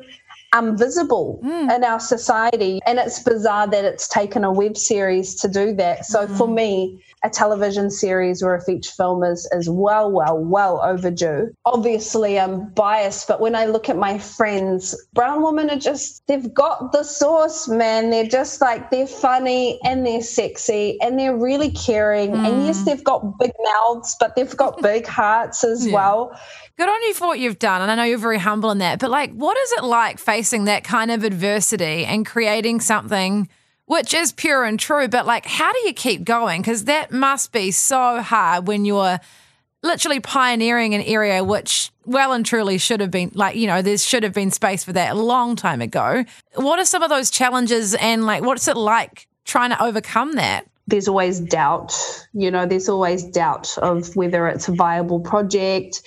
um, 0.54 0.78
visible 0.78 1.40
in 1.44 1.84
our 1.84 2.00
society, 2.00 2.80
and 2.86 3.00
it's 3.00 3.22
bizarre 3.22 3.68
that 3.68 3.86
it's 3.86 4.08
taken 4.08 4.44
a 4.44 4.52
web 4.52 4.78
series 4.78 5.36
to 5.42 5.48
do 5.48 5.74
that. 5.76 6.06
So 6.06 6.28
for 6.28 6.48
me, 6.48 7.04
a 7.28 7.30
television 7.30 7.92
series 7.92 8.42
or 8.42 8.56
a 8.56 8.62
feature 8.62 8.92
film 8.92 9.24
is, 9.24 9.48
is 9.52 9.70
well, 9.70 10.10
well, 10.12 10.38
well 10.38 10.82
overdue. 10.82 11.54
Obviously, 11.66 12.40
I'm 12.40 12.70
biased, 12.70 13.28
but 13.28 13.42
when 13.42 13.56
I 13.56 13.66
look 13.66 13.90
at 13.90 13.98
my 13.98 14.18
friends, 14.18 14.96
brown 15.14 15.44
women 15.44 15.70
are 15.70 15.78
just, 15.78 16.26
they've 16.28 16.52
got 16.54 16.94
the 16.94 17.04
sauce, 17.04 17.68
man. 17.68 18.10
They're 18.10 18.26
just 18.26 18.62
like, 18.62 18.90
they're 18.90 19.08
funny 19.08 19.80
and 19.84 20.06
they're 20.06 20.22
sexy 20.22 20.98
and 21.02 21.20
they're 21.20 21.36
really 21.36 21.72
caring. 21.72 22.34
And 22.34 22.62
hmm. 22.62 22.66
yes, 22.66 22.84
they've 22.84 23.04
got 23.04 23.38
big 23.38 23.52
mouths, 23.62 24.16
but 24.20 24.36
they've 24.36 24.56
got 24.56 24.82
big 24.82 25.06
hearts 25.06 25.64
as 25.64 25.88
well. 25.92 26.40
good 26.78 26.88
on 26.88 27.04
you 27.04 27.14
for 27.14 27.28
what 27.28 27.40
you've 27.40 27.58
done 27.58 27.82
and 27.82 27.90
i 27.90 27.96
know 27.96 28.04
you're 28.04 28.20
very 28.20 28.38
humble 28.38 28.70
in 28.70 28.78
that 28.78 29.00
but 29.00 29.10
like 29.10 29.32
what 29.34 29.58
is 29.58 29.72
it 29.74 29.84
like 29.84 30.20
facing 30.20 30.66
that 30.66 30.84
kind 30.84 31.10
of 31.10 31.24
adversity 31.24 32.06
and 32.06 32.24
creating 32.24 32.80
something 32.80 33.50
which 33.88 34.14
is 34.14 34.32
pure 34.32 34.64
and 34.64 34.80
true 34.80 35.08
but 35.08 35.26
like 35.26 35.46
how 35.46 35.72
do 35.74 35.80
you 35.80 35.94
keep 35.94 36.24
going 36.24 36.62
because 36.62 36.86
that 36.86 37.12
must 37.12 37.52
be 37.52 37.72
so 37.72 38.22
hard 38.22 38.68
when 38.68 38.86
you're 38.86 39.20
literally 39.84 40.20
pioneering 40.20 40.94
an 40.94 41.02
area 41.02 41.44
which 41.44 41.92
well 42.06 42.32
and 42.32 42.46
truly 42.46 42.78
should 42.78 43.00
have 43.00 43.12
been 43.12 43.32
like 43.34 43.56
you 43.56 43.68
know 43.68 43.82
there 43.82 43.98
should 43.98 44.24
have 44.24 44.34
been 44.34 44.52
space 44.52 44.84
for 44.84 44.94
that 44.94 45.16
a 45.16 45.20
long 45.20 45.56
time 45.56 45.82
ago 45.82 46.24
what 46.56 46.80
are 46.80 46.86
some 46.86 47.02
of 47.02 47.10
those 47.10 47.32
challenges 47.32 47.96
and 47.96 48.26
like 48.26 48.44
what's 48.44 48.68
it 48.68 48.78
like 48.78 49.28
trying 49.46 49.72
to 49.72 49.84
overcome 49.84 50.34
that 50.36 50.68
there's 50.88 51.08
always 51.10 51.42
doubt. 51.42 51.94
You 52.34 52.50
know, 52.50 52.66
there's 52.66 52.88
always 52.88 53.26
doubt 53.26 53.78
of 53.80 54.16
whether 54.16 54.48
it's 54.48 54.70
a 54.70 54.72
viable 54.72 55.20
project, 55.20 56.02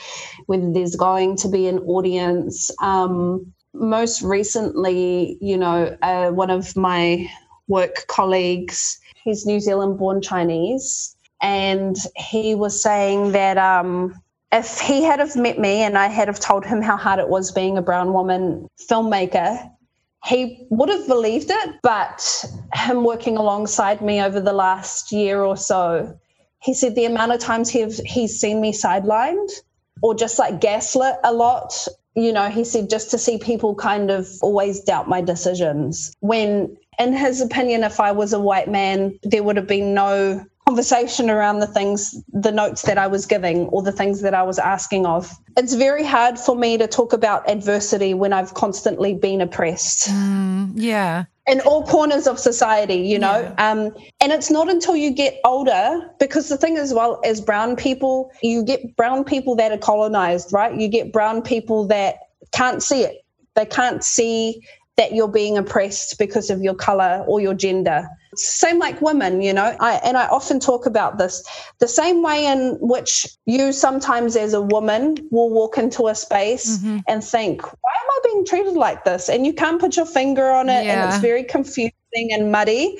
whether 0.46 0.72
there's 0.72 0.96
going 0.96 1.36
to 1.36 1.48
be 1.48 1.66
an 1.66 1.80
audience. 1.80 2.70
Um, 2.82 3.52
most 3.74 4.22
recently, 4.22 5.36
you 5.40 5.56
know, 5.58 5.96
uh, 6.02 6.30
one 6.30 6.50
of 6.50 6.76
my 6.76 7.30
work 7.70 8.06
colleagues, 8.08 8.98
he's 9.24 9.46
New 9.46 9.60
Zealand 9.60 9.98
born 9.98 10.20
Chinese, 10.20 11.16
and 11.40 11.96
he 12.16 12.54
was 12.54 12.82
saying 12.82 13.32
that 13.32 13.56
um, 13.56 14.14
if 14.52 14.80
he 14.80 15.02
had 15.02 15.20
have 15.20 15.36
met 15.36 15.58
me 15.58 15.82
and 15.82 15.96
I 15.96 16.08
had 16.08 16.28
have 16.28 16.40
told 16.40 16.66
him 16.66 16.82
how 16.82 16.96
hard 16.96 17.20
it 17.20 17.28
was 17.28 17.52
being 17.52 17.78
a 17.78 17.82
brown 17.82 18.12
woman 18.12 18.66
filmmaker, 18.78 19.70
he 20.24 20.66
would 20.70 20.88
have 20.90 21.06
believed 21.06 21.50
it, 21.50 21.76
but 21.82 22.44
him 22.74 23.04
working 23.04 23.36
alongside 23.36 24.02
me 24.02 24.20
over 24.20 24.40
the 24.40 24.52
last 24.52 25.12
year 25.12 25.42
or 25.42 25.56
so, 25.56 26.18
he 26.60 26.74
said 26.74 26.94
the 26.94 27.06
amount 27.06 27.32
of 27.32 27.40
times 27.40 27.70
he've, 27.70 27.98
he's 28.04 28.38
seen 28.38 28.60
me 28.60 28.72
sidelined 28.72 29.50
or 30.02 30.14
just 30.14 30.38
like 30.38 30.60
gaslit 30.60 31.16
a 31.24 31.32
lot. 31.32 31.86
You 32.16 32.32
know, 32.32 32.50
he 32.50 32.64
said 32.64 32.90
just 32.90 33.10
to 33.12 33.18
see 33.18 33.38
people 33.38 33.74
kind 33.74 34.10
of 34.10 34.28
always 34.42 34.80
doubt 34.80 35.08
my 35.08 35.22
decisions. 35.22 36.12
When, 36.20 36.76
in 37.00 37.14
his 37.14 37.40
opinion, 37.40 37.82
if 37.82 37.98
I 37.98 38.12
was 38.12 38.32
a 38.32 38.38
white 38.38 38.68
man, 38.68 39.18
there 39.22 39.42
would 39.42 39.56
have 39.56 39.66
been 39.66 39.94
no 39.94 40.44
conversation 40.66 41.30
around 41.30 41.58
the 41.58 41.66
things, 41.66 42.22
the 42.32 42.52
notes 42.52 42.82
that 42.82 42.98
I 42.98 43.08
was 43.08 43.26
giving 43.26 43.66
or 43.68 43.82
the 43.82 43.90
things 43.90 44.20
that 44.20 44.34
I 44.34 44.44
was 44.44 44.58
asking 44.58 45.06
of. 45.06 45.34
It's 45.56 45.74
very 45.74 46.04
hard 46.04 46.38
for 46.38 46.54
me 46.54 46.78
to 46.78 46.86
talk 46.86 47.12
about 47.12 47.48
adversity 47.50 48.14
when 48.14 48.32
I've 48.32 48.54
constantly 48.54 49.14
been 49.14 49.40
oppressed 49.40 50.08
yeah 50.74 51.24
in 51.46 51.60
all 51.62 51.84
corners 51.84 52.28
of 52.28 52.38
society, 52.38 52.98
you 52.98 53.18
know. 53.18 53.52
Um, 53.58 53.92
and 54.20 54.30
it's 54.30 54.50
not 54.50 54.70
until 54.70 54.94
you 54.94 55.10
get 55.10 55.40
older, 55.44 56.08
because 56.20 56.48
the 56.48 56.56
thing 56.56 56.76
as 56.76 56.94
well 56.94 57.20
as 57.24 57.40
brown 57.40 57.74
people, 57.74 58.30
you 58.40 58.62
get 58.62 58.94
brown 58.96 59.24
people 59.24 59.56
that 59.56 59.72
are 59.72 59.78
colonized, 59.78 60.52
right? 60.52 60.72
You 60.72 60.86
get 60.86 61.12
brown 61.12 61.42
people 61.42 61.88
that 61.88 62.18
can't 62.52 62.80
see 62.82 63.02
it. 63.02 63.24
They 63.56 63.66
can't 63.66 64.04
see 64.04 64.62
that 64.96 65.14
you're 65.14 65.28
being 65.28 65.56
oppressed 65.56 66.18
because 66.18 66.50
of 66.50 66.60
your 66.60 66.74
color 66.74 67.24
or 67.26 67.40
your 67.40 67.54
gender. 67.54 68.08
Same 68.34 68.78
like 68.78 69.00
women, 69.00 69.40
you 69.40 69.52
know. 69.52 69.76
I 69.80 69.94
and 70.04 70.16
I 70.16 70.26
often 70.26 70.60
talk 70.60 70.86
about 70.86 71.18
this. 71.18 71.42
The 71.78 71.88
same 71.88 72.22
way 72.22 72.46
in 72.46 72.76
which 72.80 73.26
you 73.46 73.72
sometimes 73.72 74.36
as 74.36 74.52
a 74.52 74.60
woman 74.60 75.16
will 75.30 75.50
walk 75.50 75.78
into 75.78 76.06
a 76.08 76.14
space 76.14 76.78
mm-hmm. 76.78 76.98
and 77.08 77.24
think, 77.24 77.62
why 77.62 77.92
am 78.02 78.10
I 78.10 78.18
being 78.24 78.44
treated 78.44 78.74
like 78.74 79.04
this? 79.04 79.28
And 79.28 79.46
you 79.46 79.52
can't 79.52 79.80
put 79.80 79.96
your 79.96 80.06
finger 80.06 80.48
on 80.50 80.68
it 80.68 80.86
and 80.86 81.10
it's 81.10 81.20
very 81.20 81.44
confusing 81.44 81.92
and 82.12 82.52
muddy. 82.52 82.98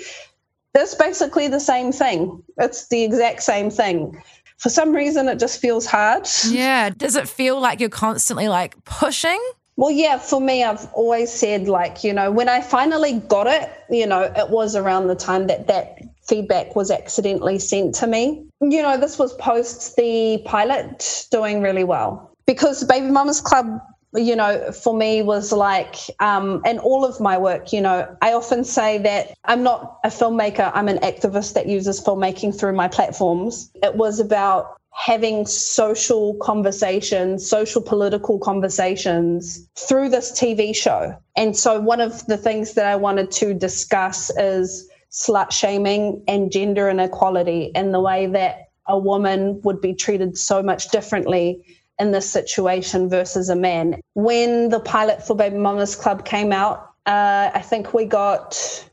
It's 0.75 0.95
basically 0.95 1.49
the 1.49 1.61
same 1.61 1.93
thing. 1.93 2.43
It's 2.59 2.89
the 2.89 3.05
exact 3.05 3.43
same 3.43 3.71
thing. 3.71 4.21
For 4.59 4.69
some 4.69 4.93
reason 4.93 5.29
it 5.29 5.39
just 5.39 5.61
feels 5.61 5.87
hard. 5.87 6.27
yeah 6.49 6.91
does 6.91 7.17
it 7.17 7.29
feel 7.29 7.61
like 7.61 7.81
you're 7.81 7.89
constantly 7.89 8.49
like 8.49 8.83
pushing 8.85 9.41
Well, 9.81 9.91
yeah, 9.91 10.19
for 10.19 10.43
me, 10.43 10.63
I've 10.63 10.93
always 10.93 11.33
said, 11.33 11.67
like, 11.67 12.05
you 12.05 12.13
know, 12.13 12.31
when 12.31 12.51
I 12.51 12.61
finally 12.61 13.15
got 13.15 13.47
it, 13.47 13.67
you 13.89 14.07
know, 14.07 14.31
it 14.37 14.51
was 14.51 14.77
around 14.77 15.07
the 15.07 15.15
time 15.15 15.47
that 15.47 15.69
that 15.69 16.03
feedback 16.23 16.77
was 16.77 16.91
accidentally 16.91 17.59
sent 17.59 17.95
to 17.95 18.07
me. 18.07 18.45
You 18.61 18.83
know, 18.83 18.99
this 18.99 19.19
was 19.19 19.33
post 19.37 19.97
the 19.97 20.43
pilot 20.45 21.27
doing 21.31 21.63
really 21.63 21.85
well 21.85 22.31
because 22.45 22.85
Baby 22.85 23.07
Mamas 23.11 23.41
Club, 23.41 23.81
you 24.13 24.37
know, 24.37 24.71
for 24.71 24.95
me 24.95 25.23
was 25.23 25.51
like, 25.51 25.97
um, 26.19 26.61
and 26.67 26.79
all 26.81 27.07
of 27.07 27.19
my 27.19 27.39
work, 27.39 27.73
you 27.73 27.81
know, 27.81 28.07
I 28.21 28.35
often 28.35 28.65
say 28.65 28.99
that 28.99 29.33
I'm 29.47 29.63
not 29.63 29.99
a 30.05 30.09
filmmaker, 30.09 30.71
I'm 30.75 30.89
an 30.89 30.99
activist 30.99 31.55
that 31.55 31.69
uses 31.69 32.05
filmmaking 32.05 32.59
through 32.59 32.75
my 32.75 32.89
platforms. 32.89 33.71
It 33.77 33.95
was 33.95 34.21
about 34.21 34.80
having 34.93 35.47
social 35.47 36.35
conversations, 36.43 37.49
social 37.49 37.81
political 37.81 38.39
conversations 38.39 39.69
through 39.77 40.09
this 40.09 40.33
TV 40.33 40.75
show. 40.75 41.17
And 41.37 41.57
so, 41.57 41.81
one 41.81 42.01
of 42.01 42.27
the 42.27 42.37
things 42.37 42.75
that 42.75 42.87
I 42.87 42.97
wanted 42.97 43.31
to 43.33 43.55
discuss 43.55 44.31
is 44.37 44.89
slut 45.11 45.51
shaming 45.51 46.23
and 46.29 46.53
gender 46.53 46.89
inequality 46.89 47.73
and 47.75 47.93
the 47.93 48.01
way 48.01 48.27
that 48.27 48.69
a 48.87 48.99
woman 48.99 49.61
would 49.63 49.81
be 49.81 49.95
treated 49.95 50.37
so 50.37 50.63
much 50.63 50.89
differently 50.89 51.65
in 51.99 52.13
this 52.13 52.29
situation 52.29 53.09
versus 53.09 53.49
a 53.49 53.57
man. 53.57 54.01
When 54.15 54.71
the 54.71 54.81
pilot 54.81 55.25
for 55.25 55.37
Baby 55.37 55.59
Mamas 55.59 55.95
Club 55.95 56.25
came 56.25 56.53
out, 56.53 56.91
uh, 57.07 57.51
I 57.55 57.61
think 57.61 57.93
we 57.93 58.07
got 58.07 58.85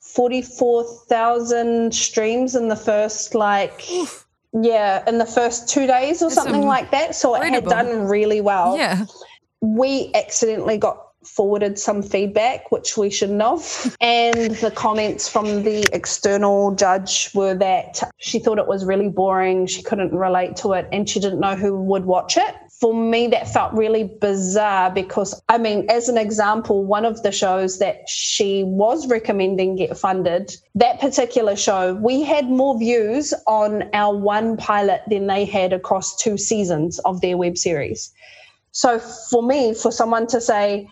44,000 0.00 1.94
streams 1.94 2.54
in 2.54 2.68
the 2.68 2.76
first, 2.76 3.34
like, 3.34 3.84
Oof. 3.90 4.25
Yeah, 4.60 5.02
in 5.06 5.18
the 5.18 5.26
first 5.26 5.68
two 5.68 5.86
days 5.86 6.22
or 6.22 6.26
That's 6.28 6.34
something 6.34 6.66
like 6.66 6.90
that. 6.90 7.14
So 7.14 7.34
it 7.34 7.52
had 7.52 7.64
done 7.64 8.06
really 8.06 8.40
well. 8.40 8.76
Yeah. 8.76 9.06
We 9.60 10.10
accidentally 10.14 10.78
got 10.78 11.02
forwarded 11.26 11.78
some 11.78 12.02
feedback, 12.02 12.70
which 12.70 12.96
we 12.96 13.10
shouldn't 13.10 13.42
have. 13.42 13.96
And 14.00 14.52
the 14.56 14.70
comments 14.70 15.28
from 15.28 15.62
the 15.62 15.84
external 15.92 16.74
judge 16.74 17.30
were 17.34 17.54
that 17.54 18.02
she 18.18 18.38
thought 18.38 18.58
it 18.58 18.66
was 18.66 18.84
really 18.84 19.08
boring, 19.08 19.66
she 19.66 19.82
couldn't 19.82 20.14
relate 20.14 20.56
to 20.56 20.72
it, 20.72 20.88
and 20.92 21.08
she 21.08 21.20
didn't 21.20 21.40
know 21.40 21.56
who 21.56 21.80
would 21.80 22.04
watch 22.04 22.36
it. 22.36 22.54
For 22.78 22.92
me, 22.94 23.26
that 23.28 23.48
felt 23.48 23.72
really 23.72 24.04
bizarre 24.04 24.90
because, 24.90 25.40
I 25.48 25.56
mean, 25.56 25.86
as 25.88 26.10
an 26.10 26.18
example, 26.18 26.84
one 26.84 27.06
of 27.06 27.22
the 27.22 27.32
shows 27.32 27.78
that 27.78 28.06
she 28.06 28.64
was 28.64 29.08
recommending 29.08 29.76
get 29.76 29.96
funded, 29.96 30.54
that 30.74 31.00
particular 31.00 31.56
show, 31.56 31.94
we 31.94 32.22
had 32.22 32.50
more 32.50 32.78
views 32.78 33.32
on 33.46 33.88
our 33.94 34.14
one 34.14 34.58
pilot 34.58 35.00
than 35.08 35.26
they 35.26 35.46
had 35.46 35.72
across 35.72 36.16
two 36.16 36.36
seasons 36.36 36.98
of 37.00 37.22
their 37.22 37.38
web 37.38 37.56
series. 37.56 38.12
So 38.72 38.98
for 38.98 39.42
me, 39.42 39.72
for 39.72 39.90
someone 39.90 40.26
to 40.26 40.40
say, 40.40 40.86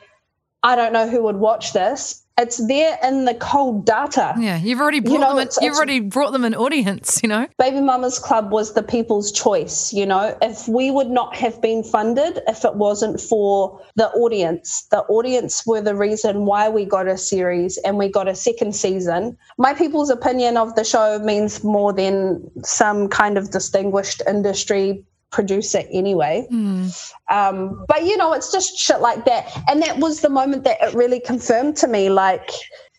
I 0.62 0.76
don't 0.76 0.94
know 0.94 1.06
who 1.06 1.22
would 1.24 1.36
watch 1.36 1.74
this. 1.74 2.23
It's 2.36 2.66
there 2.66 2.98
in 3.04 3.26
the 3.26 3.34
cold 3.34 3.86
data. 3.86 4.34
Yeah, 4.38 4.58
you've 4.58 4.80
already 4.80 4.98
brought 4.98 5.12
you 5.12 5.18
know, 5.20 5.36
them. 5.36 5.48
An, 5.48 5.48
you've 5.60 5.76
already 5.76 6.00
brought 6.00 6.32
them 6.32 6.44
an 6.44 6.54
audience. 6.54 7.20
You 7.22 7.28
know, 7.28 7.46
Baby 7.58 7.80
Mamas 7.80 8.18
Club 8.18 8.50
was 8.50 8.74
the 8.74 8.82
people's 8.82 9.30
choice. 9.30 9.92
You 9.92 10.04
know, 10.04 10.36
if 10.42 10.66
we 10.66 10.90
would 10.90 11.10
not 11.10 11.36
have 11.36 11.62
been 11.62 11.84
funded 11.84 12.40
if 12.48 12.64
it 12.64 12.74
wasn't 12.74 13.20
for 13.20 13.80
the 13.94 14.08
audience, 14.10 14.86
the 14.90 15.02
audience 15.02 15.64
were 15.64 15.80
the 15.80 15.94
reason 15.94 16.44
why 16.44 16.68
we 16.68 16.84
got 16.84 17.06
a 17.06 17.16
series 17.16 17.78
and 17.78 17.98
we 17.98 18.08
got 18.08 18.26
a 18.26 18.34
second 18.34 18.74
season. 18.74 19.36
My 19.56 19.72
people's 19.72 20.10
opinion 20.10 20.56
of 20.56 20.74
the 20.74 20.84
show 20.84 21.20
means 21.20 21.62
more 21.62 21.92
than 21.92 22.42
some 22.64 23.08
kind 23.08 23.38
of 23.38 23.52
distinguished 23.52 24.22
industry 24.26 25.04
produce 25.34 25.74
it 25.74 25.88
anyway. 25.92 26.46
Mm. 26.50 27.12
Um, 27.28 27.84
but 27.88 28.04
you 28.04 28.16
know, 28.16 28.32
it's 28.32 28.52
just 28.52 28.78
shit 28.78 29.00
like 29.00 29.24
that. 29.24 29.50
And 29.68 29.82
that 29.82 29.98
was 29.98 30.20
the 30.20 30.30
moment 30.30 30.62
that 30.62 30.78
it 30.80 30.94
really 30.94 31.18
confirmed 31.18 31.76
to 31.78 31.88
me 31.88 32.08
like, 32.08 32.50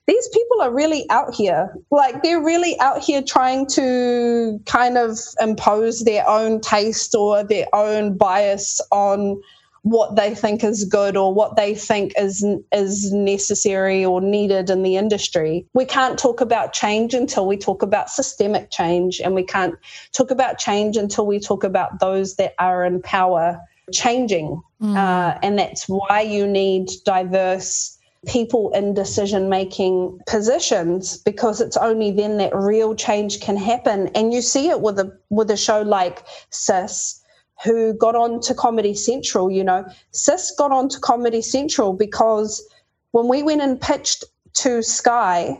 these 0.08 0.28
people 0.34 0.62
are 0.62 0.72
really 0.72 1.10
out 1.10 1.34
here. 1.34 1.74
Like, 1.90 2.22
they're 2.22 2.44
really 2.44 2.80
out 2.80 3.02
here 3.02 3.24
trying 3.24 3.66
to 3.70 4.60
kind 4.68 4.98
of 5.00 5.18
impose 5.40 6.04
their 6.04 6.28
own 6.30 6.62
taste 6.62 7.16
or 7.16 7.44
their 7.44 7.66
own 7.74 8.16
bias 8.16 8.82
on 8.92 9.42
what 9.86 10.16
they 10.16 10.34
think 10.34 10.64
is 10.64 10.84
good 10.84 11.16
or 11.16 11.32
what 11.32 11.56
they 11.56 11.76
think 11.76 12.12
is 12.18 12.44
is 12.72 13.14
necessary 13.14 14.04
or 14.04 14.20
needed 14.20 14.72
in 14.72 14.82
the 14.82 14.98
industry. 14.98 15.64
We 15.76 15.86
can't 15.86 16.18
talk 16.18 16.42
about 16.42 16.74
change 16.74 17.14
until 17.14 17.46
we 17.46 17.56
talk 17.56 17.84
about 17.84 18.10
systemic 18.10 18.72
change, 18.72 19.22
and 19.22 19.36
we 19.36 19.44
can't 19.44 19.76
talk 20.12 20.32
about 20.32 20.58
change 20.58 20.98
until 20.98 21.28
we 21.28 21.40
talk 21.40 21.64
about 21.64 22.00
those 22.00 22.36
that 22.38 22.56
are 22.58 22.84
in 22.84 23.00
power 23.04 23.62
changing. 23.94 24.60
Mm. 24.82 24.98
Uh, 24.98 25.38
and 25.44 25.60
that's 25.60 25.88
why 25.88 26.22
you 26.22 26.48
need 26.48 26.90
diverse 27.06 28.00
people 28.26 28.72
in 28.72 28.96
decision 28.96 29.50
making 29.50 30.20
positions 30.26 31.18
because 31.18 31.62
it's 31.62 31.78
only 31.78 32.10
then 32.10 32.38
that 32.38 32.56
real 32.56 32.96
change 32.96 33.40
can 33.40 33.56
happen 33.56 34.08
and 34.16 34.34
you 34.34 34.42
see 34.42 34.70
it 34.70 34.82
with 34.82 34.98
a 34.98 35.16
with 35.30 35.52
a 35.52 35.58
show 35.58 35.84
like 35.84 36.24
sis 36.50 37.22
who 37.64 37.94
got 37.94 38.16
on 38.16 38.40
to 38.42 38.54
Comedy 38.54 38.94
Central. 38.94 39.50
You 39.50 39.64
know, 39.64 39.86
Sis 40.12 40.54
got 40.58 40.72
on 40.72 40.90
to 40.90 41.00
Comedy 41.00 41.42
Central 41.42 41.94
because 41.94 42.66
when 43.12 43.28
we 43.28 43.44
went 43.44 43.62
and 43.62 43.80
pitched 43.80 44.24
to 44.56 44.82
Sky, 44.82 45.60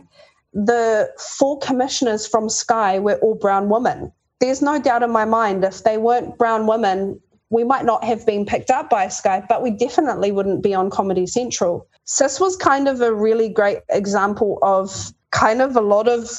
the 0.52 1.08
four 1.18 1.58
commissioners 1.58 2.26
from 2.26 2.48
Sky 2.48 2.98
were 2.98 3.16
all 3.16 3.34
brown 3.34 3.68
women. 3.68 4.12
There's 4.40 4.62
no 4.62 4.78
doubt 4.80 5.02
in 5.02 5.10
my 5.10 5.24
mind 5.24 5.64
if 5.64 5.84
they 5.84 5.98
weren't 5.98 6.36
brown 6.38 6.66
women, 6.66 7.20
we 7.50 7.64
might 7.64 7.84
not 7.84 8.04
have 8.04 8.26
been 8.26 8.44
picked 8.44 8.70
up 8.70 8.90
by 8.90 9.08
Sky, 9.08 9.44
but 9.48 9.62
we 9.62 9.70
definitely 9.70 10.32
wouldn't 10.32 10.62
be 10.62 10.74
on 10.74 10.90
Comedy 10.90 11.26
Central. 11.26 11.86
Sis 12.04 12.40
was 12.40 12.56
kind 12.56 12.88
of 12.88 13.00
a 13.00 13.14
really 13.14 13.48
great 13.48 13.78
example 13.88 14.58
of 14.62 15.12
kind 15.30 15.62
of 15.62 15.76
a 15.76 15.80
lot 15.80 16.08
of 16.08 16.30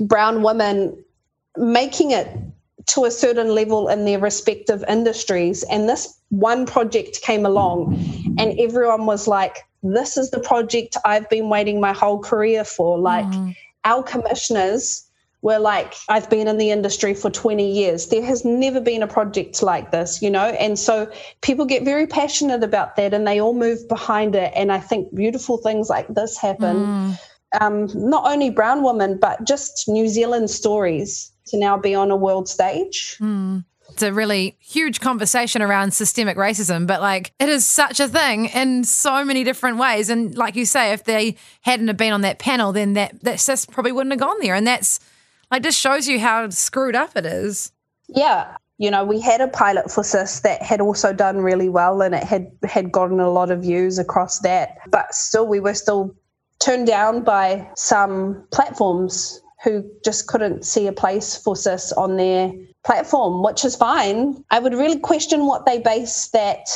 brown 0.00 0.42
women 0.42 1.02
making 1.56 2.10
it 2.10 2.28
to 2.90 3.04
a 3.04 3.10
certain 3.10 3.54
level 3.54 3.88
in 3.88 4.04
their 4.04 4.18
respective 4.18 4.84
industries. 4.88 5.62
And 5.64 5.88
this 5.88 6.18
one 6.30 6.66
project 6.66 7.22
came 7.22 7.46
along, 7.46 7.94
and 8.38 8.58
everyone 8.58 9.06
was 9.06 9.28
like, 9.28 9.58
This 9.82 10.16
is 10.16 10.30
the 10.30 10.40
project 10.40 10.96
I've 11.04 11.28
been 11.28 11.48
waiting 11.48 11.80
my 11.80 11.92
whole 11.92 12.18
career 12.18 12.64
for. 12.64 12.98
Like, 12.98 13.26
mm. 13.26 13.54
our 13.84 14.02
commissioners 14.02 15.10
were 15.42 15.58
like, 15.58 15.94
I've 16.08 16.28
been 16.28 16.48
in 16.48 16.58
the 16.58 16.70
industry 16.70 17.14
for 17.14 17.30
20 17.30 17.70
years. 17.70 18.08
There 18.08 18.24
has 18.24 18.44
never 18.44 18.80
been 18.80 19.02
a 19.02 19.06
project 19.06 19.62
like 19.62 19.90
this, 19.90 20.20
you 20.20 20.30
know? 20.30 20.48
And 20.48 20.78
so 20.78 21.10
people 21.40 21.64
get 21.64 21.82
very 21.82 22.06
passionate 22.06 22.62
about 22.62 22.96
that 22.96 23.14
and 23.14 23.26
they 23.26 23.40
all 23.40 23.54
move 23.54 23.88
behind 23.88 24.34
it. 24.34 24.52
And 24.54 24.70
I 24.70 24.80
think 24.80 25.14
beautiful 25.14 25.56
things 25.56 25.88
like 25.88 26.08
this 26.08 26.36
happen. 26.36 26.76
Mm. 26.76 27.18
Um, 27.60 27.88
not 27.94 28.30
only 28.30 28.50
brown 28.50 28.82
women, 28.82 29.18
but 29.18 29.44
just 29.44 29.88
New 29.88 30.08
Zealand 30.08 30.50
stories 30.50 31.32
to 31.50 31.58
now 31.58 31.76
be 31.76 31.94
on 31.94 32.10
a 32.10 32.16
world 32.16 32.48
stage. 32.48 33.16
Mm. 33.20 33.64
It's 33.92 34.02
a 34.02 34.12
really 34.12 34.56
huge 34.60 35.00
conversation 35.00 35.62
around 35.62 35.92
systemic 35.92 36.36
racism, 36.36 36.86
but 36.86 37.00
like 37.00 37.32
it 37.38 37.48
is 37.48 37.66
such 37.66 38.00
a 38.00 38.08
thing 38.08 38.46
in 38.46 38.84
so 38.84 39.24
many 39.24 39.44
different 39.44 39.78
ways. 39.78 40.08
And 40.08 40.36
like 40.36 40.56
you 40.56 40.64
say, 40.64 40.92
if 40.92 41.04
they 41.04 41.36
hadn't 41.62 41.88
have 41.88 41.96
been 41.96 42.12
on 42.12 42.20
that 42.22 42.38
panel, 42.38 42.72
then 42.72 42.94
that 42.94 43.20
that 43.22 43.40
sis 43.40 43.66
probably 43.66 43.92
wouldn't 43.92 44.12
have 44.12 44.20
gone 44.20 44.36
there. 44.40 44.54
And 44.54 44.66
that's 44.66 45.00
like 45.50 45.62
just 45.62 45.78
shows 45.78 46.06
you 46.06 46.20
how 46.20 46.48
screwed 46.50 46.94
up 46.94 47.16
it 47.16 47.26
is. 47.26 47.72
Yeah. 48.08 48.56
You 48.78 48.90
know, 48.90 49.04
we 49.04 49.20
had 49.20 49.40
a 49.40 49.48
pilot 49.48 49.90
for 49.90 50.02
sis 50.02 50.40
that 50.40 50.62
had 50.62 50.80
also 50.80 51.12
done 51.12 51.38
really 51.38 51.68
well 51.68 52.00
and 52.00 52.14
it 52.14 52.24
had 52.24 52.50
had 52.64 52.92
gotten 52.92 53.20
a 53.20 53.30
lot 53.30 53.50
of 53.50 53.62
views 53.62 53.98
across 53.98 54.38
that. 54.40 54.78
But 54.88 55.14
still 55.14 55.46
we 55.46 55.60
were 55.60 55.74
still 55.74 56.14
turned 56.60 56.86
down 56.86 57.22
by 57.22 57.68
some 57.74 58.46
platforms 58.52 59.42
who 59.62 59.84
just 60.04 60.26
couldn't 60.26 60.64
see 60.64 60.86
a 60.86 60.92
place 60.92 61.36
for 61.36 61.54
Sis 61.54 61.92
on 61.92 62.16
their 62.16 62.52
platform, 62.84 63.42
which 63.42 63.64
is 63.64 63.76
fine. 63.76 64.42
I 64.50 64.58
would 64.58 64.72
really 64.72 64.98
question 64.98 65.46
what 65.46 65.66
they 65.66 65.78
base 65.78 66.28
that 66.28 66.66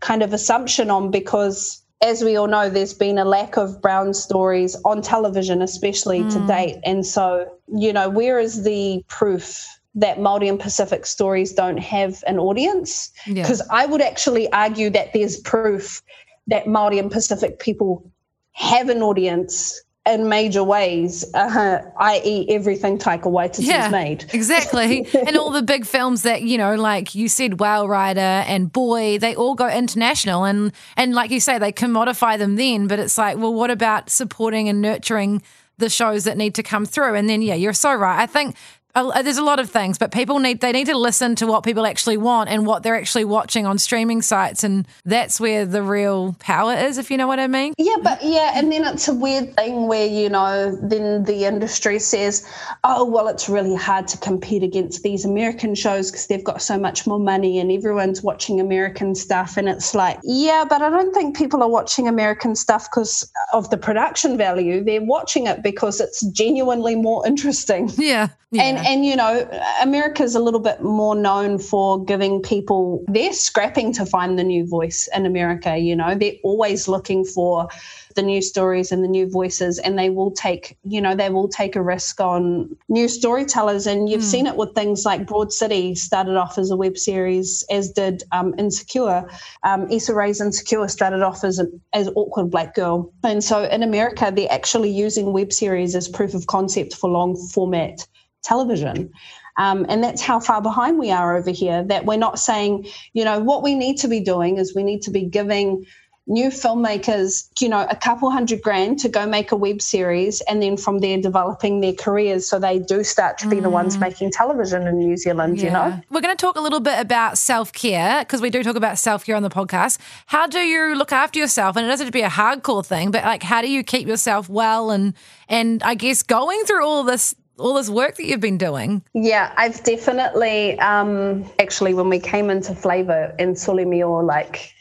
kind 0.00 0.22
of 0.22 0.32
assumption 0.32 0.90
on 0.90 1.10
because 1.10 1.82
as 2.02 2.24
we 2.24 2.36
all 2.36 2.48
know, 2.48 2.68
there's 2.68 2.94
been 2.94 3.16
a 3.16 3.24
lack 3.24 3.56
of 3.56 3.80
brown 3.80 4.12
stories 4.12 4.76
on 4.84 5.02
television, 5.02 5.62
especially 5.62 6.20
mm. 6.20 6.32
to 6.32 6.46
date. 6.48 6.80
And 6.84 7.06
so, 7.06 7.48
you 7.72 7.92
know, 7.92 8.08
where 8.08 8.40
is 8.40 8.64
the 8.64 9.04
proof 9.06 9.64
that 9.94 10.18
Māori 10.18 10.48
and 10.48 10.58
Pacific 10.58 11.06
stories 11.06 11.52
don't 11.52 11.78
have 11.78 12.24
an 12.26 12.40
audience? 12.40 13.12
Because 13.24 13.60
yeah. 13.60 13.66
I 13.70 13.86
would 13.86 14.02
actually 14.02 14.52
argue 14.52 14.90
that 14.90 15.12
there's 15.12 15.38
proof 15.38 16.02
that 16.48 16.64
Māori 16.64 16.98
and 16.98 17.10
Pacific 17.10 17.60
people 17.60 18.10
have 18.50 18.88
an 18.88 19.00
audience 19.00 19.80
in 20.04 20.28
major 20.28 20.64
ways, 20.64 21.24
uh, 21.34 21.80
i.e., 21.98 22.46
everything 22.48 22.98
Taika 22.98 23.24
Waititi's 23.24 23.66
yeah, 23.66 23.88
made. 23.88 24.24
exactly. 24.32 25.06
and 25.26 25.36
all 25.36 25.50
the 25.50 25.62
big 25.62 25.86
films 25.86 26.22
that 26.22 26.42
you 26.42 26.58
know, 26.58 26.74
like 26.74 27.14
you 27.14 27.28
said, 27.28 27.60
Whale 27.60 27.86
Rider 27.86 28.20
and 28.20 28.72
Boy, 28.72 29.18
they 29.18 29.34
all 29.36 29.54
go 29.54 29.68
international, 29.68 30.44
and 30.44 30.72
and 30.96 31.14
like 31.14 31.30
you 31.30 31.40
say, 31.40 31.58
they 31.58 31.72
commodify 31.72 32.36
them 32.36 32.56
then. 32.56 32.88
But 32.88 32.98
it's 32.98 33.16
like, 33.16 33.38
well, 33.38 33.54
what 33.54 33.70
about 33.70 34.10
supporting 34.10 34.68
and 34.68 34.80
nurturing? 34.80 35.42
the 35.78 35.88
shows 35.88 36.24
that 36.24 36.36
need 36.36 36.54
to 36.54 36.62
come 36.62 36.84
through 36.84 37.14
and 37.14 37.28
then 37.28 37.42
yeah 37.42 37.54
you're 37.54 37.72
so 37.72 37.92
right 37.92 38.20
i 38.20 38.26
think 38.26 38.54
there's 38.94 39.38
a 39.38 39.42
lot 39.42 39.58
of 39.58 39.70
things, 39.70 39.96
but 39.96 40.12
people 40.12 40.38
need 40.38 40.60
they 40.60 40.72
need 40.72 40.86
to 40.86 40.96
listen 40.96 41.34
to 41.36 41.46
what 41.46 41.64
people 41.64 41.86
actually 41.86 42.18
want 42.18 42.50
and 42.50 42.66
what 42.66 42.82
they're 42.82 42.96
actually 42.96 43.24
watching 43.24 43.64
on 43.64 43.78
streaming 43.78 44.20
sites, 44.20 44.64
and 44.64 44.86
that's 45.04 45.40
where 45.40 45.64
the 45.64 45.82
real 45.82 46.36
power 46.38 46.74
is, 46.74 46.98
if 46.98 47.10
you 47.10 47.16
know 47.16 47.26
what 47.26 47.40
I 47.40 47.46
mean. 47.46 47.72
Yeah, 47.78 47.96
but 48.02 48.22
yeah, 48.22 48.52
and 48.54 48.70
then 48.70 48.84
it's 48.84 49.08
a 49.08 49.14
weird 49.14 49.56
thing 49.56 49.88
where 49.88 50.06
you 50.06 50.28
know 50.28 50.76
then 50.82 51.24
the 51.24 51.46
industry 51.46 51.98
says, 51.98 52.46
oh 52.84 53.04
well, 53.04 53.28
it's 53.28 53.48
really 53.48 53.76
hard 53.76 54.08
to 54.08 54.18
compete 54.18 54.62
against 54.62 55.02
these 55.02 55.24
American 55.24 55.74
shows 55.74 56.10
because 56.10 56.26
they've 56.26 56.44
got 56.44 56.60
so 56.60 56.78
much 56.78 57.06
more 57.06 57.18
money 57.18 57.58
and 57.58 57.72
everyone's 57.72 58.22
watching 58.22 58.60
American 58.60 59.14
stuff, 59.14 59.56
and 59.56 59.70
it's 59.70 59.94
like, 59.94 60.18
yeah, 60.22 60.64
but 60.68 60.82
I 60.82 60.90
don't 60.90 61.14
think 61.14 61.36
people 61.36 61.62
are 61.62 61.70
watching 61.70 62.08
American 62.08 62.54
stuff 62.54 62.88
because 62.90 63.30
of 63.54 63.70
the 63.70 63.78
production 63.78 64.36
value. 64.36 64.84
They're 64.84 65.02
watching 65.02 65.46
it 65.46 65.62
because 65.62 65.98
it's 65.98 66.20
genuinely 66.26 66.94
more 66.94 67.26
interesting. 67.26 67.90
Yeah, 67.96 68.28
yeah. 68.50 68.62
and 68.64 68.81
and 68.84 69.04
you 69.04 69.16
know, 69.16 69.48
America's 69.82 70.34
a 70.34 70.40
little 70.40 70.60
bit 70.60 70.82
more 70.82 71.14
known 71.14 71.58
for 71.58 72.04
giving 72.04 72.42
people, 72.42 73.04
they're 73.08 73.32
scrapping 73.32 73.92
to 73.94 74.06
find 74.06 74.38
the 74.38 74.44
new 74.44 74.66
voice 74.66 75.08
in 75.14 75.26
America, 75.26 75.76
you 75.76 75.96
know, 75.96 76.14
they're 76.14 76.34
always 76.42 76.88
looking 76.88 77.24
for 77.24 77.68
the 78.14 78.22
new 78.22 78.42
stories 78.42 78.92
and 78.92 79.02
the 79.02 79.08
new 79.08 79.28
voices 79.28 79.78
and 79.78 79.98
they 79.98 80.10
will 80.10 80.30
take 80.30 80.76
you 80.84 81.00
know 81.00 81.14
they 81.14 81.30
will 81.30 81.48
take 81.48 81.76
a 81.76 81.82
risk 81.82 82.20
on 82.20 82.76
new 82.88 83.08
storytellers. 83.08 83.86
And 83.86 84.08
you've 84.08 84.22
mm. 84.22 84.30
seen 84.30 84.46
it 84.46 84.56
with 84.56 84.74
things 84.74 85.04
like 85.04 85.26
broad 85.26 85.52
city 85.52 85.94
started 85.94 86.36
off 86.36 86.58
as 86.58 86.70
a 86.70 86.76
web 86.76 86.98
series 86.98 87.64
as 87.70 87.90
did 87.90 88.22
um, 88.32 88.54
insecure. 88.58 89.24
Um, 89.62 89.90
Issa 89.90 90.14
Rae's 90.14 90.40
insecure 90.40 90.88
started 90.88 91.22
off 91.22 91.44
as 91.44 91.58
an 91.58 91.80
as 91.92 92.08
awkward 92.14 92.50
black 92.50 92.74
girl. 92.74 93.12
And 93.24 93.42
so 93.42 93.64
in 93.64 93.82
america 93.82 94.32
they're 94.34 94.50
actually 94.50 94.90
using 94.90 95.32
web 95.32 95.52
series 95.52 95.94
as 95.94 96.08
proof 96.08 96.34
of 96.34 96.46
concept 96.46 96.94
for 96.94 97.08
long 97.10 97.36
format 97.36 98.06
television 98.42 99.12
um, 99.56 99.86
and 99.88 100.02
that's 100.02 100.22
how 100.22 100.40
far 100.40 100.62
behind 100.62 100.98
we 100.98 101.10
are 101.10 101.36
over 101.36 101.50
here. 101.50 101.84
That 101.84 102.06
we're 102.06 102.16
not 102.16 102.38
saying, 102.38 102.86
you 103.12 103.24
know, 103.24 103.40
what 103.40 103.62
we 103.62 103.74
need 103.74 103.98
to 103.98 104.08
be 104.08 104.20
doing 104.20 104.58
is 104.58 104.74
we 104.74 104.82
need 104.82 105.02
to 105.02 105.10
be 105.10 105.24
giving 105.24 105.84
new 106.28 106.50
filmmakers, 106.50 107.48
you 107.60 107.68
know, 107.68 107.84
a 107.90 107.96
couple 107.96 108.30
hundred 108.30 108.62
grand 108.62 108.96
to 109.00 109.08
go 109.08 109.26
make 109.26 109.50
a 109.50 109.56
web 109.56 109.82
series 109.82 110.40
and 110.42 110.62
then 110.62 110.76
from 110.76 111.00
there 111.00 111.20
developing 111.20 111.80
their 111.80 111.92
careers 111.92 112.48
so 112.48 112.60
they 112.60 112.78
do 112.78 113.02
start 113.02 113.36
to 113.36 113.48
be 113.48 113.56
mm. 113.56 113.62
the 113.62 113.68
ones 113.68 113.96
mm. 113.96 114.00
making 114.00 114.30
television 114.30 114.86
in 114.86 114.98
New 115.00 115.16
Zealand, 115.16 115.58
yeah. 115.58 115.64
you 115.64 115.70
know? 115.70 116.00
We're 116.10 116.20
going 116.20 116.34
to 116.34 116.40
talk 116.40 116.56
a 116.56 116.60
little 116.60 116.78
bit 116.78 117.00
about 117.00 117.38
self 117.38 117.72
care 117.72 118.20
because 118.20 118.40
we 118.40 118.50
do 118.50 118.62
talk 118.62 118.76
about 118.76 118.98
self 118.98 119.26
care 119.26 119.34
on 119.34 119.42
the 119.42 119.50
podcast. 119.50 119.98
How 120.26 120.46
do 120.46 120.60
you 120.60 120.94
look 120.94 121.10
after 121.10 121.40
yourself? 121.40 121.74
And 121.74 121.84
it 121.84 121.88
doesn't 121.88 122.06
have 122.06 122.12
to 122.12 122.16
be 122.16 122.22
a 122.22 122.28
hardcore 122.28 122.86
thing, 122.86 123.10
but 123.10 123.24
like, 123.24 123.42
how 123.42 123.60
do 123.60 123.68
you 123.68 123.82
keep 123.82 124.06
yourself 124.06 124.48
well 124.48 124.92
and, 124.92 125.14
and 125.48 125.82
I 125.82 125.96
guess 125.96 126.22
going 126.22 126.62
through 126.64 126.86
all 126.86 127.02
this 127.02 127.34
all 127.62 127.74
this 127.74 127.88
work 127.88 128.16
that 128.16 128.26
you've 128.26 128.40
been 128.40 128.58
doing. 128.58 129.02
Yeah, 129.14 129.52
I've 129.56 129.82
definitely 129.84 130.78
um 130.80 131.50
actually 131.58 131.94
when 131.94 132.08
we 132.08 132.18
came 132.18 132.50
into 132.50 132.74
Flavour 132.74 133.34
in 133.38 133.54
Solimio, 133.54 134.26
like 134.26 134.74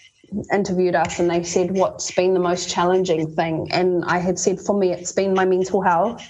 interviewed 0.52 0.96
us 0.96 1.20
and 1.20 1.30
they 1.30 1.44
said, 1.44 1.72
What's 1.72 2.12
been 2.12 2.34
the 2.34 2.40
most 2.40 2.70
challenging 2.70 3.34
thing? 3.36 3.68
And 3.72 4.04
I 4.06 4.18
had 4.18 4.40
said, 4.40 4.60
For 4.60 4.78
me, 4.78 4.92
it's 4.92 5.12
been 5.12 5.34
my 5.34 5.46
mental 5.46 5.82
health. 5.82 6.28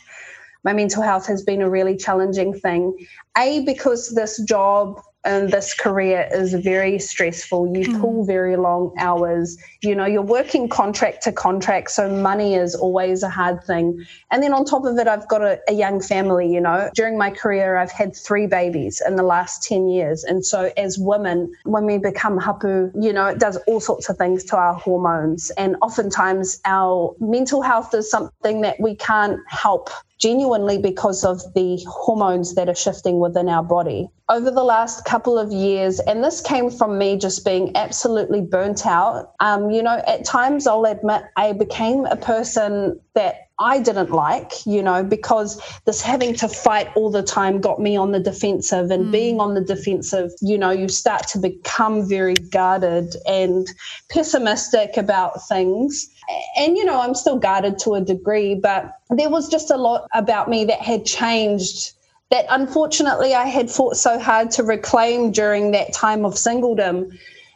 My 0.63 0.73
mental 0.73 1.01
health 1.01 1.25
has 1.27 1.43
been 1.43 1.61
a 1.61 1.69
really 1.69 1.97
challenging 1.97 2.53
thing. 2.53 2.95
A, 3.37 3.63
because 3.65 4.13
this 4.13 4.41
job 4.43 5.01
and 5.23 5.51
this 5.51 5.73
career 5.73 6.27
is 6.31 6.53
very 6.53 6.97
stressful. 6.97 7.75
You 7.77 7.87
mm. 7.89 8.01
pull 8.01 8.25
very 8.25 8.57
long 8.57 8.93
hours. 8.97 9.57
You 9.81 9.95
know, 9.95 10.05
you're 10.05 10.21
working 10.21 10.67
contract 10.67 11.23
to 11.23 11.31
contract, 11.31 11.91
so 11.91 12.09
money 12.09 12.55
is 12.55 12.73
always 12.73 13.21
a 13.21 13.29
hard 13.29 13.63
thing. 13.63 14.05
And 14.31 14.41
then 14.41 14.53
on 14.53 14.65
top 14.65 14.85
of 14.85 14.97
it, 14.97 15.07
I've 15.07 15.27
got 15.27 15.41
a, 15.41 15.59
a, 15.67 15.73
young 15.73 16.01
family. 16.01 16.51
You 16.51 16.61
know, 16.61 16.89
during 16.95 17.17
my 17.17 17.29
career, 17.29 17.77
I've 17.77 17.91
had 17.91 18.15
three 18.15 18.47
babies 18.47 19.01
in 19.05 19.15
the 19.15 19.23
last 19.23 19.63
10 19.63 19.89
years. 19.89 20.23
And 20.23 20.45
so, 20.45 20.71
as 20.77 20.97
women, 20.97 21.53
when 21.65 21.85
we 21.85 21.97
become 21.97 22.37
hapu, 22.39 22.91
you 22.99 23.13
know, 23.13 23.27
it 23.27 23.39
does 23.39 23.57
all 23.67 23.79
sorts 23.79 24.09
of 24.09 24.17
things 24.17 24.43
to 24.45 24.57
our 24.57 24.73
hormones. 24.73 25.51
And 25.51 25.75
oftentimes, 25.81 26.59
our 26.65 27.15
mental 27.19 27.61
health 27.61 27.93
is 27.93 28.09
something 28.09 28.61
that 28.61 28.79
we 28.79 28.95
can't 28.95 29.39
help 29.47 29.89
genuinely 30.21 30.77
because 30.77 31.23
of 31.23 31.41
the 31.55 31.83
hormones 31.89 32.55
that 32.55 32.69
are 32.69 32.75
shifting 32.75 33.19
within 33.19 33.49
our 33.49 33.63
body. 33.63 34.07
Over 34.29 34.51
the 34.51 34.63
last 34.63 35.03
couple 35.03 35.37
of 35.37 35.51
years, 35.51 35.99
and 35.99 36.23
this 36.23 36.39
came 36.39 36.69
from 36.69 36.97
me 36.97 37.17
just 37.17 37.43
being 37.43 37.75
absolutely 37.75 38.41
burnt 38.41 38.85
out, 38.85 39.33
um, 39.39 39.71
you 39.71 39.81
know, 39.81 40.01
at 40.07 40.23
times 40.23 40.67
I'll 40.67 40.85
admit 40.85 41.23
I 41.35 41.53
became 41.53 42.05
a 42.05 42.15
person 42.15 42.99
that 43.15 43.49
I 43.61 43.79
didn't 43.79 44.09
like, 44.09 44.65
you 44.65 44.81
know, 44.81 45.03
because 45.03 45.61
this 45.85 46.01
having 46.01 46.33
to 46.35 46.47
fight 46.47 46.89
all 46.95 47.11
the 47.11 47.21
time 47.21 47.61
got 47.61 47.79
me 47.79 47.95
on 47.95 48.11
the 48.11 48.19
defensive. 48.19 48.89
And 48.89 49.05
mm. 49.05 49.11
being 49.11 49.39
on 49.39 49.53
the 49.53 49.61
defensive, 49.61 50.31
you 50.41 50.57
know, 50.57 50.71
you 50.71 50.89
start 50.89 51.27
to 51.29 51.39
become 51.39 52.07
very 52.07 52.33
guarded 52.33 53.15
and 53.27 53.67
pessimistic 54.09 54.97
about 54.97 55.47
things. 55.47 56.09
And, 56.57 56.75
you 56.75 56.85
know, 56.85 56.99
I'm 56.99 57.13
still 57.13 57.37
guarded 57.37 57.77
to 57.79 57.93
a 57.95 58.01
degree, 58.01 58.55
but 58.55 58.93
there 59.09 59.29
was 59.29 59.47
just 59.49 59.69
a 59.69 59.77
lot 59.77 60.07
about 60.13 60.49
me 60.49 60.65
that 60.65 60.79
had 60.79 61.05
changed 61.05 61.93
that 62.31 62.45
unfortunately 62.49 63.35
I 63.35 63.45
had 63.45 63.69
fought 63.69 63.97
so 63.97 64.17
hard 64.17 64.51
to 64.51 64.63
reclaim 64.63 65.31
during 65.31 65.71
that 65.71 65.93
time 65.93 66.25
of 66.25 66.33
singledom 66.33 67.11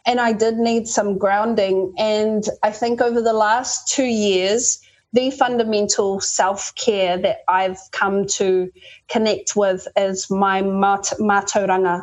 and 0.06 0.20
I 0.20 0.32
did 0.32 0.56
need 0.56 0.86
some 0.86 1.18
grounding. 1.18 1.92
And 1.98 2.44
I 2.62 2.70
think 2.70 3.00
over 3.00 3.20
the 3.20 3.32
last 3.32 3.88
two 3.88 4.04
years, 4.04 4.80
the 5.16 5.30
fundamental 5.30 6.20
self 6.20 6.74
care 6.74 7.16
that 7.16 7.38
I've 7.48 7.78
come 7.90 8.26
to 8.38 8.70
connect 9.08 9.56
with 9.56 9.88
is 9.96 10.30
my 10.30 10.60
mat- 10.60 11.14
mātauranga. 11.18 12.02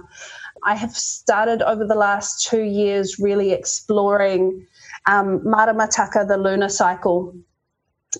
I 0.65 0.75
have 0.75 0.97
started 0.97 1.61
over 1.61 1.85
the 1.85 1.95
last 1.95 2.47
two 2.49 2.63
years 2.63 3.19
really 3.19 3.51
exploring 3.51 4.65
um, 5.05 5.41
Maramataka, 5.41 6.27
the 6.27 6.37
lunar 6.37 6.69
cycle. 6.69 7.35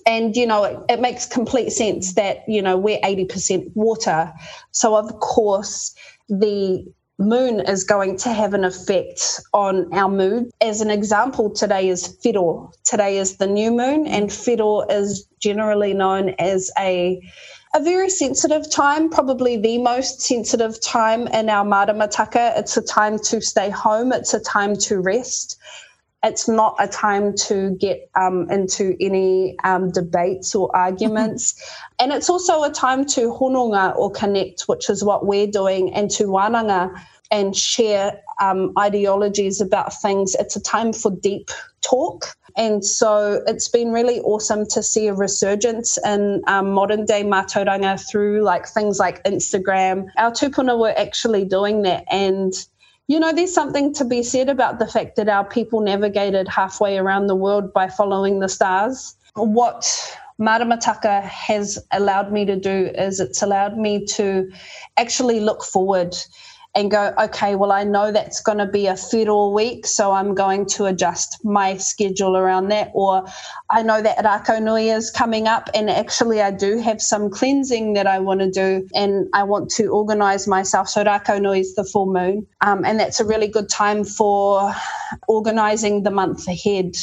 And, 0.06 0.36
you 0.36 0.46
know, 0.46 0.62
it, 0.62 0.78
it 0.88 1.00
makes 1.00 1.26
complete 1.26 1.70
sense 1.70 2.14
that, 2.14 2.44
you 2.46 2.62
know, 2.62 2.76
we're 2.76 3.00
80% 3.00 3.72
water. 3.74 4.32
So, 4.70 4.94
of 4.96 5.18
course, 5.18 5.94
the 6.28 6.86
moon 7.18 7.60
is 7.60 7.84
going 7.84 8.16
to 8.18 8.32
have 8.32 8.54
an 8.54 8.64
effect 8.64 9.40
on 9.52 9.92
our 9.92 10.08
mood. 10.08 10.50
As 10.60 10.80
an 10.80 10.90
example, 10.90 11.50
today 11.50 11.88
is 11.88 12.18
Whiro. 12.24 12.72
Today 12.84 13.18
is 13.18 13.36
the 13.36 13.46
new 13.46 13.70
moon, 13.70 14.06
and 14.06 14.30
Whiro 14.30 14.82
is 14.88 15.26
generally 15.40 15.94
known 15.94 16.30
as 16.38 16.70
a 16.78 17.20
a 17.76 17.82
very 17.82 18.08
sensitive 18.08 18.70
time, 18.70 19.10
probably 19.10 19.56
the 19.56 19.78
most 19.78 20.20
sensitive 20.20 20.80
time 20.80 21.26
in 21.26 21.48
our 21.48 21.64
Maramataka. 21.64 22.56
It's 22.56 22.76
a 22.76 22.82
time 22.82 23.18
to 23.24 23.40
stay 23.40 23.68
home, 23.68 24.12
it's 24.12 24.32
a 24.32 24.38
time 24.38 24.76
to 24.76 25.00
rest 25.00 25.58
it's 26.24 26.48
not 26.48 26.74
a 26.78 26.88
time 26.88 27.36
to 27.36 27.76
get 27.76 28.10
um, 28.16 28.50
into 28.50 28.96
any 28.98 29.56
um, 29.62 29.90
debates 29.90 30.54
or 30.54 30.74
arguments. 30.74 31.52
Mm-hmm. 31.52 31.94
and 32.00 32.12
it's 32.12 32.30
also 32.30 32.64
a 32.64 32.70
time 32.70 33.04
to 33.06 33.32
hononga 33.32 33.94
or 33.96 34.10
connect, 34.10 34.62
which 34.62 34.88
is 34.90 35.04
what 35.04 35.26
we're 35.26 35.46
doing, 35.46 35.92
and 35.94 36.10
to 36.12 36.24
wānanga 36.24 36.90
and 37.30 37.56
share 37.56 38.20
um, 38.40 38.72
ideologies 38.78 39.60
about 39.60 39.92
things. 40.00 40.34
It's 40.38 40.56
a 40.56 40.60
time 40.60 40.92
for 40.92 41.10
deep 41.10 41.50
talk. 41.82 42.36
And 42.56 42.84
so 42.84 43.42
it's 43.48 43.68
been 43.68 43.90
really 43.92 44.20
awesome 44.20 44.66
to 44.68 44.82
see 44.82 45.08
a 45.08 45.14
resurgence 45.14 45.98
in 46.04 46.42
um, 46.46 46.70
modern 46.70 47.04
day 47.04 47.24
mātauranga 47.24 48.00
through 48.08 48.42
like 48.42 48.68
things 48.68 49.00
like 49.00 49.22
Instagram. 49.24 50.06
Our 50.16 50.30
tupuna 50.30 50.78
were 50.78 50.94
actually 50.96 51.44
doing 51.44 51.82
that 51.82 52.04
and 52.08 52.52
you 53.06 53.20
know, 53.20 53.32
there's 53.32 53.52
something 53.52 53.92
to 53.94 54.04
be 54.04 54.22
said 54.22 54.48
about 54.48 54.78
the 54.78 54.86
fact 54.86 55.16
that 55.16 55.28
our 55.28 55.44
people 55.44 55.80
navigated 55.80 56.48
halfway 56.48 56.96
around 56.96 57.26
the 57.26 57.36
world 57.36 57.72
by 57.72 57.88
following 57.88 58.40
the 58.40 58.48
stars. 58.48 59.14
What 59.34 59.82
Maramataka 60.40 61.22
has 61.22 61.78
allowed 61.92 62.32
me 62.32 62.44
to 62.46 62.56
do 62.56 62.90
is 62.94 63.20
it's 63.20 63.42
allowed 63.42 63.76
me 63.76 64.04
to 64.06 64.50
actually 64.96 65.40
look 65.40 65.62
forward 65.62 66.16
and 66.74 66.90
go, 66.90 67.14
okay, 67.18 67.54
well, 67.54 67.70
I 67.70 67.84
know 67.84 68.10
that's 68.10 68.40
going 68.40 68.58
to 68.58 68.66
be 68.66 68.86
a 68.86 68.94
whiro 68.94 69.52
week, 69.54 69.86
so 69.86 70.12
I'm 70.12 70.34
going 70.34 70.66
to 70.66 70.86
adjust 70.86 71.44
my 71.44 71.76
schedule 71.76 72.36
around 72.36 72.68
that. 72.68 72.90
Or 72.94 73.24
I 73.70 73.82
know 73.82 74.02
that 74.02 74.18
Rākaunui 74.18 74.94
is 74.94 75.10
coming 75.10 75.46
up, 75.46 75.70
and 75.74 75.88
actually, 75.88 76.40
I 76.40 76.50
do 76.50 76.78
have 76.78 77.00
some 77.00 77.30
cleansing 77.30 77.92
that 77.94 78.06
I 78.06 78.18
want 78.18 78.40
to 78.40 78.50
do, 78.50 78.88
and 78.94 79.28
I 79.32 79.44
want 79.44 79.70
to 79.72 79.88
organize 79.88 80.48
myself. 80.48 80.88
So, 80.88 81.04
Rākaunui 81.04 81.60
is 81.60 81.74
the 81.74 81.84
full 81.84 82.12
moon, 82.12 82.46
um, 82.60 82.84
and 82.84 82.98
that's 82.98 83.20
a 83.20 83.24
really 83.24 83.48
good 83.48 83.68
time 83.68 84.04
for 84.04 84.74
organizing 85.28 86.02
the 86.02 86.10
month 86.10 86.48
ahead. 86.48 86.94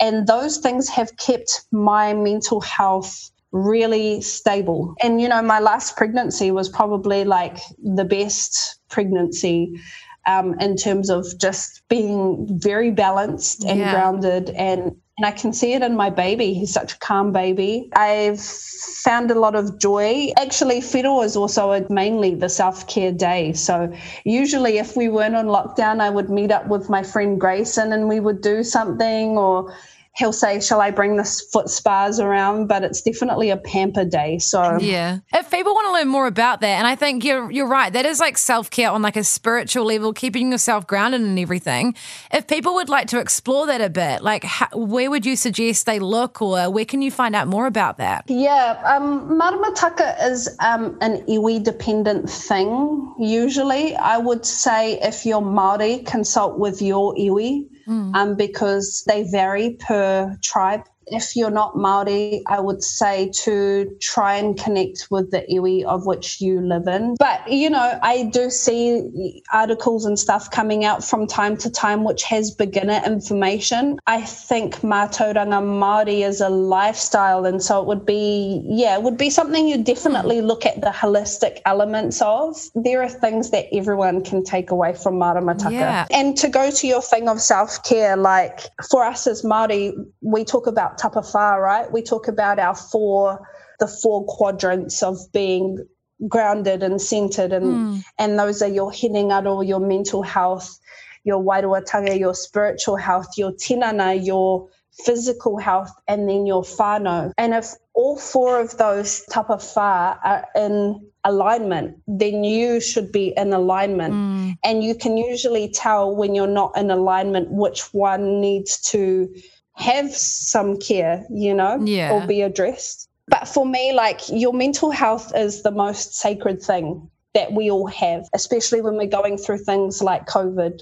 And 0.00 0.26
those 0.26 0.58
things 0.58 0.88
have 0.88 1.16
kept 1.16 1.62
my 1.70 2.12
mental 2.12 2.60
health 2.60 3.30
really 3.52 4.20
stable. 4.22 4.94
And, 5.02 5.20
you 5.20 5.28
know, 5.28 5.42
my 5.42 5.60
last 5.60 5.96
pregnancy 5.96 6.50
was 6.50 6.68
probably 6.68 7.24
like 7.24 7.58
the 7.78 8.04
best 8.04 8.78
pregnancy 8.92 9.80
um, 10.26 10.54
in 10.60 10.76
terms 10.76 11.10
of 11.10 11.26
just 11.38 11.82
being 11.88 12.46
very 12.60 12.92
balanced 12.92 13.64
and 13.64 13.80
yeah. 13.80 13.92
grounded 13.92 14.50
and 14.50 14.96
and 15.18 15.26
I 15.26 15.30
can 15.30 15.52
see 15.52 15.74
it 15.74 15.82
in 15.82 15.94
my 15.94 16.08
baby. 16.08 16.54
He's 16.54 16.72
such 16.72 16.94
a 16.94 16.98
calm 16.98 17.32
baby. 17.32 17.90
I've 17.94 18.40
found 18.40 19.30
a 19.30 19.38
lot 19.38 19.54
of 19.54 19.78
joy. 19.78 20.32
Actually, 20.38 20.80
Whiro 20.80 21.22
is 21.22 21.36
also 21.36 21.72
a, 21.72 21.86
mainly 21.92 22.34
the 22.34 22.48
self 22.48 22.88
care 22.88 23.12
day. 23.12 23.52
So, 23.52 23.92
usually, 24.24 24.78
if 24.78 24.96
we 24.96 25.08
weren't 25.08 25.36
on 25.36 25.46
lockdown, 25.46 26.00
I 26.00 26.08
would 26.08 26.30
meet 26.30 26.50
up 26.50 26.66
with 26.66 26.88
my 26.88 27.02
friend 27.02 27.38
Grayson 27.38 27.92
and 27.92 28.08
we 28.08 28.20
would 28.20 28.40
do 28.40 28.64
something 28.64 29.36
or 29.36 29.74
he'll 30.14 30.32
say, 30.32 30.60
Shall 30.60 30.80
I 30.80 30.90
bring 30.90 31.16
this 31.16 31.40
foot 31.40 31.68
spas 31.68 32.20
around? 32.20 32.66
But 32.66 32.84
it's 32.84 33.02
definitely 33.02 33.50
a 33.50 33.56
pamper 33.56 34.04
day. 34.04 34.38
So 34.38 34.78
Yeah. 34.80 35.18
If 35.32 35.50
people 35.50 35.74
want 35.74 35.86
to 35.86 35.92
learn 35.92 36.08
more 36.08 36.26
about 36.26 36.60
that, 36.60 36.78
and 36.78 36.86
I 36.86 36.94
think 36.94 37.24
you're 37.24 37.50
you're 37.50 37.68
right, 37.68 37.92
that 37.92 38.06
is 38.06 38.20
like 38.20 38.38
self 38.38 38.70
care 38.70 38.90
on 38.90 39.02
like 39.02 39.16
a 39.16 39.24
spiritual 39.24 39.84
level, 39.84 40.12
keeping 40.12 40.52
yourself 40.52 40.86
grounded 40.86 41.22
and 41.22 41.38
everything. 41.38 41.94
If 42.32 42.46
people 42.46 42.74
would 42.74 42.88
like 42.88 43.08
to 43.08 43.18
explore 43.18 43.66
that 43.66 43.80
a 43.80 43.90
bit, 43.90 44.22
like 44.22 44.44
how, 44.44 44.68
where 44.74 45.10
would 45.10 45.26
you 45.26 45.36
suggest 45.36 45.86
they 45.86 45.98
look, 45.98 46.42
or 46.42 46.70
where 46.70 46.84
can 46.84 47.02
you 47.02 47.10
find 47.10 47.34
out 47.34 47.48
more 47.48 47.66
about 47.66 47.98
that? 47.98 48.24
Yeah, 48.28 48.80
um, 48.84 49.38
maramataka 49.40 50.30
is 50.30 50.54
um, 50.60 50.98
an 51.00 51.24
iwi 51.26 51.62
dependent 51.62 52.28
thing. 52.28 53.14
Usually, 53.18 53.96
I 53.96 54.18
would 54.18 54.44
say 54.44 54.98
if 55.00 55.24
you're 55.24 55.40
Maori, 55.40 55.98
consult 56.00 56.58
with 56.58 56.82
your 56.82 57.14
iwi 57.14 57.68
um, 57.88 58.36
because 58.36 59.04
they 59.06 59.24
vary 59.30 59.76
per 59.80 60.36
tribe. 60.42 60.84
If 61.06 61.36
you're 61.36 61.50
not 61.50 61.76
Maori, 61.76 62.42
I 62.46 62.60
would 62.60 62.82
say 62.82 63.30
to 63.44 63.96
try 64.00 64.36
and 64.36 64.58
connect 64.58 65.08
with 65.10 65.30
the 65.30 65.44
iwi 65.50 65.84
of 65.84 66.06
which 66.06 66.40
you 66.40 66.60
live 66.60 66.86
in. 66.86 67.16
But 67.18 67.50
you 67.50 67.70
know, 67.70 67.98
I 68.02 68.24
do 68.24 68.50
see 68.50 69.42
articles 69.52 70.04
and 70.04 70.18
stuff 70.18 70.50
coming 70.50 70.84
out 70.84 71.04
from 71.04 71.26
time 71.26 71.56
to 71.58 71.70
time 71.70 72.04
which 72.04 72.22
has 72.24 72.50
beginner 72.50 73.00
information. 73.04 73.98
I 74.06 74.22
think 74.22 74.76
mātauranga 74.76 75.62
Māori 75.62 76.26
is 76.26 76.40
a 76.40 76.48
lifestyle, 76.48 77.44
and 77.46 77.62
so 77.62 77.80
it 77.80 77.86
would 77.86 78.06
be 78.06 78.62
yeah, 78.64 78.96
it 78.96 79.02
would 79.02 79.16
be 79.16 79.30
something 79.30 79.68
you 79.68 79.82
definitely 79.82 80.40
look 80.40 80.66
at 80.66 80.80
the 80.80 80.90
holistic 80.90 81.60
elements 81.66 82.20
of. 82.22 82.56
There 82.74 83.02
are 83.02 83.08
things 83.08 83.50
that 83.50 83.66
everyone 83.72 84.22
can 84.24 84.44
take 84.44 84.70
away 84.70 84.94
from 84.94 85.14
Maramataka. 85.14 85.72
Yeah. 85.72 86.06
And 86.10 86.36
to 86.38 86.48
go 86.48 86.70
to 86.70 86.86
your 86.86 87.02
thing 87.02 87.28
of 87.28 87.40
self 87.40 87.82
care, 87.84 88.16
like 88.16 88.60
for 88.90 89.04
us 89.04 89.26
as 89.26 89.42
Māori, 89.42 89.92
we 90.20 90.44
talk 90.44 90.66
about 90.66 90.91
tapawha, 90.98 91.60
right? 91.60 91.90
We 91.90 92.02
talk 92.02 92.28
about 92.28 92.58
our 92.58 92.74
four, 92.74 93.46
the 93.78 93.86
four 93.86 94.24
quadrants 94.26 95.02
of 95.02 95.18
being 95.32 95.86
grounded 96.28 96.82
and 96.82 97.00
centered, 97.00 97.52
and 97.52 97.64
hmm. 97.64 97.96
and 98.18 98.38
those 98.38 98.62
are 98.62 98.68
your 98.68 98.90
hinengaro, 98.90 99.66
your 99.66 99.80
mental 99.80 100.22
health, 100.22 100.78
your 101.24 101.42
wairuatanga, 101.42 102.18
your 102.18 102.34
spiritual 102.34 102.96
health, 102.96 103.36
your 103.36 103.52
tinana, 103.52 104.24
your 104.24 104.68
physical 105.04 105.58
health, 105.58 105.90
and 106.06 106.28
then 106.28 106.46
your 106.46 106.62
whānau. 106.62 107.32
And 107.38 107.54
if 107.54 107.74
all 107.94 108.18
four 108.18 108.60
of 108.60 108.76
those 108.76 109.24
tapawha 109.30 110.18
are 110.22 110.46
in 110.54 111.06
alignment, 111.24 111.98
then 112.06 112.44
you 112.44 112.80
should 112.80 113.12
be 113.12 113.32
in 113.36 113.52
alignment. 113.52 114.12
Hmm. 114.12 114.50
And 114.64 114.84
you 114.84 114.94
can 114.94 115.16
usually 115.16 115.68
tell 115.70 116.14
when 116.14 116.34
you're 116.34 116.46
not 116.46 116.76
in 116.76 116.90
alignment 116.90 117.50
which 117.50 117.92
one 117.94 118.40
needs 118.40 118.80
to 118.90 119.32
have 119.74 120.14
some 120.14 120.78
care, 120.78 121.24
you 121.30 121.54
know, 121.54 121.78
Yeah. 121.82 122.12
or 122.12 122.26
be 122.26 122.42
addressed. 122.42 123.08
But 123.28 123.48
for 123.48 123.64
me, 123.64 123.92
like 123.92 124.20
your 124.28 124.52
mental 124.52 124.90
health 124.90 125.32
is 125.34 125.62
the 125.62 125.70
most 125.70 126.14
sacred 126.14 126.62
thing 126.62 127.08
that 127.34 127.52
we 127.52 127.70
all 127.70 127.86
have, 127.86 128.28
especially 128.34 128.82
when 128.82 128.96
we're 128.96 129.06
going 129.06 129.38
through 129.38 129.58
things 129.58 130.02
like 130.02 130.26
COVID. 130.26 130.80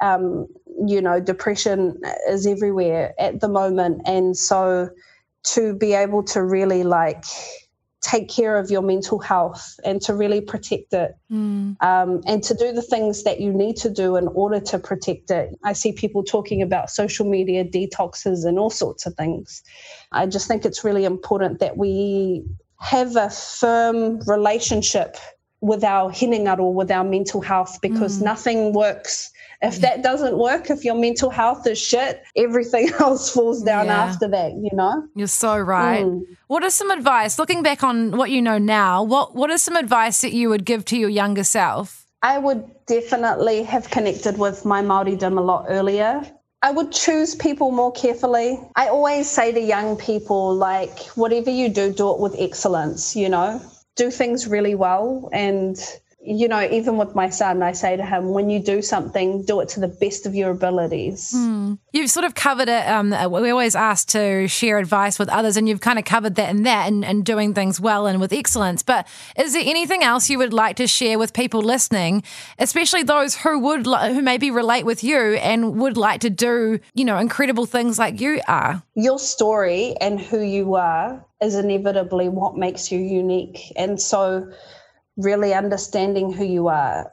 Um, 0.00 0.48
you 0.86 1.00
know, 1.00 1.20
depression 1.20 2.00
is 2.28 2.46
everywhere 2.46 3.14
at 3.18 3.40
the 3.40 3.48
moment. 3.48 4.02
And 4.06 4.36
so 4.36 4.90
to 5.44 5.74
be 5.76 5.92
able 5.92 6.24
to 6.24 6.42
really 6.42 6.82
like 6.82 7.24
take 8.04 8.28
care 8.28 8.58
of 8.58 8.70
your 8.70 8.82
mental 8.82 9.18
health 9.18 9.80
and 9.82 10.00
to 10.02 10.14
really 10.14 10.42
protect 10.42 10.92
it 10.92 11.16
um, 11.80 12.20
and 12.26 12.42
to 12.42 12.54
do 12.54 12.70
the 12.70 12.82
things 12.82 13.24
that 13.24 13.40
you 13.40 13.50
need 13.50 13.76
to 13.76 13.88
do 13.88 14.16
in 14.16 14.28
order 14.28 14.60
to 14.60 14.78
protect 14.78 15.30
it. 15.30 15.58
I 15.64 15.72
see 15.72 15.92
people 15.92 16.22
talking 16.22 16.60
about 16.60 16.90
social 16.90 17.28
media 17.28 17.64
detoxes 17.64 18.44
and 18.44 18.58
all 18.58 18.68
sorts 18.68 19.06
of 19.06 19.14
things. 19.14 19.62
I 20.12 20.26
just 20.26 20.46
think 20.46 20.66
it's 20.66 20.84
really 20.84 21.06
important 21.06 21.60
that 21.60 21.78
we 21.78 22.44
have 22.78 23.16
a 23.16 23.30
firm 23.30 24.20
relationship 24.26 25.16
with 25.62 25.82
our 25.82 26.10
hinengaro, 26.10 26.74
with 26.74 26.90
our 26.90 27.04
mental 27.04 27.40
health, 27.40 27.78
because 27.80 28.20
nothing 28.20 28.74
works. 28.74 29.30
If 29.68 29.80
that 29.80 30.02
doesn't 30.02 30.36
work, 30.38 30.70
if 30.70 30.84
your 30.84 30.94
mental 30.94 31.30
health 31.30 31.66
is 31.66 31.78
shit, 31.80 32.22
everything 32.36 32.90
else 33.00 33.30
falls 33.32 33.62
down 33.62 33.86
Yeah. 33.86 34.04
after 34.04 34.28
that, 34.28 34.52
you 34.52 34.70
know? 34.72 35.04
You're 35.14 35.26
so 35.26 35.56
right. 35.58 36.04
Mm. 36.04 36.22
What 36.48 36.62
is 36.64 36.74
some 36.74 36.90
advice, 36.90 37.38
looking 37.38 37.62
back 37.62 37.82
on 37.82 38.16
what 38.16 38.30
you 38.30 38.40
know 38.42 38.58
now, 38.58 39.02
what 39.02 39.34
what 39.34 39.50
is 39.50 39.62
some 39.62 39.76
advice 39.76 40.20
that 40.22 40.32
you 40.32 40.48
would 40.50 40.64
give 40.64 40.84
to 40.86 40.96
your 40.96 41.10
younger 41.10 41.44
self? 41.44 42.06
I 42.22 42.38
would 42.38 42.64
definitely 42.86 43.62
have 43.64 43.90
connected 43.90 44.38
with 44.38 44.64
my 44.64 44.80
Māoridom 44.82 45.36
a 45.38 45.40
lot 45.42 45.66
earlier. 45.68 46.22
I 46.62 46.70
would 46.70 46.90
choose 46.92 47.34
people 47.34 47.70
more 47.70 47.92
carefully. 47.92 48.58
I 48.76 48.88
always 48.88 49.28
say 49.30 49.52
to 49.52 49.60
young 49.60 49.96
people, 49.98 50.54
like, 50.54 50.98
whatever 51.14 51.50
you 51.50 51.68
do, 51.68 51.92
do 51.92 52.10
it 52.14 52.20
with 52.20 52.34
excellence, 52.38 53.14
you 53.14 53.28
know? 53.28 53.60
Do 53.96 54.10
things 54.10 54.46
really 54.48 54.74
well. 54.74 55.28
And, 55.32 55.76
you 56.26 56.48
know, 56.48 56.62
even 56.62 56.96
with 56.96 57.14
my 57.14 57.28
son, 57.28 57.62
I 57.62 57.72
say 57.72 57.96
to 57.96 58.04
him, 58.04 58.30
when 58.30 58.48
you 58.48 58.58
do 58.58 58.80
something, 58.80 59.44
do 59.44 59.60
it 59.60 59.68
to 59.70 59.80
the 59.80 59.88
best 59.88 60.24
of 60.24 60.34
your 60.34 60.50
abilities. 60.50 61.34
You've 61.92 62.10
sort 62.10 62.24
of 62.24 62.34
covered 62.34 62.68
it. 62.68 62.88
Um, 62.88 63.10
we 63.30 63.50
always 63.50 63.76
ask 63.76 64.08
to 64.08 64.48
share 64.48 64.78
advice 64.78 65.18
with 65.18 65.28
others, 65.28 65.56
and 65.56 65.68
you've 65.68 65.80
kind 65.80 65.98
of 65.98 66.04
covered 66.04 66.36
that 66.36 66.48
and 66.48 66.64
that 66.64 66.88
and, 66.88 67.04
and 67.04 67.24
doing 67.24 67.52
things 67.52 67.78
well 67.78 68.06
and 68.06 68.20
with 68.20 68.32
excellence. 68.32 68.82
But 68.82 69.06
is 69.38 69.52
there 69.52 69.62
anything 69.64 70.02
else 70.02 70.30
you 70.30 70.38
would 70.38 70.52
like 70.52 70.76
to 70.76 70.86
share 70.86 71.18
with 71.18 71.34
people 71.34 71.60
listening, 71.60 72.22
especially 72.58 73.02
those 73.02 73.36
who 73.36 73.58
would 73.58 73.86
who 73.86 74.22
maybe 74.22 74.50
relate 74.50 74.86
with 74.86 75.04
you 75.04 75.18
and 75.18 75.78
would 75.78 75.96
like 75.96 76.20
to 76.22 76.30
do 76.30 76.80
you 76.94 77.04
know 77.04 77.18
incredible 77.18 77.66
things 77.66 77.98
like 77.98 78.20
you 78.20 78.40
are? 78.48 78.82
your 78.94 79.18
story 79.18 79.94
and 80.00 80.20
who 80.20 80.40
you 80.40 80.76
are 80.76 81.24
is 81.42 81.54
inevitably 81.56 82.28
what 82.28 82.56
makes 82.56 82.90
you 82.92 82.98
unique. 82.98 83.72
And 83.76 84.00
so, 84.00 84.50
really 85.16 85.54
understanding 85.54 86.32
who 86.32 86.44
you 86.44 86.68
are, 86.68 87.12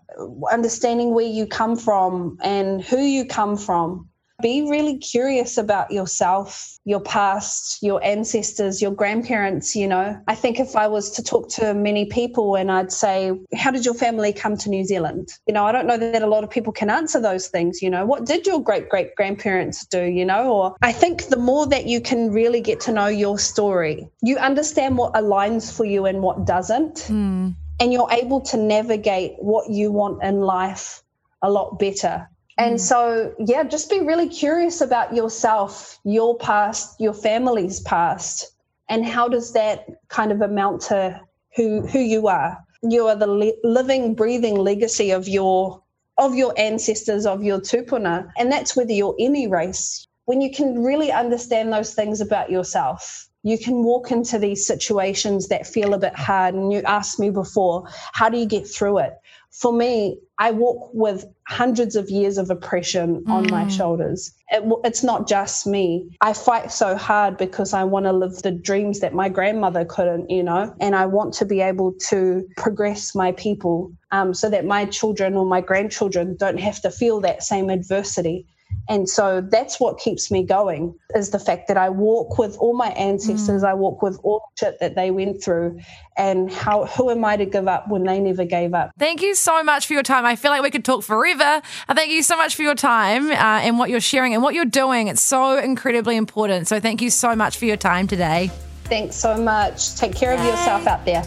understanding 0.52 1.14
where 1.14 1.26
you 1.26 1.46
come 1.46 1.76
from 1.76 2.38
and 2.42 2.82
who 2.82 3.00
you 3.00 3.26
come 3.26 3.58
from. 3.58 4.08
Be 4.42 4.68
really 4.68 4.98
curious 4.98 5.60
about 5.60 5.92
yourself, 5.92 6.80
your 6.84 7.00
past, 7.00 7.78
your 7.84 8.04
ancestors, 8.04 8.82
your 8.82 8.90
grandparents. 8.90 9.76
You 9.76 9.88
know, 9.88 10.20
I 10.28 10.34
think 10.34 10.60
if 10.60 10.76
I 10.76 10.88
was 10.88 11.12
to 11.12 11.24
talk 11.24 11.50
to 11.50 11.76
many 11.76 12.06
people 12.06 12.56
and 12.56 12.72
I'd 12.72 12.92
say, 12.92 13.34
How 13.54 13.70
did 13.70 13.86
your 13.86 13.94
family 13.94 14.34
come 14.34 14.58
to 14.58 14.70
New 14.72 14.84
Zealand? 14.84 15.30
You 15.46 15.54
know, 15.54 15.66
I 15.66 15.72
don't 15.72 15.86
know 15.86 15.98
that 15.98 16.24
a 16.24 16.28
lot 16.28 16.44
of 16.44 16.50
people 16.50 16.74
can 16.74 16.90
answer 16.90 17.22
those 17.22 17.50
things. 17.50 17.84
You 17.84 17.92
know, 17.92 18.04
what 18.04 18.26
did 18.26 18.48
your 18.48 18.60
great 18.64 18.90
great 18.90 19.14
grandparents 19.14 19.86
do? 19.86 20.06
You 20.06 20.26
know, 20.26 20.52
or 20.52 20.76
I 20.82 20.92
think 20.92 21.28
the 21.28 21.38
more 21.38 21.68
that 21.68 21.86
you 21.86 22.02
can 22.02 22.32
really 22.32 22.62
get 22.62 22.80
to 22.82 22.92
know 22.92 23.08
your 23.10 23.38
story, 23.38 24.10
you 24.24 24.38
understand 24.38 24.98
what 24.98 25.14
aligns 25.14 25.72
for 25.72 25.86
you 25.86 26.08
and 26.08 26.24
what 26.24 26.48
doesn't 26.48 27.02
hmm. 27.02 27.50
And 27.82 27.92
you're 27.92 28.12
able 28.12 28.40
to 28.40 28.58
navigate 28.58 29.34
what 29.40 29.68
you 29.72 29.92
want 29.92 30.22
in 30.24 30.40
life 30.40 31.02
a 31.42 31.50
lot 31.50 31.80
better. 31.80 32.30
And 32.60 32.76
mm. 32.76 32.80
so, 32.80 33.34
yeah, 33.40 33.64
just 33.64 33.90
be 33.90 34.02
really 34.02 34.30
curious 34.30 34.82
about 34.82 35.16
yourself, 35.16 35.98
your 36.04 36.38
past, 36.38 37.02
your 37.02 37.16
family's 37.16 37.80
past, 37.80 38.54
and 38.88 39.04
how 39.04 39.28
does 39.28 39.54
that 39.54 39.88
kind 40.10 40.32
of 40.32 40.42
amount 40.42 40.82
to 40.84 41.20
who 41.56 41.82
who 41.88 42.00
you 42.00 42.28
are. 42.28 42.58
You 42.84 43.08
are 43.08 43.16
the 43.16 43.28
li- 43.28 43.58
living, 43.64 44.14
breathing 44.14 44.58
legacy 44.58 45.10
of 45.10 45.28
your 45.28 45.82
of 46.20 46.36
your 46.36 46.54
ancestors, 46.58 47.26
of 47.26 47.44
your 47.44 47.60
tupuna, 47.60 48.32
and 48.38 48.52
that's 48.52 48.76
whether 48.76 48.94
you're 48.94 49.16
any 49.20 49.48
race. 49.48 50.08
When 50.26 50.40
you 50.40 50.52
can 50.52 50.84
really 50.84 51.12
understand 51.12 51.74
those 51.74 51.96
things 51.96 52.22
about 52.22 52.52
yourself, 52.52 53.28
you 53.44 53.58
can 53.58 53.84
walk 53.84 54.12
into 54.12 54.38
these 54.38 54.66
situations 54.66 55.48
that 55.48 55.66
feel 55.66 55.94
a 55.94 55.98
bit 55.98 56.16
hard. 56.16 56.54
And 56.54 56.72
you 56.72 56.82
asked 56.84 57.20
me 57.20 57.30
before, 57.30 57.88
how 58.14 58.30
do 58.30 58.38
you 58.38 58.46
get 58.46 58.68
through 58.68 59.00
it? 59.00 59.14
For 59.52 59.74
me, 59.74 60.18
I 60.38 60.52
walk 60.52 60.92
with 60.94 61.26
hundreds 61.48 61.98
of 61.98 62.10
years 62.10 62.38
of 62.38 62.50
oppression 62.50 63.24
on 63.28 63.52
my 63.52 63.68
shoulders. 63.68 64.34
It, 64.50 64.64
it's 64.86 65.04
not 65.04 65.28
just 65.28 65.68
me. 65.68 66.18
I 66.22 66.32
fight 66.32 66.72
so 66.72 66.96
hard 66.96 67.36
because 67.38 67.74
I 67.74 67.84
want 67.84 68.06
to 68.06 68.14
live 68.14 68.42
the 68.42 68.52
dreams 68.52 69.02
that 69.02 69.14
my 69.14 69.28
grandmother 69.28 69.84
couldn't, 69.84 70.30
you 70.30 70.42
know, 70.42 70.74
and 70.80 70.96
I 70.96 71.06
want 71.06 71.34
to 71.36 71.46
be 71.46 71.60
able 71.60 71.94
to 72.10 72.48
progress 72.56 73.14
my 73.14 73.34
people 73.34 73.92
um, 74.12 74.34
so 74.34 74.50
that 74.50 74.66
my 74.66 74.86
children 74.86 75.36
or 75.36 75.46
my 75.46 75.60
grandchildren 75.60 76.38
don't 76.38 76.60
have 76.60 76.82
to 76.84 76.90
feel 76.90 77.20
that 77.22 77.44
same 77.44 77.70
adversity. 77.70 78.48
And 78.90 79.08
so 79.08 79.42
that's 79.42 79.80
what 79.80 80.00
keeps 80.00 80.32
me 80.32 80.44
going 80.44 80.94
is 81.16 81.30
the 81.30 81.40
fact 81.40 81.68
that 81.70 81.78
I 81.78 81.90
walk 81.90 82.38
with 82.38 82.58
all 82.58 82.76
my 82.76 82.90
ancestors, 82.90 83.64
I 83.64 83.74
walk 83.74 84.02
with 84.02 84.20
all 84.24 84.40
the 84.40 84.66
shit 84.66 84.80
that 84.80 84.96
they 84.96 85.12
went 85.12 85.42
through, 85.42 85.80
and 86.18 86.52
how 86.52 86.86
who 86.88 87.10
am 87.10 87.24
I 87.24 87.38
to 87.38 87.46
give 87.46 87.68
up 87.68 87.88
when 87.88 88.04
they 88.04 88.20
never 88.20 88.44
gave 88.44 88.74
up? 88.74 88.92
Thank 89.00 89.22
you 89.22 89.34
so 89.34 89.64
much 89.64 89.88
for 89.88 89.94
your 89.94 90.04
time. 90.04 90.26
I 90.26 90.36
feel 90.36 90.52
like 90.52 90.62
we 90.62 90.72
could 90.72 90.84
talk 90.84 91.04
forever. 91.04 91.62
I 91.88 91.94
thank 91.94 92.12
you 92.12 92.22
so 92.22 92.36
much 92.36 92.56
for 92.56 92.64
your 92.64 92.76
time 92.76 93.32
uh, 93.32 93.34
and 93.36 93.80
what 93.80 93.90
you're 93.90 94.02
sharing 94.02 94.34
and 94.34 94.44
what 94.44 94.56
you're 94.56 94.66
doing. 94.66 95.08
It's 95.08 95.22
so 95.22 95.58
incredibly 95.58 96.18
important. 96.18 96.68
So 96.68 96.80
thank 96.80 97.02
you 97.02 97.10
so 97.10 97.36
much 97.36 97.58
for 97.58 97.66
your 97.66 97.78
time 97.78 98.08
today. 98.08 98.52
Thanks 98.86 99.16
so 99.16 99.38
much. 99.38 99.96
Take 99.96 100.16
care 100.16 100.34
of 100.34 100.44
yourself 100.44 100.86
out 100.86 101.06
there. 101.06 101.24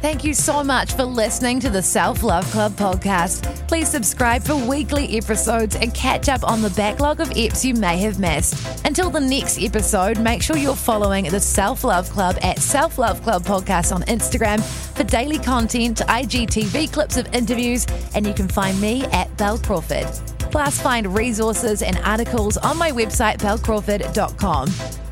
Thank 0.00 0.22
you 0.22 0.32
so 0.32 0.62
much 0.62 0.92
for 0.92 1.02
listening 1.04 1.58
to 1.58 1.70
the 1.70 1.82
Self 1.82 2.22
Love 2.22 2.48
Club 2.52 2.72
podcast. 2.74 3.66
Please 3.66 3.88
subscribe 3.88 4.44
for 4.44 4.54
weekly 4.54 5.18
episodes 5.18 5.74
and 5.74 5.92
catch 5.92 6.28
up 6.28 6.44
on 6.44 6.62
the 6.62 6.70
backlog 6.70 7.18
of 7.20 7.30
eps 7.30 7.64
you 7.64 7.74
may 7.74 7.98
have 7.98 8.20
missed. 8.20 8.86
Until 8.86 9.10
the 9.10 9.18
next 9.18 9.60
episode, 9.60 10.20
make 10.20 10.40
sure 10.40 10.56
you're 10.56 10.76
following 10.76 11.24
the 11.24 11.40
Self 11.40 11.82
Love 11.82 12.08
Club 12.10 12.38
at 12.42 12.60
Self 12.60 12.96
Love 12.96 13.20
Club 13.22 13.42
Podcast 13.42 13.92
on 13.92 14.02
Instagram 14.02 14.62
for 14.96 15.02
daily 15.02 15.38
content, 15.38 15.98
IGTV 16.06 16.92
clips 16.92 17.16
of 17.16 17.26
interviews, 17.34 17.84
and 18.14 18.24
you 18.24 18.34
can 18.34 18.46
find 18.46 18.80
me 18.80 19.04
at 19.06 19.36
Bel 19.36 19.58
Crawford. 19.58 20.06
Plus, 20.52 20.80
find 20.80 21.12
resources 21.12 21.82
and 21.82 21.98
articles 22.04 22.56
on 22.58 22.78
my 22.78 22.92
website, 22.92 23.38
belcrawford.com, 23.38 24.68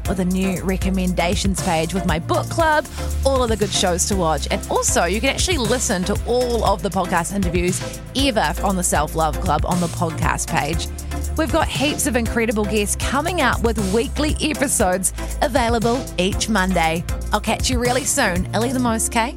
with 0.08 0.20
a 0.20 0.24
new 0.24 0.62
recommendations 0.62 1.62
page 1.62 1.94
with 1.94 2.06
my 2.06 2.18
book 2.18 2.48
club, 2.48 2.86
all 3.24 3.42
of 3.42 3.48
the 3.48 3.56
good 3.56 3.70
shows 3.70 4.06
to 4.06 4.16
watch. 4.16 4.48
And 4.50 4.66
also, 4.70 5.04
you 5.04 5.20
can 5.20 5.30
actually 5.30 5.58
listen 5.58 6.04
to 6.04 6.18
all 6.26 6.64
of 6.64 6.82
the 6.82 6.88
podcast 6.88 7.34
interviews 7.34 7.80
ever 8.16 8.54
on 8.62 8.76
the 8.76 8.82
Self 8.82 9.14
Love 9.14 9.40
Club 9.40 9.64
on 9.66 9.80
the 9.80 9.88
podcast 9.88 10.48
page. 10.48 10.88
We've 11.36 11.52
got 11.52 11.68
heaps 11.68 12.06
of 12.06 12.16
incredible 12.16 12.64
guests 12.64 12.96
coming 12.96 13.40
out 13.40 13.62
with 13.62 13.78
weekly 13.92 14.36
episodes 14.40 15.12
available 15.42 16.04
each 16.18 16.48
Monday. 16.48 17.04
I'll 17.32 17.40
catch 17.40 17.68
you 17.70 17.78
really 17.78 18.04
soon. 18.04 18.46
Ellie 18.54 18.72
the 18.72 18.78
Most, 18.78 19.12
K. 19.12 19.36